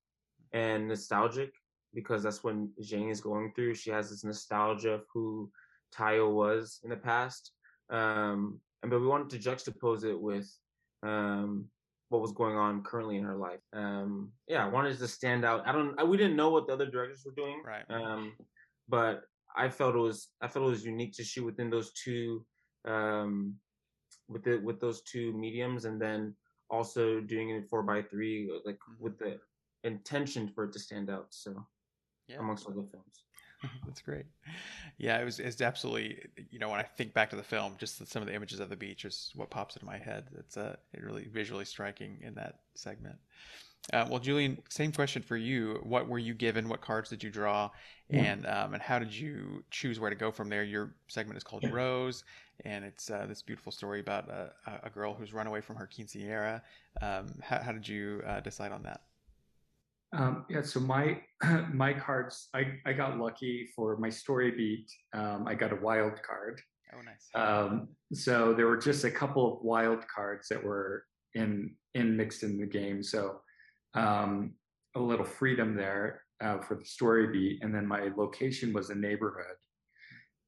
and 0.52 0.86
nostalgic 0.86 1.50
because 1.92 2.22
that's 2.22 2.44
what 2.44 2.54
Jane 2.80 3.10
is 3.10 3.20
going 3.20 3.52
through. 3.54 3.74
She 3.74 3.90
has 3.90 4.08
this 4.08 4.22
nostalgia 4.22 4.92
of 4.92 5.04
who 5.12 5.50
Tayo 5.92 6.32
was 6.32 6.78
in 6.84 6.90
the 6.90 6.96
past. 6.96 7.50
Um, 7.90 8.60
and 8.82 8.90
but 8.90 9.00
we 9.00 9.08
wanted 9.08 9.30
to 9.30 9.50
juxtapose 9.50 10.04
it 10.04 10.18
with 10.18 10.48
um, 11.02 11.66
what 12.08 12.20
was 12.20 12.32
going 12.32 12.56
on 12.56 12.82
currently 12.82 13.16
in 13.16 13.24
her 13.24 13.36
life. 13.36 13.60
Um, 13.72 14.32
yeah, 14.48 14.64
I 14.64 14.68
wanted 14.68 14.98
to 14.98 15.08
stand 15.08 15.44
out. 15.44 15.66
I 15.66 15.72
don't. 15.72 15.98
I, 15.98 16.04
we 16.04 16.16
didn't 16.16 16.36
know 16.36 16.50
what 16.50 16.66
the 16.66 16.72
other 16.72 16.90
directors 16.90 17.22
were 17.24 17.34
doing, 17.34 17.62
right? 17.64 17.84
Um, 17.88 18.32
but 18.88 19.22
I 19.56 19.68
felt 19.68 19.94
it 19.94 19.98
was. 19.98 20.28
I 20.40 20.48
felt 20.48 20.66
it 20.66 20.70
was 20.70 20.84
unique 20.84 21.12
to 21.14 21.24
shoot 21.24 21.44
within 21.44 21.70
those 21.70 21.92
two, 21.92 22.44
um, 22.86 23.54
with 24.28 24.44
the 24.44 24.58
with 24.58 24.80
those 24.80 25.02
two 25.02 25.32
mediums, 25.32 25.84
and 25.84 26.00
then 26.00 26.34
also 26.68 27.20
doing 27.20 27.50
it 27.50 27.68
four 27.70 27.82
by 27.82 28.02
three, 28.02 28.50
like 28.64 28.76
mm-hmm. 28.76 29.02
with 29.02 29.18
the 29.18 29.38
intention 29.84 30.48
for 30.54 30.64
it 30.64 30.72
to 30.72 30.78
stand 30.78 31.10
out. 31.10 31.26
So, 31.30 31.54
yeah. 32.28 32.38
amongst 32.38 32.66
other 32.66 32.82
films. 32.90 33.24
That's 33.84 34.00
great. 34.00 34.24
Yeah, 34.98 35.20
it 35.20 35.24
was. 35.24 35.40
It's 35.40 35.60
absolutely. 35.60 36.18
You 36.50 36.58
know, 36.58 36.68
when 36.68 36.80
I 36.80 36.82
think 36.82 37.12
back 37.12 37.30
to 37.30 37.36
the 37.36 37.42
film, 37.42 37.74
just 37.78 38.06
some 38.08 38.22
of 38.22 38.28
the 38.28 38.34
images 38.34 38.60
of 38.60 38.68
the 38.68 38.76
beach 38.76 39.04
is 39.04 39.32
what 39.34 39.50
pops 39.50 39.76
into 39.76 39.86
my 39.86 39.98
head. 39.98 40.26
It's 40.38 40.56
uh, 40.56 40.76
really 40.98 41.24
visually 41.24 41.64
striking 41.64 42.18
in 42.22 42.34
that 42.34 42.60
segment. 42.74 43.16
Uh, 43.92 44.06
well, 44.08 44.18
Julian, 44.18 44.58
same 44.68 44.92
question 44.92 45.22
for 45.22 45.36
you. 45.36 45.80
What 45.82 46.06
were 46.06 46.18
you 46.18 46.34
given? 46.34 46.68
What 46.68 46.80
cards 46.80 47.08
did 47.08 47.22
you 47.22 47.30
draw? 47.30 47.70
And 48.10 48.46
um, 48.46 48.74
and 48.74 48.82
how 48.82 48.98
did 48.98 49.14
you 49.14 49.64
choose 49.70 50.00
where 50.00 50.10
to 50.10 50.16
go 50.16 50.30
from 50.30 50.48
there? 50.48 50.64
Your 50.64 50.92
segment 51.08 51.36
is 51.36 51.44
called 51.44 51.64
Rose, 51.70 52.24
and 52.64 52.84
it's 52.84 53.10
uh, 53.10 53.26
this 53.26 53.40
beautiful 53.40 53.72
story 53.72 54.00
about 54.00 54.28
a, 54.28 54.52
a, 54.82 54.90
girl 54.90 55.14
who's 55.14 55.32
run 55.32 55.46
away 55.46 55.60
from 55.60 55.76
her 55.76 55.88
quinceañera. 55.88 56.60
Um, 57.00 57.28
how, 57.40 57.60
how, 57.60 57.72
did 57.72 57.86
you 57.86 58.22
uh, 58.26 58.40
decide 58.40 58.72
on 58.72 58.82
that? 58.82 59.02
Um, 60.12 60.44
yeah, 60.48 60.62
so 60.62 60.80
my 60.80 61.20
my 61.72 61.92
cards, 61.92 62.48
I, 62.54 62.78
I 62.84 62.92
got 62.92 63.18
lucky 63.18 63.68
for 63.76 63.96
my 63.96 64.08
story 64.08 64.50
beat. 64.50 64.90
Um, 65.14 65.46
I 65.46 65.54
got 65.54 65.72
a 65.72 65.76
wild 65.76 66.20
card. 66.22 66.60
Oh, 66.92 67.00
nice. 67.02 67.28
Um, 67.34 67.88
so 68.12 68.52
there 68.52 68.66
were 68.66 68.76
just 68.76 69.04
a 69.04 69.10
couple 69.10 69.54
of 69.54 69.62
wild 69.62 70.06
cards 70.08 70.48
that 70.48 70.62
were 70.62 71.04
in 71.34 71.74
in 71.94 72.16
mixed 72.16 72.42
in 72.42 72.58
the 72.58 72.66
game. 72.66 73.02
So 73.02 73.40
um, 73.94 74.54
a 74.96 75.00
little 75.00 75.24
freedom 75.24 75.76
there 75.76 76.22
uh, 76.42 76.58
for 76.58 76.74
the 76.74 76.84
story 76.84 77.28
beat, 77.28 77.62
and 77.62 77.74
then 77.74 77.86
my 77.86 78.10
location 78.16 78.72
was 78.72 78.90
a 78.90 78.94
neighborhood, 78.94 79.56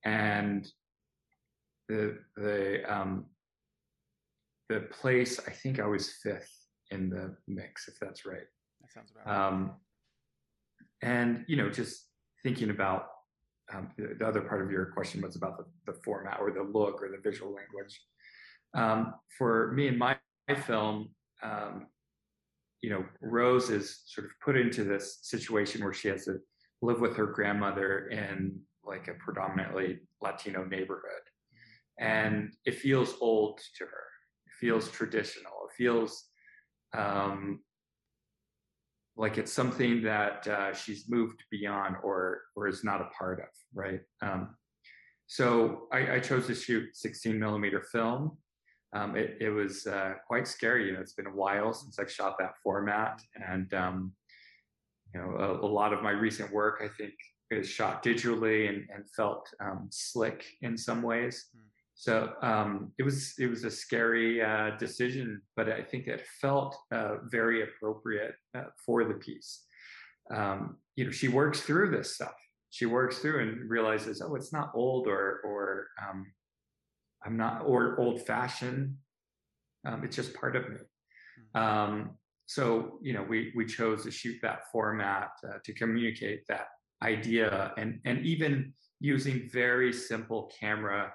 and 0.04 0.66
the 1.88 2.18
the 2.36 2.82
um, 2.92 3.26
the 4.68 4.80
place 4.80 5.38
I 5.46 5.50
think 5.52 5.78
I 5.78 5.86
was 5.86 6.14
fifth 6.22 6.50
in 6.90 7.10
the 7.10 7.36
mix, 7.46 7.86
if 7.88 7.94
that's 8.00 8.26
right. 8.26 8.46
Sounds 8.92 9.10
about 9.10 9.26
right. 9.26 9.46
Um, 9.46 9.72
and 11.02 11.44
you 11.48 11.56
know, 11.56 11.70
just 11.70 12.06
thinking 12.42 12.70
about 12.70 13.06
um, 13.72 13.90
the, 13.96 14.14
the, 14.18 14.26
other 14.26 14.40
part 14.42 14.62
of 14.62 14.70
your 14.70 14.86
question 14.86 15.22
was 15.22 15.36
about 15.36 15.56
the, 15.56 15.64
the 15.92 15.98
format 16.00 16.38
or 16.40 16.50
the 16.50 16.62
look 16.62 17.02
or 17.02 17.08
the 17.08 17.18
visual 17.22 17.54
language. 17.54 18.00
Um, 18.74 19.14
for 19.38 19.72
me 19.72 19.88
and 19.88 19.98
my, 19.98 20.16
my 20.48 20.54
film, 20.54 21.10
um, 21.42 21.86
you 22.80 22.90
know, 22.90 23.04
Rose 23.20 23.70
is 23.70 24.02
sort 24.06 24.26
of 24.26 24.32
put 24.44 24.56
into 24.56 24.84
this 24.84 25.18
situation 25.22 25.84
where 25.84 25.92
she 25.92 26.08
has 26.08 26.24
to 26.24 26.38
live 26.82 27.00
with 27.00 27.16
her 27.16 27.26
grandmother 27.26 28.08
in 28.08 28.58
like 28.84 29.08
a 29.08 29.14
predominantly 29.14 30.00
Latino 30.20 30.64
neighborhood. 30.64 31.22
And 31.98 32.52
it 32.64 32.74
feels 32.74 33.14
old 33.20 33.60
to 33.78 33.84
her. 33.84 34.04
It 34.46 34.52
feels 34.58 34.90
traditional. 34.90 35.52
It 35.70 35.76
feels 35.76 36.24
um, 36.96 37.60
like 39.16 39.38
it's 39.38 39.52
something 39.52 40.02
that 40.02 40.46
uh, 40.48 40.72
she's 40.72 41.08
moved 41.08 41.42
beyond 41.50 41.96
or 42.02 42.42
or 42.56 42.68
is 42.68 42.82
not 42.82 43.00
a 43.00 43.08
part 43.16 43.40
of, 43.40 43.48
right? 43.74 44.00
Um, 44.22 44.54
so 45.26 45.88
I, 45.92 46.16
I, 46.16 46.20
chose 46.20 46.46
to 46.48 46.54
shoot 46.54 46.94
16 46.94 47.38
millimeter 47.38 47.80
film. 47.80 48.36
Um, 48.94 49.16
it, 49.16 49.38
it, 49.40 49.48
was 49.48 49.86
uh, 49.86 50.12
quite 50.26 50.46
scary. 50.46 50.86
You 50.86 50.92
know, 50.92 51.00
it's 51.00 51.14
been 51.14 51.26
a 51.26 51.34
while 51.34 51.72
since 51.72 51.98
I've 51.98 52.12
shot 52.12 52.36
that 52.38 52.52
format, 52.62 53.22
and 53.48 53.72
um, 53.72 54.12
you 55.14 55.20
know, 55.20 55.36
a, 55.38 55.66
a, 55.66 55.68
lot 55.68 55.94
of 55.94 56.02
my 56.02 56.10
recent 56.10 56.52
work 56.52 56.82
I 56.84 56.88
think 56.98 57.14
is 57.50 57.68
shot 57.68 58.02
digitally 58.04 58.68
and, 58.68 58.86
and 58.94 59.08
felt 59.16 59.48
um, 59.60 59.88
slick 59.90 60.44
in 60.60 60.76
some 60.76 61.02
ways. 61.02 61.46
So 61.94 62.32
um, 62.42 62.92
it 62.98 63.02
was 63.02 63.34
it 63.38 63.46
was 63.46 63.64
a 63.64 63.70
scary 63.70 64.42
uh, 64.42 64.70
decision, 64.78 65.42
but 65.56 65.70
I 65.70 65.82
think 65.82 66.06
it 66.06 66.26
felt 66.40 66.76
uh, 66.90 67.16
very 67.30 67.62
appropriate 67.62 68.34
uh, 68.56 68.64
for 68.84 69.04
the 69.04 69.14
piece. 69.14 69.64
Um, 70.34 70.78
you 70.96 71.04
know, 71.04 71.10
she 71.10 71.28
works 71.28 71.60
through 71.60 71.90
this 71.90 72.14
stuff. 72.14 72.34
She 72.70 72.86
works 72.86 73.18
through 73.18 73.40
and 73.42 73.70
realizes, 73.70 74.22
oh, 74.22 74.34
it's 74.34 74.52
not 74.52 74.72
old 74.74 75.06
or 75.06 75.40
or 75.44 75.88
um, 76.02 76.26
I'm 77.24 77.36
not 77.36 77.62
or 77.66 78.00
old 78.00 78.26
fashioned. 78.26 78.96
Um, 79.86 80.02
it's 80.04 80.16
just 80.16 80.34
part 80.34 80.56
of 80.56 80.68
me. 80.68 80.76
Mm-hmm. 80.76 81.62
Um, 81.62 82.10
so 82.46 82.98
you 83.02 83.12
know 83.12 83.24
we 83.28 83.52
we 83.54 83.64
chose 83.64 84.02
to 84.04 84.10
shoot 84.10 84.36
that 84.42 84.70
format 84.72 85.30
uh, 85.46 85.58
to 85.64 85.72
communicate 85.72 86.42
that 86.48 86.66
idea 87.02 87.72
and 87.76 88.00
and 88.04 88.24
even 88.24 88.72
using 89.00 89.48
very 89.52 89.92
simple 89.92 90.50
camera 90.58 91.12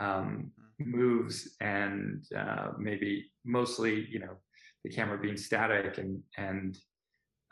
um, 0.00 0.50
moves 0.78 1.56
and 1.60 2.24
uh, 2.36 2.68
maybe 2.78 3.30
mostly 3.44 4.06
you 4.10 4.18
know 4.18 4.36
the 4.84 4.90
camera 4.90 5.18
being 5.18 5.36
static 5.36 5.98
and 5.98 6.20
and 6.36 6.78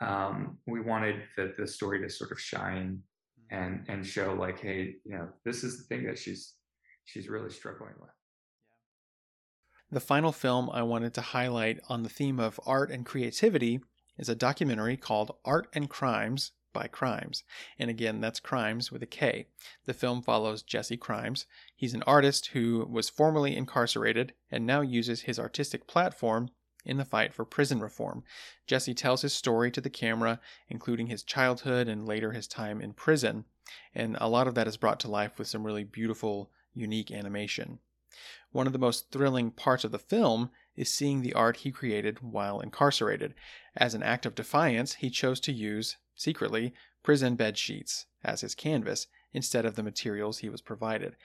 um, 0.01 0.57
we 0.65 0.81
wanted 0.81 1.21
the, 1.37 1.53
the 1.57 1.67
story 1.67 2.01
to 2.01 2.09
sort 2.09 2.31
of 2.31 2.39
shine 2.39 2.99
and 3.51 3.85
and 3.87 4.05
show 4.05 4.33
like 4.33 4.59
hey 4.59 4.95
you 5.05 5.15
know 5.15 5.29
this 5.45 5.63
is 5.63 5.77
the 5.77 5.83
thing 5.83 6.05
that 6.05 6.17
she's 6.17 6.55
she's 7.05 7.29
really 7.29 7.49
struggling 7.49 7.93
with. 7.99 8.09
The 9.91 9.99
final 9.99 10.31
film 10.31 10.69
I 10.71 10.83
wanted 10.83 11.15
to 11.15 11.21
highlight 11.21 11.79
on 11.89 12.03
the 12.03 12.09
theme 12.09 12.39
of 12.39 12.59
art 12.65 12.91
and 12.91 13.05
creativity 13.05 13.79
is 14.19 14.29
a 14.29 14.35
documentary 14.35 14.97
called 14.97 15.35
Art 15.43 15.67
and 15.73 15.89
Krimes 15.89 16.51
by 16.73 16.87
Krimes. 16.87 17.43
And 17.77 17.89
again, 17.89 18.21
that's 18.21 18.39
Krimes 18.39 18.91
with 18.91 19.03
a 19.03 19.07
K. 19.07 19.47
The 19.85 19.93
film 19.93 20.21
follows 20.21 20.63
Jesse 20.63 20.97
Krimes. 20.97 21.45
He's 21.75 21.93
an 21.93 22.03
artist 22.03 22.47
who 22.47 22.87
was 22.89 23.09
formerly 23.09 23.55
incarcerated 23.55 24.33
and 24.51 24.65
now 24.65 24.81
uses 24.81 25.21
his 25.21 25.39
artistic 25.39 25.87
platform 25.87 26.49
in 26.85 26.97
the 26.97 27.05
fight 27.05 27.33
for 27.33 27.45
prison 27.45 27.79
reform. 27.79 28.23
Jesse 28.65 28.93
tells 28.93 29.21
his 29.21 29.33
story 29.33 29.69
to 29.71 29.81
the 29.81 29.89
camera, 29.89 30.39
including 30.69 31.07
his 31.07 31.23
childhood 31.23 31.87
and 31.87 32.07
later 32.07 32.31
his 32.31 32.47
time 32.47 32.81
in 32.81 32.93
prison. 32.93 33.45
And 33.93 34.17
a 34.19 34.29
lot 34.29 34.47
of 34.47 34.55
that 34.55 34.67
is 34.67 34.77
brought 34.77 34.99
to 35.01 35.11
life 35.11 35.37
with 35.37 35.47
some 35.47 35.65
really 35.65 35.83
beautiful, 35.83 36.51
unique 36.73 37.11
animation. 37.11 37.79
One 38.51 38.65
of 38.65 38.73
the 38.73 38.79
most 38.79 39.11
thrilling 39.11 39.51
parts 39.51 39.83
of 39.83 39.91
the 39.91 39.99
film 39.99 40.49
is 40.75 40.91
seeing 40.91 41.21
the 41.21 41.33
art 41.33 41.57
he 41.57 41.71
created 41.71 42.21
while 42.21 42.59
incarcerated. 42.59 43.35
As 43.75 43.93
an 43.93 44.01
act 44.01 44.25
of 44.25 44.33
defiance, 44.33 44.95
he 44.95 45.09
chose 45.09 45.39
to 45.41 45.51
use, 45.51 45.97
secretly, 46.19 46.73
prison 47.01 47.35
bed 47.35 47.57
sheets 47.57 48.05
as 48.23 48.41
his 48.41 48.53
canvas 48.53 49.07
instead 49.33 49.65
of 49.65 49.75
the 49.75 49.83
materials 49.83 50.39
he 50.39 50.49
was 50.49 50.61
provided. 50.61 51.15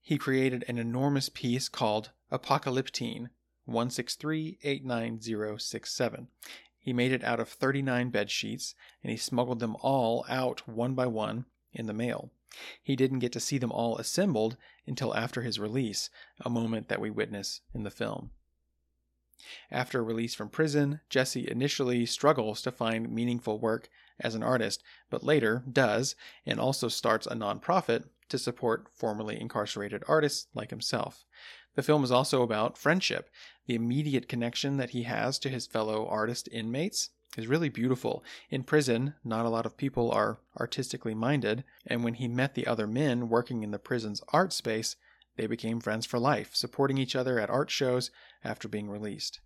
He 0.00 0.18
created 0.18 0.64
an 0.68 0.78
enormous 0.78 1.28
piece 1.28 1.68
called 1.68 2.12
Apokaluptein 2.30 3.30
163-89067. 3.68 6.28
He 6.78 6.92
made 6.92 7.10
it 7.10 7.24
out 7.24 7.40
of 7.40 7.48
39 7.48 8.10
bed 8.10 8.30
sheets 8.30 8.76
and 9.02 9.10
he 9.10 9.16
smuggled 9.16 9.58
them 9.58 9.74
all 9.80 10.24
out 10.28 10.68
one 10.68 10.94
by 10.94 11.06
one 11.06 11.46
in 11.72 11.86
the 11.86 11.92
mail. 11.92 12.30
He 12.80 12.94
didn't 12.94 13.18
get 13.18 13.32
to 13.32 13.40
see 13.40 13.58
them 13.58 13.72
all 13.72 13.98
assembled 13.98 14.56
until 14.86 15.16
after 15.16 15.42
his 15.42 15.58
release, 15.58 16.08
a 16.40 16.48
moment 16.48 16.86
that 16.88 17.00
we 17.00 17.10
witness 17.10 17.62
in 17.74 17.82
the 17.82 17.90
film. 17.90 18.30
After 19.70 20.02
release 20.04 20.36
from 20.36 20.48
prison, 20.48 21.00
Jesse 21.10 21.50
initially 21.50 22.06
struggles 22.06 22.62
to 22.62 22.70
find 22.70 23.12
meaningful 23.12 23.58
work 23.58 23.90
as 24.20 24.34
an 24.34 24.42
artist, 24.42 24.82
but 25.10 25.24
later 25.24 25.62
does, 25.70 26.14
and 26.44 26.58
also 26.58 26.88
starts 26.88 27.26
a 27.26 27.34
nonprofit 27.34 28.04
to 28.28 28.38
support 28.38 28.88
formerly 28.94 29.40
incarcerated 29.40 30.02
artists 30.08 30.48
like 30.54 30.70
himself. 30.70 31.24
The 31.74 31.82
film 31.82 32.04
is 32.04 32.10
also 32.10 32.42
about 32.42 32.78
friendship, 32.78 33.28
the 33.66 33.74
immediate 33.74 34.28
connection 34.28 34.78
that 34.78 34.90
he 34.90 35.02
has 35.02 35.38
to 35.40 35.48
his 35.48 35.66
fellow 35.66 36.06
artist 36.06 36.48
inmates, 36.50 37.10
is 37.36 37.46
really 37.46 37.68
beautiful. 37.68 38.24
In 38.50 38.62
prison, 38.62 39.14
not 39.22 39.44
a 39.44 39.50
lot 39.50 39.66
of 39.66 39.76
people 39.76 40.10
are 40.10 40.38
artistically 40.58 41.14
minded, 41.14 41.64
and 41.86 42.02
when 42.02 42.14
he 42.14 42.28
met 42.28 42.54
the 42.54 42.66
other 42.66 42.86
men 42.86 43.28
working 43.28 43.62
in 43.62 43.72
the 43.72 43.78
prison's 43.78 44.22
art 44.32 44.52
space, 44.52 44.96
they 45.36 45.46
became 45.46 45.80
friends 45.80 46.06
for 46.06 46.18
life, 46.18 46.54
supporting 46.54 46.96
each 46.96 47.14
other 47.14 47.38
at 47.38 47.50
art 47.50 47.70
shows 47.70 48.10
after 48.42 48.68
being 48.68 48.88
released. 48.88 49.40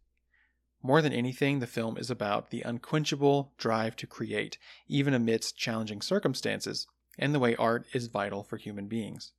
More 0.83 1.03
than 1.03 1.13
anything, 1.13 1.59
the 1.59 1.67
film 1.67 1.99
is 1.99 2.11
about 2.11 2.51
the 2.51 2.63
unquenchable 2.63 3.53
drive 3.59 3.97
to 3.97 4.07
create, 4.07 4.59
even 4.89 5.13
amidst 5.15 5.57
challenging 5.57 6.01
circumstances, 6.01 6.87
and 7.19 7.35
the 7.35 7.39
way 7.39 7.55
art 7.57 7.87
is 7.93 8.07
vital 8.07 8.43
for 8.43 8.57
human 8.57 8.87
beings. 8.87 9.33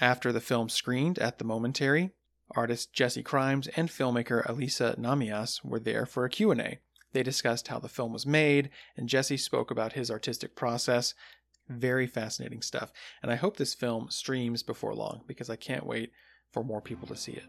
After 0.00 0.32
the 0.32 0.40
film 0.40 0.68
screened 0.68 1.18
at 1.18 1.38
the 1.38 1.44
Momentary, 1.44 2.10
artist 2.52 2.92
Jesse 2.92 3.22
Krimes 3.22 3.68
and 3.76 3.88
filmmaker 3.88 4.44
Alysa 4.46 4.98
Nahmias 4.98 5.64
were 5.64 5.80
there 5.80 6.06
for 6.06 6.24
a 6.24 6.30
Q&A, 6.30 6.80
they 7.12 7.22
discussed 7.22 7.68
how 7.68 7.78
the 7.78 7.88
film 7.88 8.12
was 8.12 8.26
made, 8.26 8.70
and 8.96 9.08
Jesse 9.08 9.36
spoke 9.36 9.70
about 9.70 9.94
his 9.94 10.10
artistic 10.10 10.54
process. 10.54 11.14
Very 11.68 12.06
fascinating 12.06 12.62
stuff. 12.62 12.92
And 13.22 13.32
I 13.32 13.36
hope 13.36 13.56
this 13.56 13.74
film 13.74 14.10
streams 14.10 14.62
before 14.62 14.94
long 14.94 15.22
because 15.26 15.50
I 15.50 15.56
can't 15.56 15.86
wait 15.86 16.12
for 16.52 16.62
more 16.62 16.80
people 16.80 17.08
to 17.08 17.16
see 17.16 17.32
it. 17.32 17.44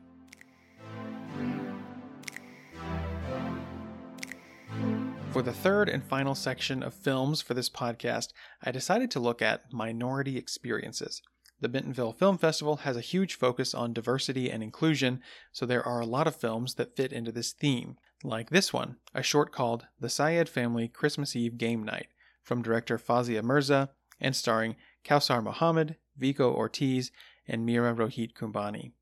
For 5.32 5.44
the 5.44 5.54
third 5.54 5.90
and 5.90 6.04
final 6.04 6.34
section 6.34 6.82
of 6.82 6.94
films 6.94 7.42
for 7.42 7.54
this 7.54 7.70
podcast, 7.70 8.30
I 8.64 8.72
decided 8.72 9.12
to 9.12 9.20
look 9.20 9.42
at 9.42 9.72
minority 9.72 10.38
experiences. 10.38 11.22
The 11.62 11.70
Bentonville 11.70 12.14
Film 12.14 12.38
Festival 12.38 12.78
has 12.78 12.98
a 12.98 13.02
huge 13.02 13.36
focus 13.36 13.76
on 13.76 13.94
diversity 13.94 14.50
and 14.50 14.64
inclusion, 14.64 15.22
so 15.52 15.66
there 15.66 15.86
are 15.86 16.00
a 16.00 16.06
lot 16.06 16.26
of 16.26 16.36
films 16.36 16.74
that 16.76 16.96
fit 16.96 17.14
into 17.14 17.32
this 17.32 17.52
theme 17.54 17.98
like 18.24 18.50
this 18.50 18.74
one, 18.74 18.96
a 19.14 19.22
short 19.22 19.52
called 19.52 19.86
The 20.00 20.10
Syed 20.10 20.50
Family 20.50 20.88
Christmas 20.88 21.36
Eve 21.36 21.58
Game 21.58 21.84
Night 21.84 22.08
from 22.42 22.62
director 22.62 22.98
Fawzia 22.98 23.44
Mirza 23.44 23.92
and 24.20 24.36
starring 24.36 24.76
Kausar 25.06 25.44
Mohammed, 25.44 25.98
Vico 26.18 26.54
Ortiz, 26.54 27.12
and 27.48 27.68
Meera 27.68 27.96
Rohit 27.96 28.34
Kumbhani. 28.34 28.94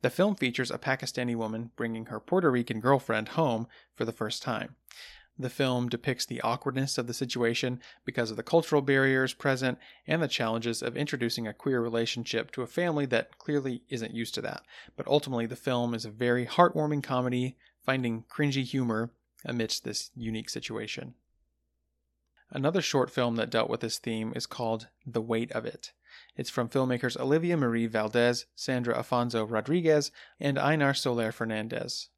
The 0.00 0.10
film 0.10 0.36
features 0.36 0.70
a 0.70 0.78
Pakistani 0.78 1.36
woman 1.36 1.70
bringing 1.76 2.06
her 2.06 2.20
Puerto 2.20 2.50
Rican 2.50 2.80
girlfriend 2.80 3.30
home 3.30 3.66
for 3.94 4.04
the 4.04 4.12
first 4.12 4.42
time. 4.42 4.76
The 5.38 5.50
film 5.50 5.88
depicts 5.88 6.26
the 6.26 6.40
awkwardness 6.42 6.98
of 6.98 7.06
the 7.06 7.14
situation 7.14 7.80
because 8.04 8.30
of 8.30 8.36
the 8.36 8.42
cultural 8.42 8.82
barriers 8.82 9.32
present 9.32 9.78
and 10.06 10.22
the 10.22 10.28
challenges 10.28 10.82
of 10.82 10.96
introducing 10.96 11.46
a 11.46 11.54
queer 11.54 11.80
relationship 11.80 12.50
to 12.52 12.62
a 12.62 12.66
family 12.66 13.06
that 13.06 13.38
clearly 13.38 13.82
isn't 13.88 14.14
used 14.14 14.34
to 14.34 14.42
that. 14.42 14.62
But 14.96 15.08
ultimately, 15.08 15.46
the 15.46 15.56
film 15.56 15.94
is 15.94 16.04
a 16.04 16.10
very 16.10 16.46
heartwarming 16.46 17.02
comedy 17.02 17.56
finding 17.84 18.24
cringy 18.24 18.64
humor 18.64 19.10
amidst 19.44 19.84
this 19.84 20.10
unique 20.14 20.50
situation. 20.50 21.14
Another 22.50 22.82
short 22.82 23.10
film 23.10 23.36
that 23.36 23.50
dealt 23.50 23.70
with 23.70 23.80
this 23.80 23.98
theme 23.98 24.32
is 24.36 24.46
called 24.46 24.88
The 25.06 25.22
Weight 25.22 25.50
of 25.52 25.64
It. 25.64 25.92
It's 26.36 26.50
from 26.50 26.68
filmmakers 26.68 27.18
Olivia 27.18 27.56
Marie 27.56 27.86
Valdez, 27.86 28.44
Sandra 28.54 28.94
Afonso 28.94 29.50
Rodriguez, 29.50 30.10
and 30.38 30.58
Einar 30.58 30.92
Soler 30.92 31.32
Fernandez. 31.32 32.10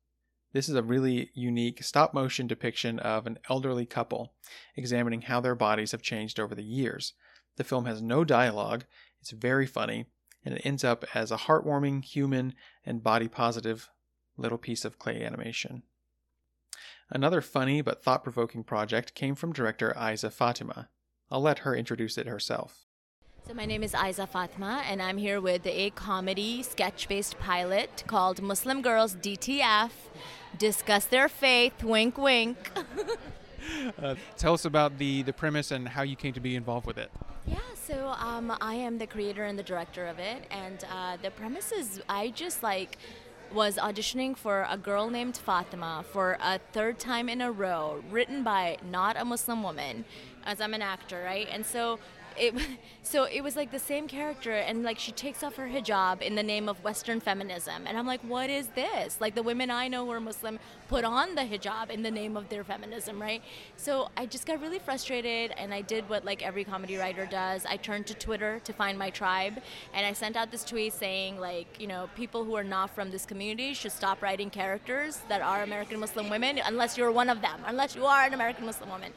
This 0.55 0.69
is 0.69 0.77
a 0.77 0.85
really 0.85 1.31
unique 1.35 1.83
stop 1.83 2.15
motion 2.15 2.47
depiction 2.47 3.01
of 3.01 3.27
an 3.27 3.41
elderly 3.51 3.85
couple, 3.85 4.35
examining 4.77 5.23
how 5.23 5.41
their 5.41 5.57
bodies 5.57 5.91
have 5.91 6.01
changed 6.01 6.39
over 6.39 6.55
the 6.55 6.63
years. 6.63 7.15
The 7.57 7.65
film 7.65 7.87
has 7.87 8.01
no 8.01 8.23
dialogue, 8.23 8.85
it's 9.21 9.33
very 9.33 9.67
funny, 9.67 10.07
and 10.45 10.55
it 10.55 10.65
ends 10.65 10.85
up 10.85 11.05
as 11.13 11.33
a 11.33 11.37
heartwarming, 11.37 12.05
human, 12.05 12.55
and 12.87 13.03
body 13.03 13.27
positive 13.27 13.91
little 14.37 14.57
piece 14.57 14.85
of 14.85 14.97
clay 14.97 15.25
animation. 15.25 15.83
Another 17.11 17.41
funny 17.41 17.83
but 17.83 18.05
thought 18.05 18.23
provoking 18.23 18.63
project 18.63 19.17
came 19.17 19.35
from 19.35 19.53
director 19.53 19.93
Aizzah 19.97 20.33
Fatima. 20.33 20.89
I'll 21.33 21.43
let 21.43 21.61
her 21.61 21.75
introduce 21.75 22.17
it 22.17 22.29
herself. 22.29 22.87
So, 23.49 23.55
my 23.55 23.67
name 23.67 23.83
is 23.83 23.93
Aizzah 23.93 24.29
Fatima, 24.29 24.85
and 24.89 25.03
I'm 25.03 25.19
here 25.19 25.41
with 25.41 25.67
a 25.67 25.91
comedy 25.91 26.63
sketch 26.63 27.09
based 27.09 27.39
pilot 27.41 28.05
called 28.07 28.41
Muslim 28.41 28.83
Girls 28.83 29.17
DTF 29.17 29.91
Discuss 30.59 31.07
Their 31.07 31.29
Faith, 31.29 31.83
wink, 31.83 32.17
wink. 32.17 32.71
uh, 34.03 34.15
tell 34.37 34.55
us 34.55 34.65
about 34.65 34.99
the, 34.99 35.23
the 35.23 35.33
premise 35.33 35.71
and 35.71 35.89
how 35.89 36.03
you 36.03 36.17
came 36.17 36.33
to 36.33 36.41
be 36.41 36.55
involved 36.55 36.87
with 36.87 36.99
it. 36.99 37.11
Yeah, 37.47 37.59
so 37.75 38.15
um, 38.19 38.57
I 38.61 38.75
am 38.75 38.99
the 38.99 39.07
creator 39.07 39.45
and 39.45 39.59
the 39.59 39.63
director 39.63 40.07
of 40.07 40.19
it, 40.19 40.47
and 40.51 40.85
uh, 40.91 41.17
the 41.23 41.31
premise 41.31 41.73
is 41.73 42.01
I 42.09 42.31
just 42.31 42.63
like 42.63 42.99
was 43.53 43.77
auditioning 43.77 44.37
for 44.37 44.67
a 44.69 44.77
girl 44.77 45.11
named 45.11 45.37
Fatima 45.37 46.05
for 46.13 46.37
a 46.41 46.59
third 46.73 46.99
time 46.99 47.29
in 47.29 47.41
a 47.41 47.53
row, 47.53 48.03
written 48.11 48.43
by 48.43 48.79
not 48.91 49.17
a 49.17 49.25
Muslim 49.25 49.63
woman, 49.63 50.05
as 50.45 50.61
I'm 50.61 50.75
an 50.75 50.83
actor, 50.83 51.23
right? 51.25 51.49
And 51.51 51.65
so 51.65 51.99
it 52.39 52.55
so 53.03 53.25
it 53.25 53.43
was 53.43 53.57
like 53.57 53.71
the 53.71 53.79
same 53.79 54.09
character 54.09 54.53
and 54.53 54.83
like 54.83 54.99
she 54.99 55.13
takes 55.13 55.43
off 55.43 55.57
her 55.57 55.69
hijab 55.69 56.23
in 56.23 56.35
the 56.35 56.43
name 56.43 56.69
of 56.69 56.83
western 56.83 57.21
feminism 57.21 57.87
and 57.87 57.97
i'm 57.99 58.07
like 58.07 58.21
what 58.23 58.51
is 58.51 58.69
this? 58.69 59.21
Like 59.21 59.35
the 59.35 59.43
women 59.43 59.71
i 59.71 59.89
know 59.89 60.05
who 60.05 60.13
are 60.13 60.21
muslim 60.21 60.59
put 60.89 61.05
on 61.05 61.35
the 61.35 61.43
hijab 61.43 61.91
in 61.91 62.03
the 62.03 62.11
name 62.11 62.37
of 62.37 62.49
their 62.49 62.65
feminism 62.65 63.21
right? 63.21 63.43
So 63.77 64.09
i 64.17 64.27
just 64.27 64.47
got 64.47 64.61
really 64.61 64.79
frustrated 64.79 65.53
and 65.57 65.73
i 65.73 65.81
did 65.81 66.09
what 66.09 66.25
like 66.25 66.43
every 66.43 66.65
comedy 66.65 66.97
writer 66.97 67.27
does. 67.27 67.67
I 67.67 67.77
turned 67.77 68.07
to 68.07 68.15
twitter 68.15 68.61
to 68.65 68.73
find 68.73 68.99
my 68.99 69.11
tribe 69.11 69.61
and 69.93 70.07
i 70.07 70.13
sent 70.13 70.37
out 70.37 70.51
this 70.51 70.65
tweet 70.65 70.93
saying 70.93 71.39
like 71.39 71.81
you 71.81 71.87
know 71.87 72.09
people 72.17 72.45
who 72.45 72.55
are 72.55 72.65
not 72.65 72.95
from 72.95 73.11
this 73.11 73.27
community 73.27 73.75
should 73.75 73.93
stop 73.93 74.23
writing 74.23 74.51
characters 74.51 75.21
that 75.29 75.43
are 75.43 75.63
american 75.63 76.01
muslim 76.01 76.31
women 76.31 76.61
unless 76.67 76.97
you're 76.97 77.13
one 77.13 77.29
of 77.29 77.41
them 77.41 77.61
unless 77.67 77.95
you 77.95 78.05
are 78.05 78.25
an 78.25 78.35
american 78.35 78.65
muslim 78.65 78.89
woman 78.89 79.13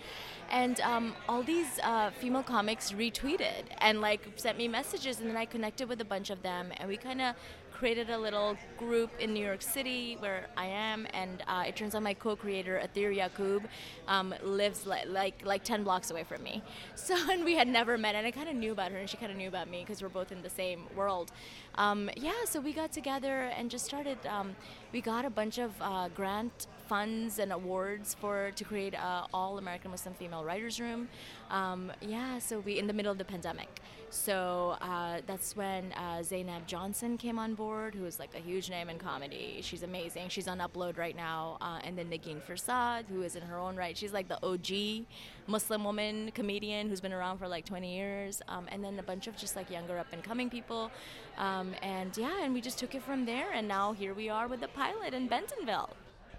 and 0.49 0.79
um, 0.81 1.13
all 1.27 1.43
these 1.43 1.79
uh, 1.83 2.11
female 2.11 2.43
comics 2.43 2.91
retweeted 2.91 3.63
and 3.79 4.01
like 4.01 4.21
sent 4.35 4.57
me 4.57 4.67
messages, 4.67 5.19
and 5.19 5.29
then 5.29 5.37
I 5.37 5.45
connected 5.45 5.87
with 5.89 6.01
a 6.01 6.05
bunch 6.05 6.29
of 6.29 6.41
them, 6.43 6.71
and 6.77 6.87
we 6.87 6.97
kind 6.97 7.21
of 7.21 7.35
created 7.77 8.09
a 8.09 8.17
little 8.17 8.57
group 8.75 9.11
in 9.19 9.33
New 9.35 9.45
York 9.45 9.61
City 9.61 10.17
where 10.19 10.47
I 10.57 10.65
am, 10.65 11.05
and 11.13 11.43
uh, 11.47 11.63
it 11.67 11.75
turns 11.75 11.93
out 11.93 12.01
my 12.01 12.15
co-creator 12.15 12.81
Atheer 12.83 13.15
Yacoub 13.15 13.65
um, 14.07 14.33
lives 14.41 14.87
li- 14.87 15.05
like 15.07 15.45
like 15.45 15.63
10 15.63 15.83
blocks 15.83 16.09
away 16.09 16.23
from 16.23 16.43
me. 16.43 16.63
So 16.95 17.15
and 17.31 17.45
we 17.45 17.55
had 17.55 17.67
never 17.67 17.97
met, 17.97 18.15
and 18.15 18.25
I 18.25 18.31
kind 18.31 18.49
of 18.49 18.55
knew 18.55 18.71
about 18.71 18.91
her, 18.91 18.97
and 18.97 19.09
she 19.09 19.17
kind 19.17 19.31
of 19.31 19.37
knew 19.37 19.47
about 19.47 19.69
me 19.69 19.81
because 19.81 20.01
we're 20.01 20.09
both 20.09 20.31
in 20.31 20.41
the 20.41 20.49
same 20.49 20.85
world. 20.95 21.31
Um, 21.75 22.09
yeah, 22.17 22.45
so 22.45 22.59
we 22.59 22.73
got 22.73 22.91
together 22.91 23.51
and 23.57 23.69
just 23.69 23.85
started. 23.85 24.17
We 24.93 25.01
got 25.01 25.25
a 25.25 25.29
bunch 25.29 25.57
of 25.57 25.71
uh, 25.81 26.07
grant 26.15 26.67
funds 26.87 27.39
and 27.39 27.51
awards 27.51 28.13
for 28.13 28.51
to 28.55 28.63
create 28.63 28.93
a 28.93 29.25
all 29.33 29.57
American 29.57 29.91
Muslim 29.91 30.15
female 30.15 30.45
writers 30.45 30.79
room. 30.79 31.09
Um, 31.49 31.91
yeah, 32.01 32.39
so 32.39 32.59
we 32.59 32.79
in 32.79 32.87
the 32.87 32.93
middle 32.93 33.11
of 33.11 33.17
the 33.17 33.25
pandemic. 33.25 33.81
So 34.09 34.77
uh, 34.79 35.19
that's 35.27 35.55
when 35.57 35.91
uh, 35.93 36.23
Zainab 36.23 36.65
Johnson 36.65 37.17
came 37.17 37.37
on 37.37 37.55
board, 37.55 37.93
who 37.93 38.05
is 38.05 38.19
like 38.19 38.33
a 38.35 38.39
huge 38.39 38.69
name 38.69 38.89
in 38.89 38.97
comedy. 38.97 39.59
She's 39.61 39.83
amazing. 39.83 40.29
She's 40.29 40.47
on 40.47 40.59
Upload 40.59 40.97
right 40.97 41.15
now. 41.15 41.57
Uh, 41.59 41.79
and 41.83 41.97
then 41.97 42.09
Negin 42.09 42.41
Farsad, 42.41 43.07
who 43.09 43.21
is 43.23 43.35
in 43.35 43.41
her 43.43 43.57
own 43.57 43.75
right. 43.75 43.97
She's 43.97 44.13
like 44.13 44.29
the 44.29 44.41
OG 44.45 45.05
Muslim 45.47 45.83
woman 45.83 46.31
comedian 46.33 46.89
who's 46.89 47.01
been 47.01 47.13
around 47.13 47.37
for 47.37 47.47
like 47.47 47.65
20 47.65 47.95
years. 47.95 48.41
Um, 48.47 48.67
and 48.71 48.83
then 48.83 48.99
a 48.99 49.03
bunch 49.03 49.27
of 49.27 49.35
just 49.37 49.55
like 49.55 49.69
younger 49.69 49.97
up 49.97 50.07
and 50.11 50.23
coming 50.23 50.49
people. 50.49 50.91
Um, 51.37 51.73
and 51.81 52.15
yeah, 52.17 52.43
and 52.43 52.53
we 52.53 52.61
just 52.61 52.77
took 52.77 52.95
it 52.95 53.03
from 53.03 53.25
there. 53.25 53.51
And 53.53 53.67
now 53.67 53.93
here 53.93 54.13
we 54.13 54.29
are 54.29 54.47
with 54.47 54.61
the 54.61 54.67
pilot 54.69 55.13
in 55.13 55.27
Bentonville. 55.27 55.89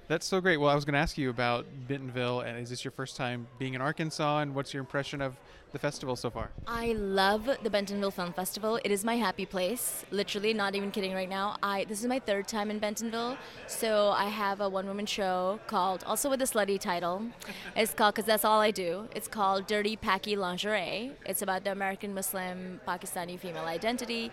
That's 0.09 0.25
so 0.25 0.41
great. 0.41 0.57
Well, 0.57 0.71
I 0.71 0.75
was 0.75 0.87
going 0.87 0.95
to 0.95 1.01
ask 1.01 1.19
you 1.19 1.29
about 1.29 1.67
Bentonville, 1.87 2.41
and 2.41 2.59
is 2.59 2.71
this 2.71 2.83
your 2.83 2.93
first 2.93 3.15
time 3.15 3.47
being 3.59 3.75
in 3.75 3.83
Arkansas? 3.83 4.39
And 4.39 4.55
what's 4.55 4.73
your 4.73 4.81
impression 4.81 5.21
of 5.21 5.37
the 5.73 5.79
festival 5.79 6.16
so 6.16 6.31
far? 6.31 6.51
I 6.66 6.93
love 6.93 7.49
the 7.62 7.71
Bentonville 7.71 8.11
Film 8.11 8.33
Festival. 8.33 8.81
It 8.85 8.91
is 8.91 9.05
my 9.05 9.16
happy 9.16 9.47
place. 9.47 10.05
Literally, 10.11 10.53
not 10.55 10.75
even 10.75 10.91
kidding 10.91 11.12
right 11.14 11.29
now. 11.29 11.57
I 11.62 11.85
this 11.85 12.01
is 12.01 12.07
my 12.07 12.19
third 12.19 12.49
time 12.49 12.71
in 12.71 12.79
Bentonville. 12.79 13.37
So 13.66 14.11
I 14.11 14.27
have 14.27 14.61
a 14.61 14.69
one-woman 14.69 15.07
show 15.07 15.61
called, 15.66 16.05
also 16.05 16.31
with 16.31 16.41
a 16.43 16.47
slutty 16.47 16.79
title. 16.81 17.23
It's 17.77 17.95
called, 17.95 18.14
because 18.14 18.27
that's 18.27 18.45
all 18.45 18.61
I 18.61 18.71
do. 18.71 19.09
It's 19.14 19.29
called 19.29 19.66
Dirty 19.66 19.97
Paki 19.97 20.37
Lingerie. 20.37 21.12
It's 21.27 21.43
about 21.43 21.64
the 21.64 21.73
American 21.73 22.12
Muslim 22.14 22.81
Pakistani 22.87 23.39
female 23.39 23.64
identity. 23.64 24.31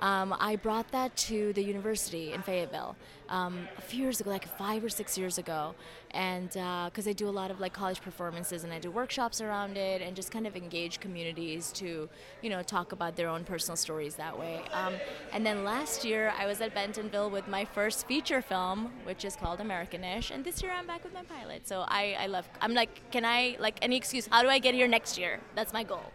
Um, 0.00 0.34
I 0.38 0.56
brought 0.56 0.90
that 0.92 1.16
to 1.28 1.52
the 1.52 1.62
university 1.62 2.32
in 2.32 2.42
Fayetteville 2.42 2.96
um, 3.28 3.68
a 3.76 3.82
few 3.82 4.02
years 4.02 4.20
ago, 4.20 4.30
like 4.30 4.46
five 4.56 4.82
or 4.84 4.88
six 4.88 5.18
years 5.18 5.38
ago, 5.38 5.74
and 6.12 6.48
because 6.48 7.06
uh, 7.06 7.10
I 7.10 7.12
do 7.12 7.28
a 7.28 7.30
lot 7.30 7.50
of 7.50 7.60
like 7.60 7.72
college 7.72 8.00
performances 8.00 8.64
and 8.64 8.72
I 8.72 8.78
do 8.78 8.90
workshops 8.90 9.40
around 9.40 9.76
it 9.76 10.02
and 10.02 10.16
just 10.16 10.30
kind 10.30 10.46
of 10.46 10.56
engage 10.56 11.00
communities 11.00 11.72
to, 11.72 12.08
you 12.42 12.50
know, 12.50 12.62
talk 12.62 12.92
about 12.92 13.16
their 13.16 13.28
own 13.28 13.44
personal 13.44 13.76
stories 13.76 14.14
that 14.16 14.38
way. 14.38 14.60
Um, 14.72 14.94
and 15.32 15.44
then 15.44 15.64
last 15.64 16.04
year 16.04 16.32
I 16.38 16.46
was 16.46 16.60
at 16.60 16.74
Bentonville 16.74 17.30
with 17.30 17.48
my 17.48 17.64
first 17.64 18.06
feature 18.06 18.42
film, 18.42 18.92
which 19.04 19.24
is 19.24 19.36
called 19.36 19.60
Americanish, 19.60 20.30
and 20.30 20.44
this 20.44 20.62
year 20.62 20.72
I'm 20.72 20.86
back 20.86 21.04
with 21.04 21.14
my 21.14 21.22
pilot. 21.22 21.68
So 21.68 21.84
I, 21.88 22.16
I 22.20 22.26
love. 22.26 22.48
I'm 22.60 22.74
like, 22.74 23.10
can 23.10 23.24
I 23.24 23.56
like 23.58 23.78
any 23.82 23.96
excuse? 23.96 24.26
How 24.26 24.42
do 24.42 24.48
I 24.48 24.58
get 24.58 24.74
here 24.74 24.88
next 24.88 25.18
year? 25.18 25.40
That's 25.54 25.72
my 25.72 25.84
goal. 25.84 26.12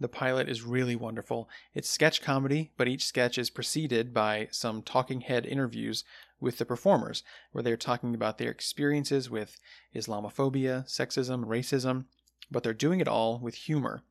The 0.00 0.08
pilot 0.08 0.48
is 0.48 0.62
really 0.62 0.94
wonderful. 0.94 1.48
It's 1.74 1.90
sketch 1.90 2.22
comedy, 2.22 2.70
but 2.76 2.86
each 2.86 3.04
sketch 3.04 3.36
is 3.36 3.50
preceded 3.50 4.14
by 4.14 4.46
some 4.52 4.82
talking 4.82 5.22
head 5.22 5.44
interviews 5.44 6.04
with 6.40 6.58
the 6.58 6.64
performers, 6.64 7.22
where 7.52 7.62
they're 7.62 7.76
talking 7.76 8.14
about 8.14 8.38
their 8.38 8.50
experiences 8.50 9.28
with 9.28 9.58
Islamophobia, 9.94 10.86
sexism, 10.86 11.44
racism, 11.44 12.04
but 12.50 12.62
they're 12.62 12.74
doing 12.74 13.00
it 13.00 13.08
all 13.08 13.38
with 13.38 13.54
humor. 13.54 14.02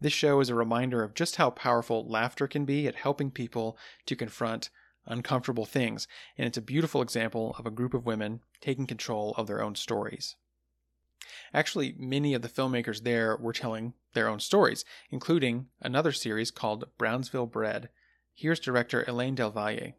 This 0.00 0.12
show 0.12 0.40
is 0.40 0.48
a 0.48 0.54
reminder 0.54 1.02
of 1.02 1.14
just 1.14 1.36
how 1.36 1.50
powerful 1.50 2.08
laughter 2.08 2.46
can 2.46 2.64
be 2.64 2.86
at 2.86 2.94
helping 2.96 3.30
people 3.30 3.76
to 4.06 4.16
confront 4.16 4.70
uncomfortable 5.06 5.66
things, 5.66 6.08
and 6.38 6.46
it's 6.46 6.58
a 6.58 6.62
beautiful 6.62 7.02
example 7.02 7.54
of 7.58 7.66
a 7.66 7.70
group 7.70 7.94
of 7.94 8.06
women 8.06 8.40
taking 8.60 8.86
control 8.86 9.34
of 9.36 9.46
their 9.46 9.62
own 9.62 9.74
stories. 9.74 10.36
Actually, 11.52 11.94
many 11.98 12.34
of 12.34 12.42
the 12.42 12.48
filmmakers 12.48 13.02
there 13.02 13.36
were 13.36 13.52
telling 13.52 13.94
their 14.12 14.28
own 14.28 14.40
stories, 14.40 14.84
including 15.10 15.66
another 15.80 16.12
series 16.12 16.50
called 16.50 16.88
Brownsville 16.98 17.46
Bread. 17.46 17.88
Here's 18.34 18.60
director 18.60 19.04
Elaine 19.06 19.34
Del 19.34 19.50
Valle. 19.50 19.94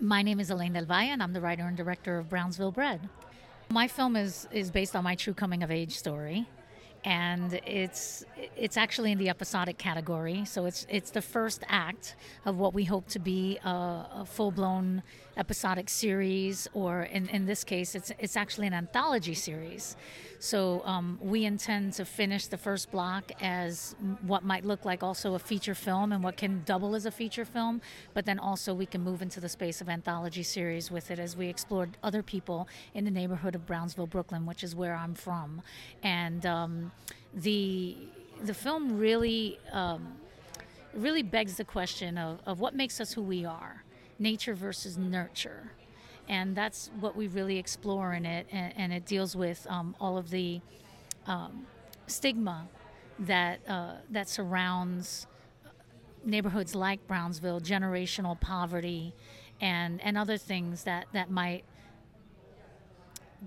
My 0.00 0.22
name 0.22 0.38
is 0.38 0.48
Elaine 0.48 0.74
Del 0.74 0.84
Valle, 0.84 1.10
and 1.10 1.20
I'm 1.20 1.32
the 1.32 1.40
writer 1.40 1.64
and 1.64 1.76
director 1.76 2.18
of 2.18 2.28
Brownsville 2.28 2.70
Bread. 2.70 3.08
My 3.68 3.88
film 3.88 4.14
is, 4.14 4.46
is 4.52 4.70
based 4.70 4.94
on 4.94 5.02
my 5.02 5.16
true 5.16 5.34
coming 5.34 5.64
of 5.64 5.72
age 5.72 5.98
story 5.98 6.46
and 7.04 7.60
it's 7.66 8.24
it's 8.56 8.76
actually 8.76 9.12
in 9.12 9.18
the 9.18 9.28
episodic 9.28 9.78
category. 9.78 10.44
So 10.44 10.66
it's 10.66 10.86
it's 10.88 11.10
the 11.10 11.22
first 11.22 11.62
act 11.68 12.16
of 12.44 12.58
what 12.58 12.74
we 12.74 12.84
hope 12.84 13.08
to 13.08 13.18
be 13.18 13.58
a, 13.64 13.68
a 13.68 14.26
full 14.26 14.50
blown 14.50 15.02
episodic 15.36 15.88
series, 15.88 16.68
or 16.74 17.02
in, 17.02 17.28
in 17.28 17.46
this 17.46 17.64
case, 17.64 17.94
it's 17.94 18.12
it's 18.18 18.36
actually 18.36 18.66
an 18.66 18.74
anthology 18.74 19.34
series. 19.34 19.96
So 20.40 20.82
um, 20.84 21.18
we 21.20 21.44
intend 21.44 21.94
to 21.94 22.04
finish 22.04 22.46
the 22.46 22.56
first 22.56 22.92
block 22.92 23.32
as 23.40 23.96
what 24.22 24.44
might 24.44 24.64
look 24.64 24.84
like 24.84 25.02
also 25.02 25.34
a 25.34 25.38
feature 25.38 25.74
film 25.74 26.12
and 26.12 26.22
what 26.22 26.36
can 26.36 26.62
double 26.64 26.94
as 26.94 27.06
a 27.06 27.10
feature 27.10 27.44
film, 27.44 27.80
but 28.14 28.24
then 28.24 28.38
also 28.38 28.72
we 28.72 28.86
can 28.86 29.02
move 29.02 29.20
into 29.20 29.40
the 29.40 29.48
space 29.48 29.80
of 29.80 29.88
anthology 29.88 30.44
series 30.44 30.90
with 30.90 31.10
it 31.10 31.18
as 31.18 31.36
we 31.36 31.48
explored 31.48 31.96
other 32.02 32.22
people 32.22 32.68
in 32.94 33.04
the 33.04 33.10
neighborhood 33.10 33.54
of 33.56 33.66
Brownsville, 33.66 34.06
Brooklyn, 34.06 34.46
which 34.46 34.62
is 34.62 34.76
where 34.76 34.94
I'm 34.94 35.14
from, 35.14 35.62
and 36.02 36.46
um, 36.46 36.87
the 37.34 37.96
the 38.42 38.54
film 38.54 38.98
really 38.98 39.58
um, 39.72 40.14
really 40.94 41.22
begs 41.22 41.56
the 41.56 41.64
question 41.64 42.16
of, 42.16 42.40
of 42.46 42.60
what 42.60 42.74
makes 42.74 43.00
us 43.00 43.12
who 43.12 43.22
we 43.22 43.44
are, 43.44 43.84
nature 44.18 44.54
versus 44.54 44.96
nurture 44.96 45.72
and 46.28 46.54
that's 46.54 46.90
what 47.00 47.16
we 47.16 47.26
really 47.26 47.58
explore 47.58 48.12
in 48.12 48.26
it. 48.26 48.46
And, 48.52 48.72
and 48.76 48.92
it 48.92 49.06
deals 49.06 49.34
with 49.34 49.66
um, 49.68 49.96
all 50.00 50.18
of 50.18 50.30
the 50.30 50.60
um, 51.26 51.66
stigma 52.06 52.68
that 53.20 53.60
uh, 53.68 53.94
that 54.10 54.28
surrounds 54.28 55.26
neighborhoods 56.24 56.74
like 56.74 57.06
Brownsville, 57.06 57.60
generational 57.60 58.38
poverty, 58.38 59.14
and 59.60 60.00
and 60.02 60.18
other 60.18 60.36
things 60.36 60.84
that 60.84 61.06
that 61.12 61.30
might 61.30 61.64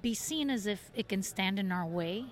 be 0.02 0.14
seen 0.14 0.50
as 0.50 0.66
if 0.66 0.90
it 0.96 1.08
can 1.08 1.22
stand 1.22 1.60
in 1.60 1.72
our 1.72 1.86
way 1.86 2.26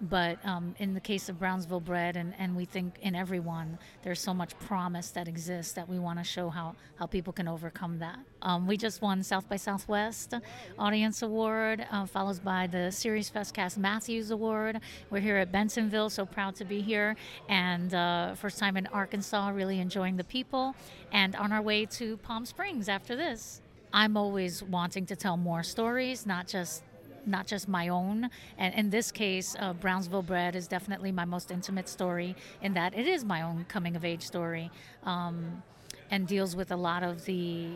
but 0.00 0.44
um, 0.44 0.74
in 0.78 0.94
the 0.94 1.00
case 1.00 1.28
of 1.28 1.38
Brownsville 1.38 1.80
Bread, 1.80 2.16
and, 2.16 2.34
and 2.38 2.54
we 2.54 2.64
think 2.64 2.96
in 3.00 3.14
everyone, 3.14 3.78
there's 4.02 4.20
so 4.20 4.34
much 4.34 4.58
promise 4.58 5.10
that 5.10 5.26
exists 5.26 5.72
that 5.72 5.88
we 5.88 5.98
want 5.98 6.18
to 6.18 6.24
show 6.24 6.50
how, 6.50 6.74
how 6.96 7.06
people 7.06 7.32
can 7.32 7.48
overcome 7.48 7.98
that. 8.00 8.18
Um, 8.42 8.66
we 8.66 8.76
just 8.76 9.00
won 9.00 9.22
South 9.22 9.48
by 9.48 9.56
Southwest 9.56 10.34
Audience 10.78 11.22
Award, 11.22 11.86
uh, 11.90 12.06
followed 12.06 12.44
by 12.44 12.66
the 12.66 12.92
Series 12.92 13.28
Fest 13.30 13.54
Cast 13.54 13.78
Matthews 13.78 14.30
Award. 14.30 14.80
We're 15.10 15.20
here 15.20 15.38
at 15.38 15.50
Bensonville, 15.50 16.10
so 16.10 16.26
proud 16.26 16.54
to 16.56 16.64
be 16.64 16.82
here. 16.82 17.16
And 17.48 17.94
uh, 17.94 18.34
first 18.34 18.58
time 18.58 18.76
in 18.76 18.86
Arkansas, 18.88 19.48
really 19.48 19.80
enjoying 19.80 20.16
the 20.16 20.24
people. 20.24 20.74
And 21.12 21.34
on 21.36 21.52
our 21.52 21.62
way 21.62 21.86
to 21.86 22.18
Palm 22.18 22.44
Springs 22.44 22.88
after 22.88 23.16
this. 23.16 23.62
I'm 23.92 24.16
always 24.16 24.62
wanting 24.62 25.06
to 25.06 25.16
tell 25.16 25.38
more 25.38 25.62
stories, 25.62 26.26
not 26.26 26.48
just 26.48 26.82
not 27.26 27.46
just 27.46 27.68
my 27.68 27.88
own. 27.88 28.30
And 28.58 28.74
in 28.74 28.90
this 28.90 29.10
case, 29.10 29.56
uh, 29.58 29.72
Brownsville 29.72 30.22
Bread 30.22 30.56
is 30.56 30.68
definitely 30.68 31.12
my 31.12 31.24
most 31.24 31.50
intimate 31.50 31.88
story 31.88 32.36
in 32.62 32.74
that 32.74 32.96
it 32.96 33.06
is 33.06 33.24
my 33.24 33.42
own 33.42 33.64
coming 33.68 33.96
of 33.96 34.04
age 34.04 34.22
story 34.22 34.70
um, 35.04 35.62
and 36.10 36.26
deals 36.26 36.54
with 36.54 36.70
a 36.70 36.76
lot 36.76 37.02
of 37.02 37.24
the 37.24 37.68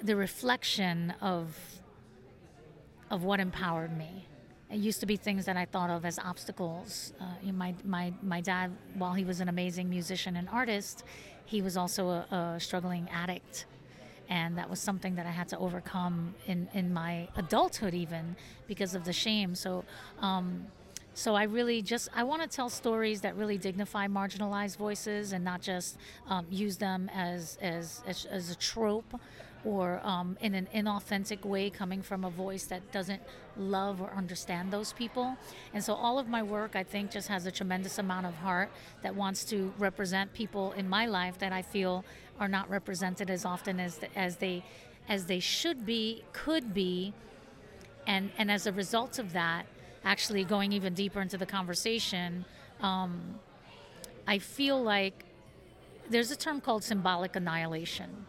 the 0.00 0.14
reflection 0.14 1.12
of 1.20 1.56
of 3.10 3.24
what 3.24 3.40
empowered 3.40 3.96
me. 3.96 4.26
It 4.70 4.76
used 4.76 5.00
to 5.00 5.06
be 5.06 5.16
things 5.16 5.46
that 5.46 5.56
I 5.56 5.64
thought 5.64 5.88
of 5.88 6.04
as 6.04 6.18
obstacles. 6.18 7.14
Uh, 7.18 7.52
my, 7.52 7.74
my, 7.84 8.12
my 8.22 8.42
dad, 8.42 8.70
while 8.94 9.14
he 9.14 9.24
was 9.24 9.40
an 9.40 9.48
amazing 9.48 9.88
musician 9.88 10.36
and 10.36 10.46
artist, 10.50 11.04
he 11.46 11.62
was 11.62 11.78
also 11.78 12.08
a, 12.08 12.54
a 12.54 12.60
struggling 12.60 13.08
addict 13.10 13.64
and 14.28 14.58
that 14.58 14.68
was 14.68 14.80
something 14.80 15.14
that 15.16 15.26
I 15.26 15.30
had 15.30 15.48
to 15.48 15.58
overcome 15.58 16.34
in 16.46 16.68
in 16.74 16.92
my 16.92 17.28
adulthood 17.36 17.94
even 17.94 18.36
because 18.66 18.94
of 18.94 19.04
the 19.04 19.12
shame. 19.12 19.54
So. 19.54 19.84
Um, 20.20 20.66
so 21.14 21.34
I 21.34 21.44
really 21.44 21.82
just 21.82 22.08
I 22.14 22.22
want 22.22 22.42
to 22.42 22.48
tell 22.48 22.68
stories 22.68 23.22
that 23.22 23.34
really 23.34 23.58
dignify 23.58 24.06
marginalized 24.06 24.76
voices 24.76 25.32
and 25.32 25.44
not 25.44 25.60
just 25.60 25.98
um, 26.28 26.46
use 26.48 26.76
them 26.76 27.10
as, 27.12 27.58
as 27.60 28.04
as, 28.06 28.24
as 28.26 28.50
a 28.52 28.54
trope 28.54 29.18
or 29.64 30.00
um, 30.04 30.36
in 30.40 30.54
an 30.54 30.68
inauthentic 30.74 31.44
way 31.44 31.70
coming 31.70 32.02
from 32.02 32.24
a 32.24 32.30
voice 32.30 32.64
that 32.64 32.92
doesn't 32.92 33.20
love 33.56 34.00
or 34.00 34.10
understand 34.12 34.72
those 34.72 34.92
people. 34.92 35.36
And 35.74 35.82
so 35.82 35.94
all 35.94 36.18
of 36.18 36.28
my 36.28 36.42
work, 36.42 36.76
I 36.76 36.84
think, 36.84 37.10
just 37.10 37.28
has 37.28 37.46
a 37.46 37.50
tremendous 37.50 37.98
amount 37.98 38.26
of 38.26 38.34
heart 38.36 38.70
that 39.02 39.14
wants 39.14 39.44
to 39.46 39.72
represent 39.78 40.32
people 40.32 40.72
in 40.72 40.88
my 40.88 41.06
life 41.06 41.38
that 41.38 41.52
I 41.52 41.62
feel 41.62 42.04
are 42.40 42.48
not 42.48 42.68
represented 42.70 43.30
as 43.30 43.44
often 43.44 43.80
as 43.80 44.00
as 44.14 44.36
they 44.36 44.62
as 45.08 45.26
they 45.26 45.40
should 45.40 45.86
be, 45.86 46.22
could 46.32 46.74
be, 46.74 47.12
and 48.06 48.30
and 48.38 48.50
as 48.50 48.66
a 48.66 48.72
result 48.72 49.18
of 49.18 49.32
that, 49.32 49.66
actually 50.04 50.44
going 50.44 50.72
even 50.72 50.94
deeper 50.94 51.20
into 51.20 51.38
the 51.38 51.46
conversation, 51.46 52.44
um, 52.80 53.38
I 54.26 54.38
feel 54.38 54.82
like 54.82 55.24
there's 56.10 56.30
a 56.30 56.36
term 56.36 56.60
called 56.60 56.84
symbolic 56.84 57.36
annihilation 57.36 58.26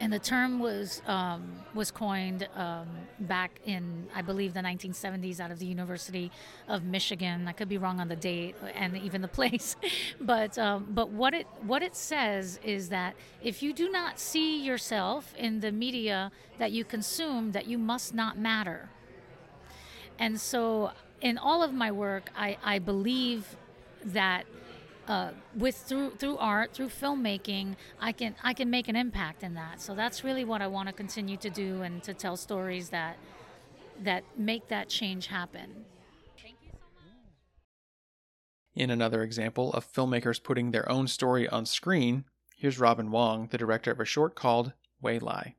and 0.00 0.12
the 0.12 0.18
term 0.18 0.58
was 0.58 1.02
um, 1.06 1.52
was 1.74 1.90
coined 1.90 2.48
um, 2.56 2.88
back 3.20 3.60
in 3.64 4.06
I 4.14 4.22
believe 4.22 4.54
the 4.54 4.60
1970s 4.60 5.40
out 5.40 5.50
of 5.50 5.58
the 5.58 5.66
University 5.66 6.30
of 6.68 6.84
Michigan. 6.84 7.46
I 7.46 7.52
could 7.52 7.68
be 7.68 7.78
wrong 7.78 8.00
on 8.00 8.08
the 8.08 8.16
date 8.16 8.56
and 8.74 8.96
even 8.96 9.22
the 9.22 9.28
place, 9.40 9.76
but 10.20 10.58
um, 10.58 10.88
but 10.90 11.10
what 11.10 11.34
it 11.34 11.46
what 11.62 11.82
it 11.82 11.94
says 11.94 12.58
is 12.64 12.88
that 12.88 13.14
if 13.42 13.62
you 13.62 13.72
do 13.72 13.90
not 13.90 14.18
see 14.18 14.62
yourself 14.62 15.34
in 15.38 15.60
the 15.60 15.72
media 15.72 16.32
that 16.58 16.72
you 16.72 16.84
consume, 16.84 17.52
that 17.52 17.66
you 17.66 17.78
must 17.78 18.14
not 18.14 18.38
matter. 18.38 18.88
And 20.18 20.40
so, 20.40 20.92
in 21.20 21.38
all 21.38 21.62
of 21.62 21.72
my 21.72 21.90
work, 21.90 22.30
I, 22.36 22.56
I 22.62 22.78
believe 22.78 23.56
that 24.04 24.44
uh, 25.08 25.30
with 25.56 25.76
through 25.76 26.10
through 26.10 26.36
art 26.38 26.72
through 26.72 26.88
filmmaking 26.88 27.76
i 28.00 28.12
can 28.12 28.34
i 28.42 28.52
can 28.54 28.70
make 28.70 28.88
an 28.88 28.96
impact 28.96 29.42
in 29.42 29.54
that 29.54 29.80
so 29.80 29.94
that's 29.94 30.24
really 30.24 30.44
what 30.44 30.62
i 30.62 30.66
want 30.66 30.88
to 30.88 30.94
continue 30.94 31.36
to 31.36 31.50
do 31.50 31.82
and 31.82 32.02
to 32.02 32.14
tell 32.14 32.36
stories 32.36 32.88
that 32.88 33.16
that 34.02 34.24
make 34.36 34.68
that 34.68 34.88
change 34.88 35.26
happen 35.26 35.84
in 38.74 38.90
another 38.90 39.22
example 39.22 39.72
of 39.72 39.90
filmmakers 39.92 40.42
putting 40.42 40.70
their 40.70 40.90
own 40.90 41.06
story 41.06 41.48
on 41.48 41.66
screen 41.66 42.24
here's 42.56 42.78
robin 42.78 43.10
wong 43.10 43.48
the 43.50 43.58
director 43.58 43.90
of 43.90 44.00
a 44.00 44.04
short 44.04 44.34
called 44.34 44.72
Wei 45.00 45.18
Lai. 45.18 45.54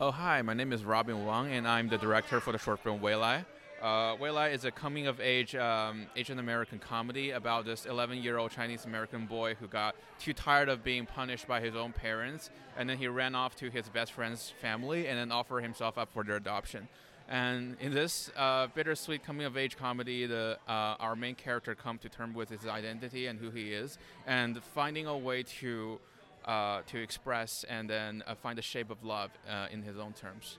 oh 0.00 0.10
hi 0.10 0.42
my 0.42 0.54
name 0.54 0.72
is 0.72 0.84
robin 0.84 1.24
wong 1.24 1.50
and 1.50 1.66
i'm 1.66 1.88
the 1.88 1.98
director 1.98 2.40
for 2.40 2.52
the 2.52 2.58
short 2.58 2.80
film 2.80 3.00
Wei 3.00 3.14
Lai. 3.14 3.44
Uh, 3.80 4.16
Wei 4.18 4.30
Lai 4.30 4.48
is 4.48 4.64
a 4.64 4.72
coming 4.72 5.06
of 5.06 5.20
age 5.20 5.54
um, 5.54 6.06
Asian 6.16 6.40
American 6.40 6.80
comedy 6.80 7.30
about 7.30 7.64
this 7.64 7.86
11 7.86 8.20
year 8.24 8.36
old 8.36 8.50
Chinese 8.50 8.84
American 8.84 9.26
boy 9.26 9.54
who 9.54 9.68
got 9.68 9.94
too 10.18 10.32
tired 10.32 10.68
of 10.68 10.82
being 10.82 11.06
punished 11.06 11.46
by 11.46 11.60
his 11.60 11.76
own 11.76 11.92
parents 11.92 12.50
and 12.76 12.90
then 12.90 12.98
he 12.98 13.06
ran 13.06 13.36
off 13.36 13.54
to 13.54 13.70
his 13.70 13.88
best 13.88 14.12
friend's 14.12 14.52
family 14.60 15.06
and 15.06 15.16
then 15.16 15.30
offered 15.30 15.62
himself 15.62 15.96
up 15.96 16.12
for 16.12 16.24
their 16.24 16.34
adoption. 16.34 16.88
And 17.28 17.76
in 17.78 17.94
this 17.94 18.32
uh, 18.36 18.66
bittersweet 18.74 19.22
coming 19.22 19.46
of 19.46 19.56
age 19.56 19.76
comedy, 19.76 20.26
the, 20.26 20.58
uh, 20.66 20.96
our 20.98 21.14
main 21.14 21.36
character 21.36 21.76
comes 21.76 22.00
to 22.00 22.08
terms 22.08 22.34
with 22.34 22.48
his 22.48 22.66
identity 22.66 23.26
and 23.26 23.38
who 23.38 23.50
he 23.50 23.72
is 23.72 23.96
and 24.26 24.60
finding 24.74 25.06
a 25.06 25.16
way 25.16 25.44
to, 25.60 26.00
uh, 26.46 26.80
to 26.88 27.00
express 27.00 27.64
and 27.68 27.88
then 27.88 28.24
uh, 28.26 28.34
find 28.34 28.58
the 28.58 28.62
shape 28.62 28.90
of 28.90 29.04
love 29.04 29.30
uh, 29.48 29.66
in 29.70 29.82
his 29.82 29.98
own 29.98 30.14
terms. 30.14 30.58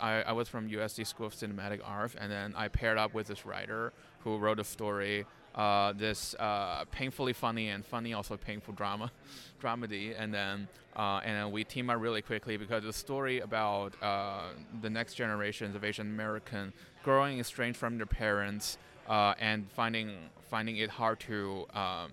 I, 0.00 0.22
I 0.22 0.32
was 0.32 0.48
from 0.48 0.68
USC 0.68 1.06
School 1.06 1.26
of 1.26 1.34
Cinematic 1.34 1.80
Art, 1.84 2.14
and 2.18 2.30
then 2.30 2.54
I 2.56 2.68
paired 2.68 2.98
up 2.98 3.14
with 3.14 3.26
this 3.26 3.46
writer 3.46 3.92
who 4.20 4.38
wrote 4.38 4.58
a 4.58 4.64
story, 4.64 5.26
uh, 5.54 5.92
this 5.92 6.34
uh, 6.36 6.84
painfully 6.90 7.32
funny 7.32 7.68
and 7.68 7.84
funny 7.84 8.12
also 8.12 8.36
painful 8.36 8.74
drama, 8.74 9.10
dramedy, 9.62 10.14
and 10.18 10.32
then 10.32 10.68
uh, 10.96 11.20
and 11.24 11.36
then 11.36 11.52
we 11.52 11.64
team 11.64 11.90
up 11.90 12.00
really 12.00 12.22
quickly 12.22 12.56
because 12.56 12.84
the 12.84 12.92
story 12.92 13.40
about 13.40 13.94
uh, 14.02 14.48
the 14.80 14.90
next 14.90 15.14
generations 15.14 15.74
of 15.74 15.84
Asian 15.84 16.06
American 16.06 16.72
growing 17.02 17.38
estranged 17.38 17.78
from 17.78 17.96
their 17.96 18.06
parents 18.06 18.78
uh, 19.08 19.34
and 19.38 19.70
finding 19.72 20.16
finding 20.50 20.76
it 20.76 20.90
hard 20.90 21.20
to 21.20 21.66
um, 21.74 22.10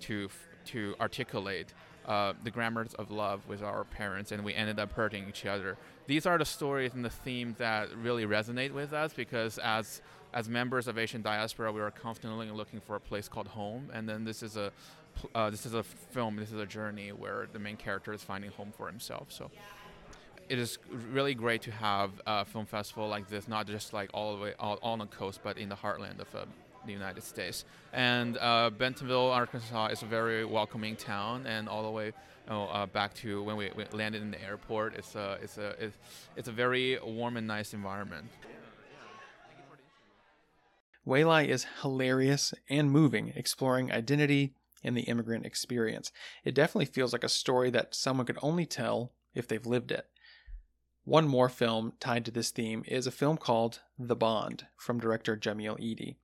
to 0.00 0.28
to 0.66 0.94
articulate 1.00 1.72
uh, 2.08 2.32
the 2.42 2.50
grammars 2.50 2.94
of 2.94 3.10
love 3.10 3.46
with 3.46 3.62
our 3.62 3.84
parents, 3.84 4.32
and 4.32 4.44
we 4.44 4.54
ended 4.54 4.78
up 4.78 4.92
hurting 4.92 5.28
each 5.28 5.44
other. 5.44 5.76
These 6.08 6.24
are 6.24 6.38
the 6.38 6.46
stories 6.46 6.94
and 6.94 7.04
the 7.04 7.10
themes 7.10 7.58
that 7.58 7.94
really 7.94 8.24
resonate 8.24 8.72
with 8.72 8.94
us 8.94 9.12
because 9.12 9.58
as 9.58 10.00
as 10.32 10.48
members 10.48 10.88
of 10.88 10.98
Asian 10.98 11.20
diaspora, 11.20 11.70
we 11.70 11.82
are 11.82 11.90
constantly 11.90 12.50
looking 12.50 12.80
for 12.80 12.96
a 12.96 13.00
place 13.00 13.28
called 13.28 13.48
home, 13.48 13.90
and 13.92 14.08
then 14.08 14.24
this 14.24 14.42
is 14.42 14.56
a 14.56 14.72
uh, 15.34 15.50
this 15.50 15.66
is 15.66 15.74
a 15.74 15.82
film, 15.82 16.36
this 16.36 16.50
is 16.50 16.58
a 16.58 16.64
journey 16.64 17.10
where 17.10 17.46
the 17.52 17.58
main 17.58 17.76
character 17.76 18.14
is 18.14 18.22
finding 18.22 18.50
home 18.52 18.72
for 18.74 18.86
himself. 18.86 19.30
So 19.30 19.50
it 20.48 20.58
is 20.58 20.78
really 21.12 21.34
great 21.34 21.60
to 21.62 21.72
have 21.72 22.10
a 22.26 22.42
film 22.46 22.64
festival 22.64 23.06
like 23.06 23.28
this, 23.28 23.46
not 23.46 23.66
just 23.66 23.92
like 23.92 24.08
all 24.14 24.34
the 24.34 24.42
way 24.42 24.54
all, 24.58 24.78
all 24.80 24.92
on 24.92 25.00
the 25.00 25.06
coast, 25.06 25.40
but 25.42 25.58
in 25.58 25.68
the 25.68 25.76
heartland 25.76 26.20
of 26.20 26.34
uh, 26.34 26.46
the 26.88 26.92
United 26.92 27.22
States. 27.22 27.64
And 27.92 28.36
uh, 28.38 28.70
Bentonville, 28.70 29.30
Arkansas 29.30 29.88
is 29.88 30.02
a 30.02 30.06
very 30.06 30.44
welcoming 30.44 30.96
town, 30.96 31.46
and 31.46 31.68
all 31.68 31.84
the 31.84 31.90
way 31.90 32.06
you 32.06 32.12
know, 32.48 32.64
uh, 32.64 32.86
back 32.86 33.14
to 33.14 33.42
when 33.44 33.56
we, 33.56 33.70
we, 33.76 33.84
landed 33.92 34.22
in 34.22 34.32
the 34.32 34.42
airport, 34.42 34.96
it's 34.96 35.14
a, 35.14 35.38
it's, 35.40 35.58
a, 35.58 35.74
it's, 35.78 35.96
it's 36.36 36.48
a 36.48 36.52
very 36.52 36.98
warm 37.04 37.36
and 37.36 37.46
nice 37.46 37.74
environment. 37.74 38.26
Wei 41.04 41.24
Lai 41.24 41.42
is 41.44 41.66
hilarious 41.82 42.52
and 42.68 42.90
moving, 42.90 43.32
exploring 43.34 43.90
identity 43.92 44.52
and 44.84 44.96
the 44.96 45.02
immigrant 45.02 45.46
experience. 45.46 46.12
It 46.44 46.54
definitely 46.54 46.86
feels 46.86 47.12
like 47.12 47.24
a 47.24 47.28
story 47.28 47.70
that 47.70 47.94
someone 47.94 48.26
could 48.26 48.38
only 48.42 48.66
tell 48.66 49.12
if 49.34 49.48
they've 49.48 49.66
lived 49.66 49.90
it. 49.90 50.06
One 51.04 51.26
more 51.26 51.48
film 51.48 51.94
tied 52.00 52.26
to 52.26 52.30
this 52.30 52.50
theme 52.50 52.84
is 52.86 53.06
a 53.06 53.10
film 53.10 53.38
called 53.38 53.80
The 53.98 54.14
Bond 54.14 54.66
from 54.76 55.00
director 55.00 55.38
Jamil 55.38 55.80
Eady. 55.80 56.18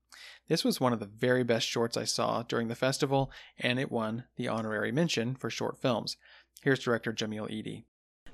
This 0.48 0.64
was 0.64 0.80
one 0.80 0.92
of 0.92 1.00
the 1.00 1.06
very 1.06 1.42
best 1.42 1.66
shorts 1.66 1.96
I 1.96 2.04
saw 2.04 2.42
during 2.42 2.68
the 2.68 2.74
festival, 2.74 3.30
and 3.58 3.78
it 3.78 3.90
won 3.90 4.24
the 4.36 4.48
honorary 4.48 4.92
mention 4.92 5.34
for 5.34 5.50
short 5.50 5.78
films. 5.80 6.16
Here's 6.62 6.80
director 6.80 7.12
Jamil 7.12 7.50
Eady. 7.50 7.84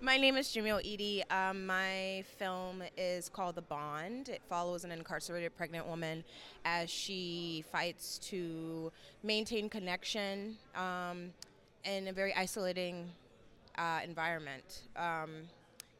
My 0.03 0.17
name 0.17 0.39
is 0.39 0.49
Jamil 0.49 0.81
Eady. 0.83 1.23
Um, 1.31 1.67
my 1.67 2.25
film 2.39 2.83
is 2.97 3.29
called 3.29 3.55
The 3.55 3.63
Bond. 3.63 4.31
It 4.31 4.41
follows 4.49 4.85
an 4.85 4.93
incarcerated 4.93 5.55
pregnant 5.55 5.87
woman 5.87 6.25
as 6.65 6.89
she 6.89 7.65
fights 7.71 8.19
to 8.31 8.91
maintain 9.23 9.69
connection 9.69 10.57
um, 10.75 11.35
in 11.85 12.09
a 12.09 12.13
very 12.13 12.35
isolating 12.35 13.11
uh, 13.77 14.01
environment. 14.03 14.83
Um, 14.97 15.31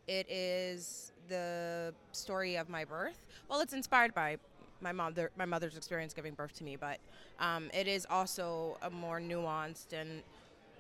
it 0.09 0.27
is 0.31 1.13
the 1.29 1.93
story 2.13 2.57
of 2.57 2.69
my 2.71 2.85
birth. 2.85 3.27
Well, 3.49 3.61
it's 3.61 3.75
inspired 3.75 4.15
by 4.15 4.39
my 4.81 4.93
mother, 4.93 5.31
my 5.37 5.45
mother's 5.45 5.77
experience 5.77 6.15
giving 6.15 6.35
birth 6.35 6.55
to 6.55 6.65
me, 6.65 6.77
but 6.77 6.99
um, 7.39 7.71
it 7.73 7.87
is 7.87 8.07
also 8.09 8.79
a 8.83 8.91
more 8.91 9.21
nuanced 9.21 9.93
and 9.93 10.23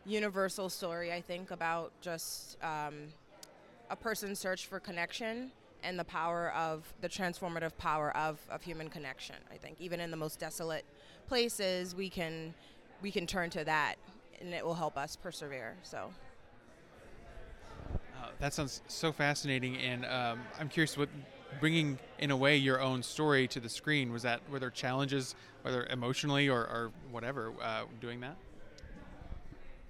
universal 0.05 0.69
story. 0.69 1.13
I 1.13 1.21
think 1.21 1.51
about 1.51 1.93
just 2.01 2.57
um, 2.63 3.09
a 3.91 3.97
person's 3.97 4.39
search 4.39 4.67
for 4.67 4.81
connection 4.81 5.51
and 5.83 5.99
the 5.99 6.05
power 6.05 6.53
of 6.53 6.93
the 7.01 7.09
transformative 7.09 7.77
power 7.79 8.15
of, 8.17 8.39
of 8.51 8.63
human 8.63 8.89
connection. 8.89 9.37
I 9.53 9.57
think 9.57 9.77
even 9.81 10.01
in 10.01 10.11
the 10.11 10.17
most 10.17 10.39
desolate 10.39 10.85
places, 11.29 11.95
we 11.95 12.09
can 12.09 12.55
we 13.03 13.11
can 13.11 13.27
turn 13.27 13.49
to 13.51 13.65
that, 13.65 13.95
and 14.41 14.53
it 14.53 14.65
will 14.65 14.75
help 14.75 14.99
us 14.99 15.17
persevere. 15.17 15.77
So. 15.83 16.11
Uh, 18.23 18.29
that 18.41 18.53
sounds 18.53 18.83
so 18.89 19.11
fascinating, 19.11 19.79
and 19.79 20.05
um, 20.05 20.41
I'm 20.59 20.69
curious 20.69 20.99
what 20.99 21.09
bringing 21.59 21.99
in 22.19 22.31
a 22.31 22.37
way 22.37 22.57
your 22.57 22.81
own 22.81 23.03
story 23.03 23.49
to 23.49 23.61
the 23.61 23.69
screen. 23.69 24.13
Was 24.13 24.23
that 24.23 24.41
were 24.51 24.59
there 24.59 24.71
challenges 24.71 25.35
whether 25.63 25.87
emotionally 25.87 26.49
or, 26.49 26.61
or 26.61 26.91
whatever 27.11 27.53
uh, 27.63 27.83
doing 28.01 28.21
that? 28.21 28.37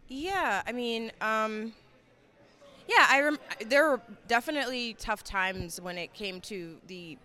Yeah 0.08 0.62
i 0.66 0.72
mean 0.72 1.12
um, 1.20 1.72
yeah 2.88 3.06
i 3.08 3.20
rem- 3.20 3.38
there 3.66 3.88
were 3.88 4.00
definitely 4.26 4.94
tough 4.94 5.22
times 5.22 5.80
when 5.80 5.96
it 5.96 6.12
came 6.14 6.40
to 6.42 6.78
the 6.88 7.16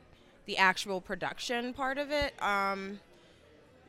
the 0.45 0.57
actual 0.57 1.01
production 1.01 1.73
part 1.73 1.97
of 1.97 2.11
it. 2.11 2.33
Um, 2.41 2.99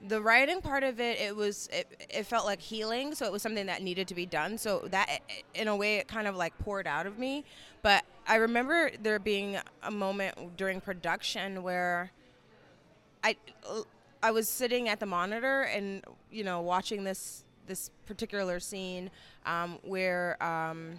the 0.08 0.20
writing 0.20 0.60
part 0.60 0.82
of 0.82 1.00
it 1.00 1.18
it 1.18 1.34
was 1.34 1.68
it, 1.72 2.06
it 2.10 2.24
felt 2.24 2.44
like 2.44 2.60
healing 2.60 3.14
so 3.14 3.24
it 3.24 3.32
was 3.32 3.42
something 3.42 3.66
that 3.66 3.82
needed 3.82 4.08
to 4.08 4.14
be 4.14 4.26
done. 4.26 4.58
So 4.58 4.86
that 4.90 5.20
in 5.54 5.68
a 5.68 5.76
way 5.76 5.96
it 5.96 6.08
kind 6.08 6.26
of 6.26 6.36
like 6.36 6.56
poured 6.58 6.86
out 6.86 7.06
of 7.06 7.18
me. 7.18 7.44
But 7.82 8.04
i 8.26 8.36
remember 8.36 8.90
there 9.02 9.18
being 9.18 9.56
a 9.82 9.90
moment 9.90 10.56
during 10.56 10.80
production 10.80 11.62
where 11.62 12.10
i 13.22 13.36
i 14.22 14.30
was 14.30 14.48
sitting 14.48 14.88
at 14.88 14.98
the 14.98 15.06
monitor 15.06 15.62
and 15.62 16.02
you 16.30 16.42
know 16.42 16.60
watching 16.60 17.04
this 17.04 17.44
this 17.66 17.90
particular 18.06 18.60
scene 18.60 19.10
um, 19.44 19.78
where 19.82 20.40
um, 20.42 20.92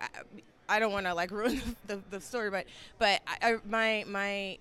I, 0.00 0.08
I, 0.68 0.78
don't 0.78 0.92
want 0.92 1.06
to 1.06 1.14
like 1.14 1.30
ruin 1.30 1.60
the, 1.86 1.94
the, 1.94 2.02
the, 2.10 2.20
story 2.20 2.50
but 2.50 2.66
but 2.98 3.20
I, 3.26 3.52
I, 3.52 3.56
my 3.68 4.04
my 4.08 4.58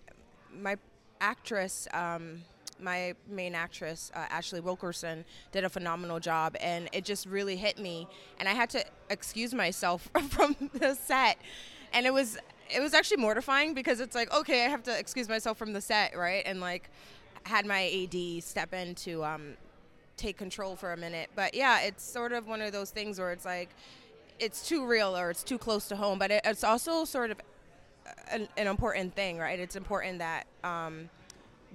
my 0.56 0.78
actress 1.20 1.88
um, 1.94 2.44
my 2.80 3.16
main 3.30 3.56
actress, 3.56 4.12
uh, 4.16 4.26
Ashley 4.30 4.60
Wilkerson, 4.60 5.26
did 5.52 5.64
a 5.64 5.70
phenomenal 5.70 6.20
job, 6.20 6.56
and 6.60 6.90
it 6.94 7.06
just 7.06 7.26
really 7.26 7.56
hit 7.56 7.80
me. 7.80 8.08
And 8.40 8.48
I 8.48 8.54
had 8.54 8.70
to 8.72 8.84
excuse 9.10 9.54
myself 9.54 10.10
from 10.30 10.56
the 10.74 10.96
set, 10.96 11.38
and 11.94 12.06
it 12.06 12.14
was 12.14 12.38
it 12.74 12.82
was 12.82 12.94
actually 12.94 13.18
mortifying 13.18 13.74
because 13.74 14.00
it's 14.00 14.16
like, 14.16 14.34
okay, 14.34 14.66
I 14.66 14.70
have 14.70 14.84
to 14.84 14.98
excuse 14.98 15.30
myself 15.30 15.58
from 15.58 15.74
the 15.74 15.82
set, 15.82 16.18
right? 16.18 16.44
And 16.46 16.60
like, 16.60 16.90
had 17.44 17.66
my 17.66 17.84
AD 17.84 18.44
step 18.44 18.74
in 18.74 18.96
to 18.96 19.24
um, 19.24 19.54
take 20.18 20.38
control 20.38 20.76
for 20.76 20.94
a 20.94 20.98
minute. 20.98 21.30
But 21.36 21.54
yeah, 21.54 21.82
it's 21.82 22.04
sort 22.04 22.32
of 22.32 22.48
one 22.48 22.62
of 22.62 22.72
those 22.72 22.90
things 22.92 23.20
where 23.20 23.32
it's 23.32 23.46
like, 23.46 23.70
it's 24.40 24.68
too 24.68 24.86
real 24.86 25.16
or 25.16 25.30
it's 25.30 25.44
too 25.44 25.58
close 25.58 25.88
to 25.90 25.96
home, 25.96 26.18
but 26.20 26.32
it, 26.32 26.42
it's 26.46 26.64
also 26.64 27.06
sort 27.06 27.32
of 27.32 27.38
an, 28.32 28.48
an 28.58 28.68
important 28.68 29.16
thing, 29.16 29.38
right? 29.38 29.60
It's 29.60 29.76
important 29.76 30.20
that 30.20 30.48
um, 30.64 31.10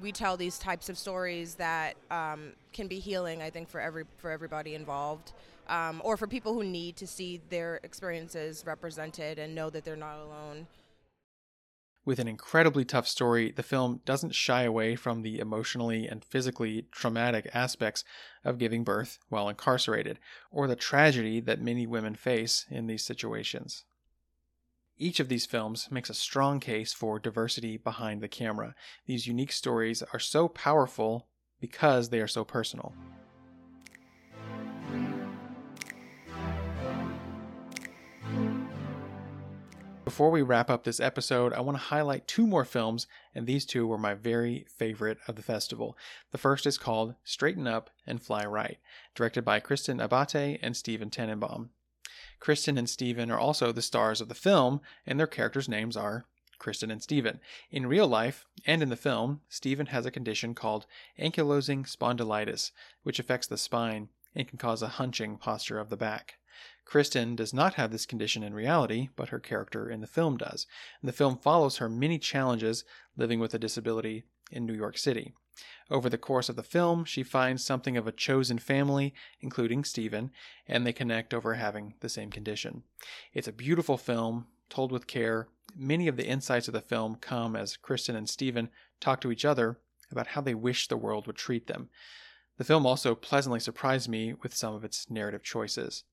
we 0.00 0.12
tell 0.12 0.36
these 0.36 0.58
types 0.58 0.88
of 0.88 0.98
stories 0.98 1.54
that 1.56 1.96
um, 2.10 2.52
can 2.72 2.88
be 2.88 2.98
healing. 2.98 3.42
I 3.42 3.50
think 3.50 3.68
for 3.68 3.80
every 3.80 4.04
for 4.16 4.30
everybody 4.30 4.74
involved, 4.74 5.32
um, 5.68 6.00
or 6.04 6.16
for 6.16 6.26
people 6.26 6.54
who 6.54 6.64
need 6.64 6.96
to 6.96 7.06
see 7.06 7.40
their 7.48 7.80
experiences 7.82 8.64
represented 8.66 9.38
and 9.38 9.54
know 9.54 9.70
that 9.70 9.84
they're 9.84 9.96
not 9.96 10.18
alone. 10.18 10.66
With 12.04 12.18
an 12.18 12.28
incredibly 12.28 12.86
tough 12.86 13.06
story, 13.06 13.52
the 13.52 13.62
film 13.62 14.00
doesn't 14.06 14.34
shy 14.34 14.62
away 14.62 14.96
from 14.96 15.20
the 15.20 15.38
emotionally 15.40 16.08
and 16.08 16.24
physically 16.24 16.86
traumatic 16.90 17.50
aspects 17.52 18.02
of 18.44 18.56
giving 18.56 18.82
birth 18.82 19.18
while 19.28 19.50
incarcerated, 19.50 20.18
or 20.50 20.66
the 20.66 20.76
tragedy 20.76 21.38
that 21.40 21.60
many 21.60 21.86
women 21.86 22.14
face 22.14 22.64
in 22.70 22.86
these 22.86 23.04
situations. 23.04 23.84
Each 25.00 25.20
of 25.20 25.28
these 25.28 25.46
films 25.46 25.88
makes 25.92 26.10
a 26.10 26.14
strong 26.14 26.58
case 26.58 26.92
for 26.92 27.20
diversity 27.20 27.76
behind 27.76 28.20
the 28.20 28.26
camera. 28.26 28.74
These 29.06 29.28
unique 29.28 29.52
stories 29.52 30.02
are 30.12 30.18
so 30.18 30.48
powerful 30.48 31.28
because 31.60 32.08
they 32.08 32.18
are 32.18 32.26
so 32.26 32.44
personal. 32.44 32.92
Before 40.04 40.30
we 40.30 40.42
wrap 40.42 40.68
up 40.68 40.82
this 40.82 40.98
episode, 40.98 41.52
I 41.52 41.60
want 41.60 41.78
to 41.78 41.84
highlight 41.84 42.26
two 42.26 42.44
more 42.44 42.64
films, 42.64 43.06
and 43.36 43.46
these 43.46 43.64
two 43.64 43.86
were 43.86 43.98
my 43.98 44.14
very 44.14 44.66
favorite 44.68 45.18
of 45.28 45.36
the 45.36 45.42
festival. 45.42 45.96
The 46.32 46.38
first 46.38 46.66
is 46.66 46.76
called 46.76 47.14
Straighten 47.22 47.68
Up 47.68 47.90
and 48.04 48.20
Fly 48.20 48.44
Right, 48.46 48.78
directed 49.14 49.44
by 49.44 49.60
Kristen 49.60 50.00
Abate 50.00 50.58
and 50.60 50.76
Stephen 50.76 51.08
Tenenbaum. 51.08 51.68
Kristen 52.40 52.78
and 52.78 52.88
Stephen 52.88 53.30
are 53.30 53.38
also 53.38 53.72
the 53.72 53.82
stars 53.82 54.20
of 54.20 54.28
the 54.28 54.34
film, 54.34 54.80
and 55.06 55.18
their 55.18 55.26
characters' 55.26 55.68
names 55.68 55.96
are 55.96 56.26
Kristen 56.58 56.90
and 56.90 57.02
Stephen. 57.02 57.40
In 57.70 57.86
real 57.86 58.06
life, 58.06 58.44
and 58.66 58.82
in 58.82 58.88
the 58.88 58.96
film, 58.96 59.40
Stephen 59.48 59.86
has 59.86 60.06
a 60.06 60.10
condition 60.10 60.54
called 60.54 60.86
ankylosing 61.18 61.86
spondylitis, 61.86 62.72
which 63.02 63.18
affects 63.18 63.46
the 63.46 63.56
spine 63.56 64.08
and 64.34 64.46
can 64.46 64.58
cause 64.58 64.82
a 64.82 64.88
hunching 64.88 65.36
posture 65.36 65.78
of 65.78 65.88
the 65.88 65.96
back. 65.96 66.34
Kristen 66.84 67.36
does 67.36 67.52
not 67.52 67.74
have 67.74 67.90
this 67.90 68.06
condition 68.06 68.42
in 68.42 68.54
reality, 68.54 69.10
but 69.14 69.28
her 69.28 69.38
character 69.38 69.90
in 69.90 70.00
the 70.00 70.06
film 70.06 70.36
does. 70.36 70.66
And 71.00 71.08
the 71.08 71.12
film 71.12 71.36
follows 71.36 71.76
her 71.76 71.88
many 71.88 72.18
challenges 72.18 72.84
living 73.16 73.40
with 73.40 73.52
a 73.54 73.58
disability 73.58 74.24
in 74.50 74.64
New 74.64 74.74
York 74.74 74.96
City. 74.96 75.34
Over 75.90 76.10
the 76.10 76.18
course 76.18 76.48
of 76.48 76.56
the 76.56 76.62
film, 76.62 77.04
she 77.04 77.22
finds 77.22 77.64
something 77.64 77.96
of 77.96 78.06
a 78.06 78.12
chosen 78.12 78.58
family, 78.58 79.14
including 79.40 79.84
Stephen, 79.84 80.30
and 80.66 80.86
they 80.86 80.92
connect 80.92 81.32
over 81.32 81.54
having 81.54 81.94
the 82.00 82.10
same 82.10 82.30
condition. 82.30 82.82
It's 83.32 83.48
a 83.48 83.52
beautiful 83.52 83.96
film, 83.96 84.46
told 84.68 84.92
with 84.92 85.06
care. 85.06 85.48
Many 85.74 86.06
of 86.06 86.16
the 86.16 86.26
insights 86.26 86.68
of 86.68 86.74
the 86.74 86.80
film 86.80 87.16
come 87.16 87.56
as 87.56 87.76
Kristen 87.76 88.16
and 88.16 88.28
Stephen 88.28 88.68
talk 89.00 89.20
to 89.22 89.32
each 89.32 89.46
other 89.46 89.78
about 90.10 90.28
how 90.28 90.40
they 90.42 90.54
wish 90.54 90.88
the 90.88 90.96
world 90.96 91.26
would 91.26 91.36
treat 91.36 91.66
them. 91.66 91.88
The 92.58 92.64
film 92.64 92.84
also 92.86 93.14
pleasantly 93.14 93.60
surprised 93.60 94.08
me 94.08 94.34
with 94.34 94.54
some 94.54 94.74
of 94.74 94.84
its 94.84 95.10
narrative 95.10 95.42
choices. 95.42 96.04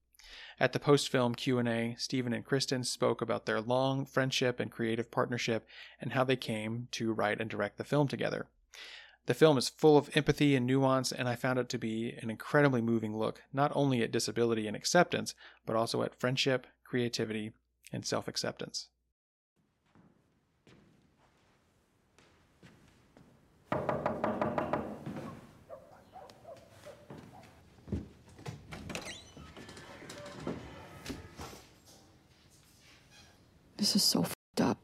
At 0.60 0.74
the 0.74 0.80
post-film 0.80 1.36
Q&A, 1.36 1.96
Stephen 1.98 2.34
and 2.34 2.46
Kristen 2.46 2.84
spoke 2.84 3.22
about 3.22 3.46
their 3.46 3.62
long 3.62 4.06
friendship 4.06 4.60
and 4.60 4.72
creative 4.72 5.12
partnership 5.12 5.68
and 6.00 6.14
how 6.14 6.24
they 6.24 6.36
came 6.36 6.88
to 6.92 7.14
write 7.14 7.42
and 7.42 7.50
direct 7.50 7.78
the 7.78 7.84
film 7.84 8.08
together. 8.08 8.48
The 9.28 9.34
film 9.34 9.58
is 9.58 9.70
full 9.70 9.98
of 9.98 10.16
empathy 10.16 10.56
and 10.56 10.68
nuance, 10.68 11.12
and 11.12 11.28
I 11.28 11.36
found 11.36 11.58
it 11.58 11.68
to 11.70 11.80
be 11.80 12.14
an 12.22 12.30
incredibly 12.30 12.82
moving 12.82 13.18
look, 13.18 13.42
not 13.52 13.72
only 13.74 14.04
at 14.04 14.12
disability 14.12 14.68
and 14.68 14.76
acceptance, 14.76 15.34
but 15.66 15.76
also 15.76 16.04
at 16.04 16.14
friendship, 16.20 16.68
creativity, 16.84 17.52
and 17.92 18.06
self 18.06 18.28
acceptance. 18.28 18.90
This 33.78 33.96
is 33.96 34.04
so 34.04 34.24
fed 34.24 34.62
up. 34.62 34.78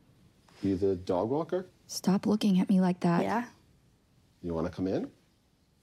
You 0.64 0.78
the 0.78 0.96
dog 0.96 1.30
walker? 1.30 1.68
Stop 1.88 2.26
looking 2.26 2.60
at 2.60 2.70
me 2.70 2.82
like 2.82 3.00
that. 3.02 3.24
Yeah? 3.24 3.46
You 4.44 4.54
want 4.54 4.68
to 4.68 4.72
come 4.72 4.88
in? 4.88 5.10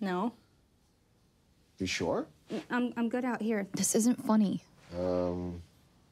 No. 0.00 0.32
You 1.78 1.86
sure? 1.86 2.26
I'm, 2.70 2.92
I'm 2.96 3.09
good 3.09 3.24
out 3.24 3.40
here. 3.40 3.66
This 3.74 3.94
isn't 3.94 4.24
funny. 4.26 4.62
Um, 4.98 5.62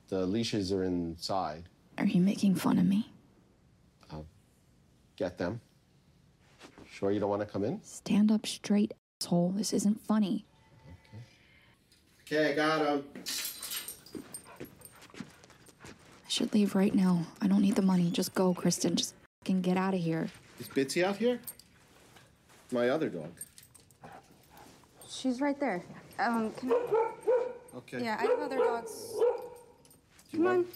the 0.09 0.27
leashes 0.27 0.73
are 0.73 0.85
inside. 0.85 1.65
Are 1.99 2.05
you 2.07 2.21
making 2.21 2.55
fun 2.57 2.79
of 2.79 2.85
me? 2.85 3.11
Get 5.17 5.39
them. 5.39 5.61
Sure 6.91 7.11
you 7.11 7.19
don't 7.19 7.31
want 7.31 7.41
to 7.41 7.47
come 7.47 7.65
in? 7.65 7.83
Stand 7.83 8.31
up 8.31 8.47
straight, 8.47 8.93
asshole. 9.21 9.51
This 9.57 9.73
isn't 9.73 10.01
funny. 10.03 10.45
Okay, 12.23 12.53
I 12.53 12.55
got 12.55 12.87
him. 12.87 13.05
I 14.67 16.29
should 16.29 16.53
leave 16.53 16.75
right 16.75 16.95
now. 16.95 17.25
I 17.41 17.49
don't 17.49 17.63
need 17.63 17.77
the 17.77 17.83
money. 17.83 18.11
Just 18.11 18.35
go, 18.35 18.53
Kristen. 18.53 18.95
Just 18.97 19.15
fucking 19.41 19.63
get 19.63 19.79
out 19.79 19.95
of 19.95 20.01
here. 20.01 20.29
Is 20.61 20.69
Bitsy 20.69 21.03
out 21.03 21.17
here? 21.17 21.41
My 22.73 22.89
other 22.89 23.09
dog. 23.09 23.33
She's 25.09 25.41
right 25.41 25.59
there. 25.59 25.83
Um, 26.19 26.53
can 26.53 26.73
I? 26.73 27.07
Okay. 27.77 28.03
Yeah, 28.03 28.17
I 28.19 28.23
have 28.23 28.41
other 28.41 28.57
dogs. 28.57 29.13
Do 30.31 30.39
you 30.39 30.39
Come 30.39 30.47
on. 30.47 30.63
Do 30.63 30.69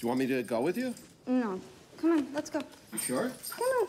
you 0.00 0.08
want 0.08 0.20
me 0.20 0.26
to 0.26 0.42
go 0.42 0.60
with 0.60 0.76
you? 0.76 0.94
No. 1.26 1.60
Come 2.00 2.12
on, 2.12 2.26
let's 2.32 2.50
go. 2.50 2.60
You 2.92 2.98
sure? 2.98 3.32
Come 3.50 3.66
on. 3.66 3.88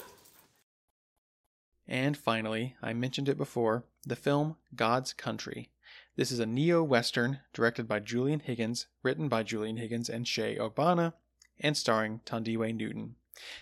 And 1.87 2.15
finally, 2.17 2.75
I 2.81 2.93
mentioned 2.93 3.29
it 3.29 3.37
before, 3.37 3.83
the 4.05 4.15
film 4.15 4.55
God's 4.75 5.13
Country. 5.13 5.69
This 6.15 6.31
is 6.31 6.39
a 6.39 6.45
neo 6.45 6.83
Western 6.83 7.39
directed 7.53 7.87
by 7.87 7.99
Julian 7.99 8.39
Higgins, 8.39 8.87
written 9.03 9.27
by 9.27 9.43
Julian 9.43 9.77
Higgins 9.77 10.09
and 10.09 10.25
Shaye 10.25 10.57
Ogbonna, 10.59 11.13
and 11.59 11.75
starring 11.75 12.21
Thandiwe 12.25 12.75
Newton. 12.75 13.15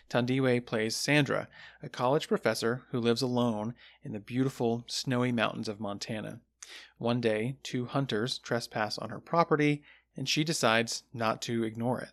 Thandiwe 0.10 0.66
plays 0.66 0.96
Sandra, 0.96 1.48
a 1.84 1.90
college 1.90 2.28
professor 2.28 2.84
who 2.92 3.00
lives 3.00 3.22
alone 3.22 3.74
in 4.04 4.14
the 4.14 4.20
beautiful, 4.20 4.84
snowy 4.88 5.32
mountains 5.32 5.68
of 5.68 5.80
Montana. 5.80 6.42
One 6.98 7.22
day, 7.22 7.58
two 7.64 7.86
hunters 7.86 8.38
trespass 8.40 8.98
on 8.98 9.10
her 9.10 9.20
property, 9.20 9.84
and 10.16 10.28
she 10.28 10.44
decides 10.44 11.04
not 11.14 11.42
to 11.44 11.64
ignore 11.64 12.02
it. 12.02 12.12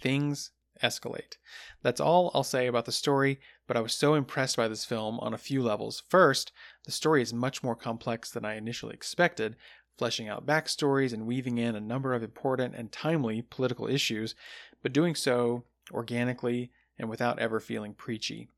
Things 0.00 0.50
escalate. 0.82 1.36
That's 1.82 2.00
all 2.00 2.30
I'll 2.34 2.44
say 2.44 2.66
about 2.66 2.84
the 2.84 2.92
story, 2.92 3.40
but 3.66 3.76
I 3.76 3.80
was 3.80 3.94
so 3.94 4.14
impressed 4.14 4.56
by 4.56 4.68
this 4.68 4.84
film 4.84 5.18
on 5.20 5.34
a 5.34 5.38
few 5.38 5.62
levels. 5.62 6.02
First, 6.08 6.52
the 6.84 6.92
story 6.92 7.22
is 7.22 7.32
much 7.32 7.62
more 7.62 7.76
complex 7.76 8.30
than 8.30 8.44
I 8.44 8.56
initially 8.56 8.94
expected, 8.94 9.56
fleshing 9.96 10.28
out 10.28 10.46
backstories 10.46 11.12
and 11.12 11.26
weaving 11.26 11.58
in 11.58 11.74
a 11.74 11.80
number 11.80 12.14
of 12.14 12.22
important 12.22 12.74
and 12.74 12.92
timely 12.92 13.42
political 13.42 13.86
issues, 13.86 14.34
but 14.82 14.92
doing 14.92 15.14
so 15.14 15.64
organically 15.90 16.70
and 16.98 17.08
without 17.08 17.38
ever 17.38 17.60
feeling 17.60 17.94
preachy. 17.94 18.48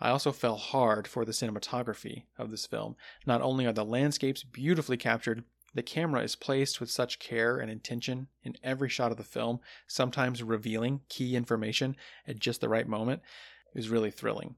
I 0.00 0.10
also 0.10 0.30
fell 0.30 0.56
hard 0.56 1.08
for 1.08 1.24
the 1.24 1.32
cinematography 1.32 2.24
of 2.36 2.50
this 2.50 2.66
film. 2.66 2.96
Not 3.26 3.42
only 3.42 3.66
are 3.66 3.72
the 3.72 3.84
landscapes 3.84 4.44
beautifully 4.44 4.96
captured, 4.96 5.44
the 5.74 5.82
camera 5.82 6.22
is 6.22 6.36
placed 6.36 6.80
with 6.80 6.90
such 6.90 7.18
care 7.18 7.58
and 7.58 7.70
intention 7.70 8.28
in 8.42 8.56
every 8.62 8.88
shot 8.88 9.10
of 9.10 9.16
the 9.16 9.24
film, 9.24 9.60
sometimes 9.86 10.42
revealing 10.42 11.00
key 11.08 11.36
information 11.36 11.96
at 12.26 12.38
just 12.38 12.60
the 12.60 12.68
right 12.68 12.86
moment. 12.86 13.22
It 13.74 13.78
was 13.78 13.88
really 13.88 14.10
thrilling. 14.10 14.54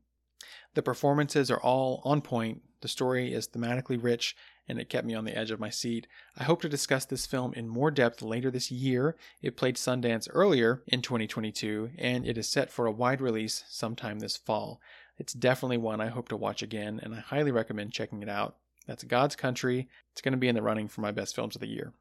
The 0.75 0.83
performances 0.83 1.51
are 1.51 1.61
all 1.61 2.01
on 2.05 2.21
point, 2.21 2.63
the 2.81 2.89
story 2.89 3.35
is 3.35 3.49
thematically 3.49 4.03
rich, 4.03 4.37
and 4.69 4.79
it 4.79 4.89
kept 4.89 5.07
me 5.07 5.15
on 5.15 5.25
the 5.25 5.37
edge 5.37 5.51
of 5.51 5.61
my 5.61 5.71
seat. 5.71 6.07
I 6.37 6.45
hope 6.45 6.63
to 6.63 6.69
discuss 6.69 7.05
this 7.05 7.27
film 7.27 7.53
in 7.55 7.69
more 7.69 7.91
depth 7.91 8.23
later 8.23 8.51
this 8.51 8.71
year. 8.71 9.17
It 9.43 9.57
played 9.57 9.77
Sundance 9.77 10.29
earlier 10.33 10.83
in 10.87 11.03
2022, 11.03 11.91
and 11.99 12.27
it 12.27 12.39
is 12.39 12.49
set 12.49 12.71
for 12.71 12.87
a 12.87 12.93
wide 12.93 13.21
release 13.21 13.65
sometime 13.69 14.19
this 14.19 14.37
fall. 14.37 14.81
It's 15.19 15.33
definitely 15.33 15.79
one 15.79 16.01
I 16.01 16.09
hope 16.09 16.29
to 16.29 16.37
watch 16.37 16.63
again, 16.63 17.01
and 17.03 17.15
I 17.15 17.21
highly 17.21 17.51
recommend 17.51 17.93
checking 17.93 18.23
it 18.23 18.29
out. 18.29 18.57
That's 18.87 19.05
God's 19.05 19.37
Country. 19.37 19.89
It's 20.13 20.21
going 20.21 20.33
to 20.33 20.39
be 20.39 20.49
in 20.49 20.55
the 20.55 20.63
running 20.63 20.89
for 20.89 21.01
my 21.01 21.11
best 21.11 21.35
films 21.35 21.55
of 21.55 21.61
the 21.61 21.69
year. 21.69 21.93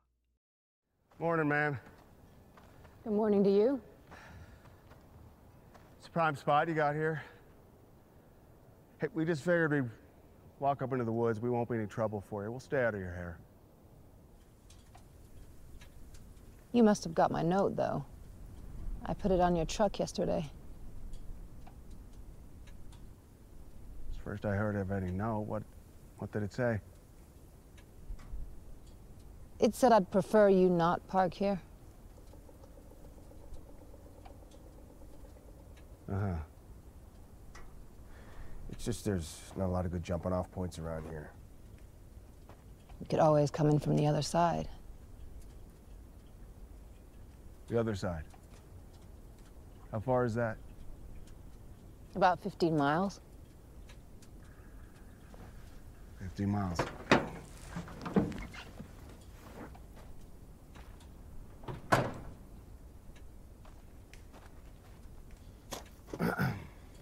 Morning, 1.20 1.48
man. 1.48 1.78
Good 3.04 3.14
morning 3.14 3.44
to 3.44 3.50
you. 3.50 3.82
It's 5.98 6.08
a 6.08 6.12
prime 6.12 6.36
spot 6.36 6.68
you 6.68 6.74
got 6.74 6.96
here. 6.96 7.22
Hey, 9.00 9.08
we 9.14 9.26
just 9.26 9.44
figured 9.44 9.72
we'd 9.72 9.90
walk 10.60 10.82
up 10.82 10.92
into 10.92 11.06
the 11.06 11.12
woods. 11.12 11.40
We 11.40 11.50
won't 11.50 11.70
be 11.70 11.78
any 11.78 11.88
trouble 11.88 12.24
for 12.30 12.44
you. 12.44 12.52
We'll 12.52 12.60
stay 12.60 12.84
out 12.84 12.94
of 12.94 13.00
your 13.00 13.12
hair. 13.12 13.38
You 16.72 16.84
must 16.84 17.04
have 17.04 17.16
got 17.16 17.32
my 17.32 17.42
note, 17.42 17.76
though. 17.76 18.06
I 19.06 19.14
put 19.14 19.32
it 19.32 19.40
on 19.40 19.56
your 19.56 19.66
truck 19.66 19.98
yesterday. 19.98 20.50
It's 24.10 24.18
the 24.18 24.24
first 24.24 24.46
I 24.46 24.56
heard 24.56 24.76
of 24.76 24.92
any 24.92 25.10
note. 25.10 25.42
What, 25.42 25.64
what 26.18 26.32
did 26.32 26.44
it 26.44 26.54
say? 26.54 26.80
It 29.60 29.76
said 29.76 29.92
I'd 29.92 30.12
prefer 30.12 30.50
you 30.50 30.70
not 30.70 31.06
park 31.08 31.34
here. 31.34 31.60
Uh 36.12 36.20
huh. 36.20 36.36
It's 38.80 38.86
just 38.86 39.04
there's 39.04 39.42
not 39.58 39.66
a 39.66 39.68
lot 39.68 39.86
of 39.86 39.92
good 39.92 40.04
jumping 40.04 40.32
off 40.32 40.50
points 40.54 40.80
around 40.80 41.04
here. 41.10 41.32
You 43.02 43.08
could 43.10 43.20
always 43.20 43.52
come 43.52 43.68
in 43.68 43.78
from 43.78 43.98
the 43.98 44.08
other 44.08 44.22
side. 44.22 44.70
The 47.68 47.78
other 47.78 47.94
side. 47.94 48.24
How 49.92 50.00
far 50.00 50.24
is 50.24 50.34
that? 50.36 50.56
About 52.16 52.40
15 52.42 52.78
miles. 52.78 53.20
15 56.22 56.50
miles. 56.50 56.80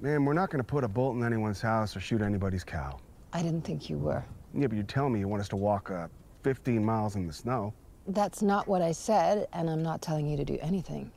Man, 0.08 0.24
we're 0.24 0.32
not 0.32 0.50
gonna 0.50 0.64
put 0.64 0.86
a 0.86 0.88
bolt 0.88 1.18
in 1.18 1.24
anyone's 1.26 1.60
house 1.60 1.94
or 1.94 2.00
shoot 2.00 2.22
anybody's 2.22 2.64
cow. 2.64 2.98
I 3.34 3.42
didn't 3.42 3.64
think 3.66 3.90
you 3.90 3.98
were. 3.98 4.24
Yeah, 4.54 4.68
but 4.68 4.78
you 4.78 4.84
tell 4.84 5.10
me 5.10 5.20
you 5.20 5.28
want 5.28 5.42
us 5.42 5.50
to 5.50 5.58
walk 5.58 5.92
uh, 5.92 6.08
15 6.44 6.82
miles 6.82 7.18
in 7.18 7.28
the 7.28 7.34
snow. 7.34 7.74
That's 8.08 8.42
not 8.42 8.70
what 8.70 8.82
I 8.82 8.94
said, 8.94 9.50
and 9.52 9.70
I'm 9.70 9.84
not 9.84 10.02
telling 10.02 10.26
you 10.26 10.38
to 10.38 10.46
do 10.46 10.58
anything. 10.62 11.12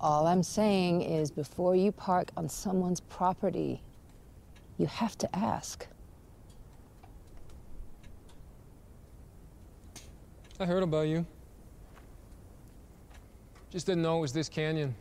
All 0.00 0.26
I'm 0.26 0.42
saying 0.42 1.02
is 1.02 1.30
before 1.30 1.76
you 1.76 1.92
park 1.92 2.30
on 2.34 2.48
someone's 2.48 3.00
property, 3.00 3.82
you 4.78 4.86
have 4.86 5.18
to 5.18 5.36
ask. 5.36 5.86
I 10.58 10.64
heard 10.64 10.82
about 10.82 11.08
you. 11.08 11.26
Just 13.68 13.84
didn't 13.84 14.00
know 14.00 14.16
it 14.16 14.22
was 14.22 14.32
this 14.32 14.48
canyon. 14.48 14.94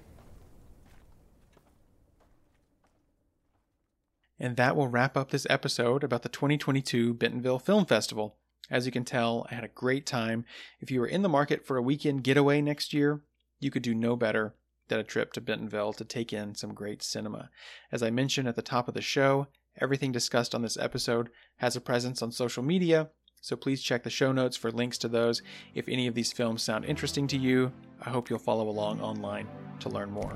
And 4.41 4.57
that 4.57 4.75
will 4.75 4.87
wrap 4.87 5.15
up 5.15 5.29
this 5.29 5.45
episode 5.51 6.03
about 6.03 6.23
the 6.23 6.29
2022 6.29 7.13
Bentonville 7.13 7.59
Film 7.59 7.85
Festival. 7.85 8.37
As 8.71 8.87
you 8.87 8.91
can 8.91 9.05
tell, 9.05 9.45
I 9.51 9.53
had 9.53 9.63
a 9.63 9.67
great 9.67 10.07
time. 10.07 10.45
If 10.79 10.89
you 10.89 10.99
are 11.03 11.07
in 11.07 11.21
the 11.21 11.29
market 11.29 11.63
for 11.63 11.77
a 11.77 11.81
weekend 11.81 12.23
getaway 12.23 12.59
next 12.59 12.91
year, 12.91 13.21
you 13.59 13.69
could 13.69 13.83
do 13.83 13.93
no 13.93 14.15
better 14.15 14.55
than 14.87 14.99
a 14.99 15.03
trip 15.03 15.31
to 15.33 15.41
Bentonville 15.41 15.93
to 15.93 16.03
take 16.03 16.33
in 16.33 16.55
some 16.55 16.73
great 16.73 17.03
cinema. 17.03 17.51
As 17.91 18.01
I 18.01 18.09
mentioned 18.09 18.47
at 18.47 18.55
the 18.55 18.63
top 18.63 18.87
of 18.87 18.95
the 18.95 19.01
show, 19.01 19.45
everything 19.79 20.11
discussed 20.11 20.55
on 20.55 20.63
this 20.63 20.75
episode 20.75 21.29
has 21.57 21.75
a 21.75 21.81
presence 21.81 22.23
on 22.23 22.31
social 22.31 22.63
media, 22.63 23.11
so 23.41 23.55
please 23.55 23.83
check 23.83 24.01
the 24.01 24.09
show 24.09 24.31
notes 24.31 24.57
for 24.57 24.71
links 24.71 24.97
to 24.99 25.07
those. 25.07 25.43
If 25.75 25.87
any 25.87 26.07
of 26.07 26.15
these 26.15 26.33
films 26.33 26.63
sound 26.63 26.85
interesting 26.85 27.27
to 27.27 27.37
you, 27.37 27.71
I 28.01 28.09
hope 28.09 28.27
you'll 28.31 28.39
follow 28.39 28.67
along 28.67 29.01
online 29.01 29.47
to 29.81 29.89
learn 29.89 30.09
more. 30.09 30.35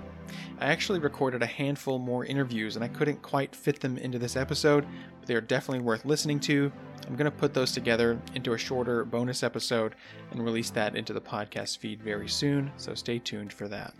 I 0.59 0.67
actually 0.67 0.99
recorded 0.99 1.43
a 1.43 1.47
handful 1.47 1.99
more 1.99 2.25
interviews 2.25 2.75
and 2.75 2.85
I 2.85 2.87
couldn't 2.87 3.21
quite 3.21 3.55
fit 3.55 3.79
them 3.79 3.97
into 3.97 4.19
this 4.19 4.35
episode, 4.35 4.85
but 5.19 5.27
they 5.27 5.35
are 5.35 5.41
definitely 5.41 5.83
worth 5.83 6.05
listening 6.05 6.39
to. 6.41 6.71
I'm 7.07 7.15
going 7.15 7.25
to 7.25 7.37
put 7.37 7.53
those 7.53 7.71
together 7.71 8.19
into 8.33 8.53
a 8.53 8.57
shorter 8.57 9.05
bonus 9.05 9.43
episode 9.43 9.95
and 10.31 10.43
release 10.43 10.71
that 10.71 10.95
into 10.95 11.13
the 11.13 11.21
podcast 11.21 11.77
feed 11.77 12.01
very 12.01 12.27
soon, 12.27 12.71
so 12.77 12.95
stay 12.95 13.19
tuned 13.19 13.53
for 13.53 13.67
that. 13.67 13.93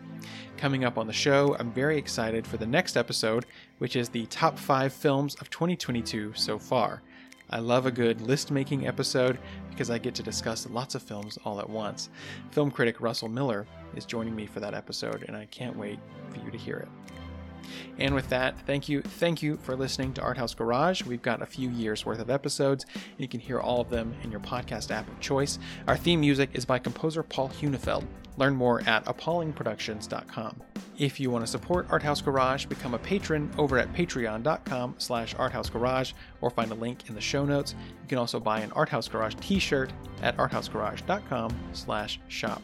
Coming 0.58 0.86
up 0.86 0.98
on 0.98 1.06
the 1.06 1.14
show, 1.14 1.56
I'm 1.60 1.72
very 1.72 1.98
excited 1.98 2.48
for 2.48 2.58
the 2.58 2.66
next 2.66 2.98
episode, 2.98 3.46
which 3.78 3.96
is 3.96 4.10
the 4.10 4.26
top 4.28 4.58
five 4.58 4.92
films 4.92 5.36
of 5.36 5.50
2022 5.50 6.34
so 6.34 6.58
far. 6.58 7.04
I 7.50 7.60
love 7.60 7.86
a 7.86 7.92
good 7.92 8.22
list 8.22 8.52
making 8.52 8.88
episode 8.88 9.38
because 9.70 9.90
I 9.90 9.98
get 9.98 10.16
to 10.16 10.24
discuss 10.24 10.68
lots 10.70 10.96
of 10.96 11.04
films 11.04 11.38
all 11.46 11.60
at 11.60 11.70
once. 11.70 12.10
Film 12.52 12.72
critic 12.72 13.02
Russell 13.02 13.30
Miller 13.30 13.68
is 13.96 14.06
joining 14.06 14.36
me 14.36 14.46
for 14.46 14.60
that 14.60 14.74
episode, 14.74 15.24
and 15.28 15.38
I 15.38 15.46
can't 15.46 15.78
wait 15.78 16.00
for 16.30 16.44
you 16.44 16.52
to 16.52 16.58
hear 16.58 16.78
it. 16.78 16.88
And 17.98 18.14
with 18.14 18.30
that, 18.30 18.60
thank 18.66 18.90
you, 18.90 19.02
thank 19.02 19.42
you 19.42 19.58
for 19.58 19.76
listening 19.76 20.14
to 20.14 20.22
Art 20.22 20.38
House 20.38 20.54
Garage. 20.54 21.04
We've 21.04 21.22
got 21.22 21.42
a 21.42 21.46
few 21.46 21.70
years 21.70 22.06
worth 22.06 22.20
of 22.20 22.30
episodes, 22.30 22.86
and 22.94 23.20
you 23.20 23.28
can 23.28 23.40
hear 23.40 23.60
all 23.60 23.82
of 23.82 23.90
them 23.90 24.16
in 24.24 24.32
your 24.32 24.40
podcast 24.40 24.92
app 24.92 25.08
of 25.08 25.20
choice. 25.20 25.60
Our 25.88 25.98
theme 25.98 26.20
music 26.20 26.50
is 26.54 26.66
by 26.66 26.80
composer 26.80 27.24
Paul 27.24 27.50
Hunefeld. 27.50 28.06
Learn 28.38 28.56
more 28.56 28.82
at 28.82 29.06
appallingproductions.com. 29.06 30.62
If 30.98 31.20
you 31.20 31.30
want 31.30 31.46
to 31.46 31.52
support 31.52 31.88
Art 31.90 32.04
House 32.04 32.22
Garage, 32.22 32.66
become 32.66 32.94
a 32.94 33.00
patron 33.00 33.52
over 33.58 33.78
at 33.78 33.92
patreon.com 33.94 34.96
slash 34.98 35.36
arthousegarage 35.36 36.14
or 36.42 36.50
find 36.50 36.72
a 36.72 36.76
link 36.76 37.10
in 37.10 37.16
the 37.16 37.22
show 37.22 37.46
notes. 37.46 37.76
You 38.02 38.08
can 38.08 38.18
also 38.18 38.40
buy 38.40 38.62
an 38.62 38.72
Art 38.72 38.90
House 38.90 39.08
Garage 39.08 39.36
t-shirt 39.42 39.92
at 40.22 40.38
arthousegarage.com 40.38 41.56
slash 41.74 42.20
shop. 42.28 42.62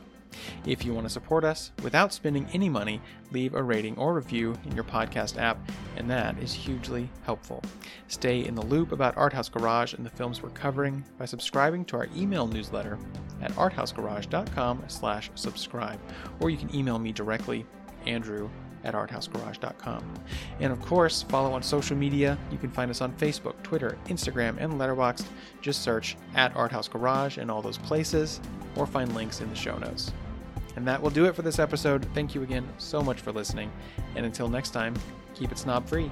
If 0.65 0.85
you 0.85 0.93
want 0.93 1.05
to 1.05 1.13
support 1.13 1.43
us 1.43 1.71
without 1.83 2.13
spending 2.13 2.47
any 2.53 2.69
money, 2.69 3.01
leave 3.31 3.53
a 3.53 3.63
rating 3.63 3.97
or 3.97 4.13
review 4.13 4.55
in 4.65 4.75
your 4.75 4.83
podcast 4.83 5.37
app, 5.39 5.57
and 5.97 6.09
that 6.09 6.37
is 6.39 6.53
hugely 6.53 7.09
helpful. 7.23 7.63
Stay 8.07 8.45
in 8.45 8.55
the 8.55 8.65
loop 8.65 8.91
about 8.91 9.17
Art 9.17 9.33
House 9.33 9.49
Garage 9.49 9.93
and 9.93 10.05
the 10.05 10.09
films 10.09 10.41
we're 10.41 10.49
covering 10.49 11.03
by 11.17 11.25
subscribing 11.25 11.85
to 11.85 11.97
our 11.97 12.07
email 12.15 12.47
newsletter 12.47 12.97
at 13.41 13.51
arthousegarage.com 13.53 14.83
slash 14.87 15.31
subscribe, 15.35 15.99
or 16.39 16.49
you 16.49 16.57
can 16.57 16.73
email 16.75 16.99
me 16.99 17.11
directly, 17.11 17.65
Andrew 18.05 18.49
at 18.83 18.93
arthousegarage.com. 18.93 20.03
And 20.59 20.71
of 20.71 20.81
course, 20.81 21.23
follow 21.23 21.53
on 21.53 21.63
social 21.63 21.95
media. 21.95 22.37
You 22.51 22.57
can 22.57 22.71
find 22.71 22.89
us 22.89 23.01
on 23.01 23.13
Facebook, 23.13 23.61
Twitter, 23.63 23.97
Instagram, 24.07 24.57
and 24.59 24.73
Letterboxd. 24.73 25.25
Just 25.61 25.81
search 25.81 26.17
at 26.35 26.53
Arthouse 26.55 26.89
Garage 26.89 27.37
in 27.37 27.49
all 27.49 27.61
those 27.61 27.77
places, 27.77 28.41
or 28.75 28.85
find 28.85 29.13
links 29.15 29.41
in 29.41 29.49
the 29.49 29.55
show 29.55 29.77
notes. 29.77 30.11
And 30.75 30.87
that 30.87 31.01
will 31.01 31.09
do 31.09 31.25
it 31.25 31.35
for 31.35 31.41
this 31.41 31.59
episode. 31.59 32.05
Thank 32.13 32.33
you 32.33 32.43
again 32.43 32.67
so 32.77 33.01
much 33.01 33.21
for 33.21 33.31
listening. 33.31 33.71
And 34.15 34.25
until 34.25 34.47
next 34.47 34.71
time, 34.71 34.95
keep 35.33 35.51
it 35.51 35.57
snob 35.57 35.87
free. 35.87 36.11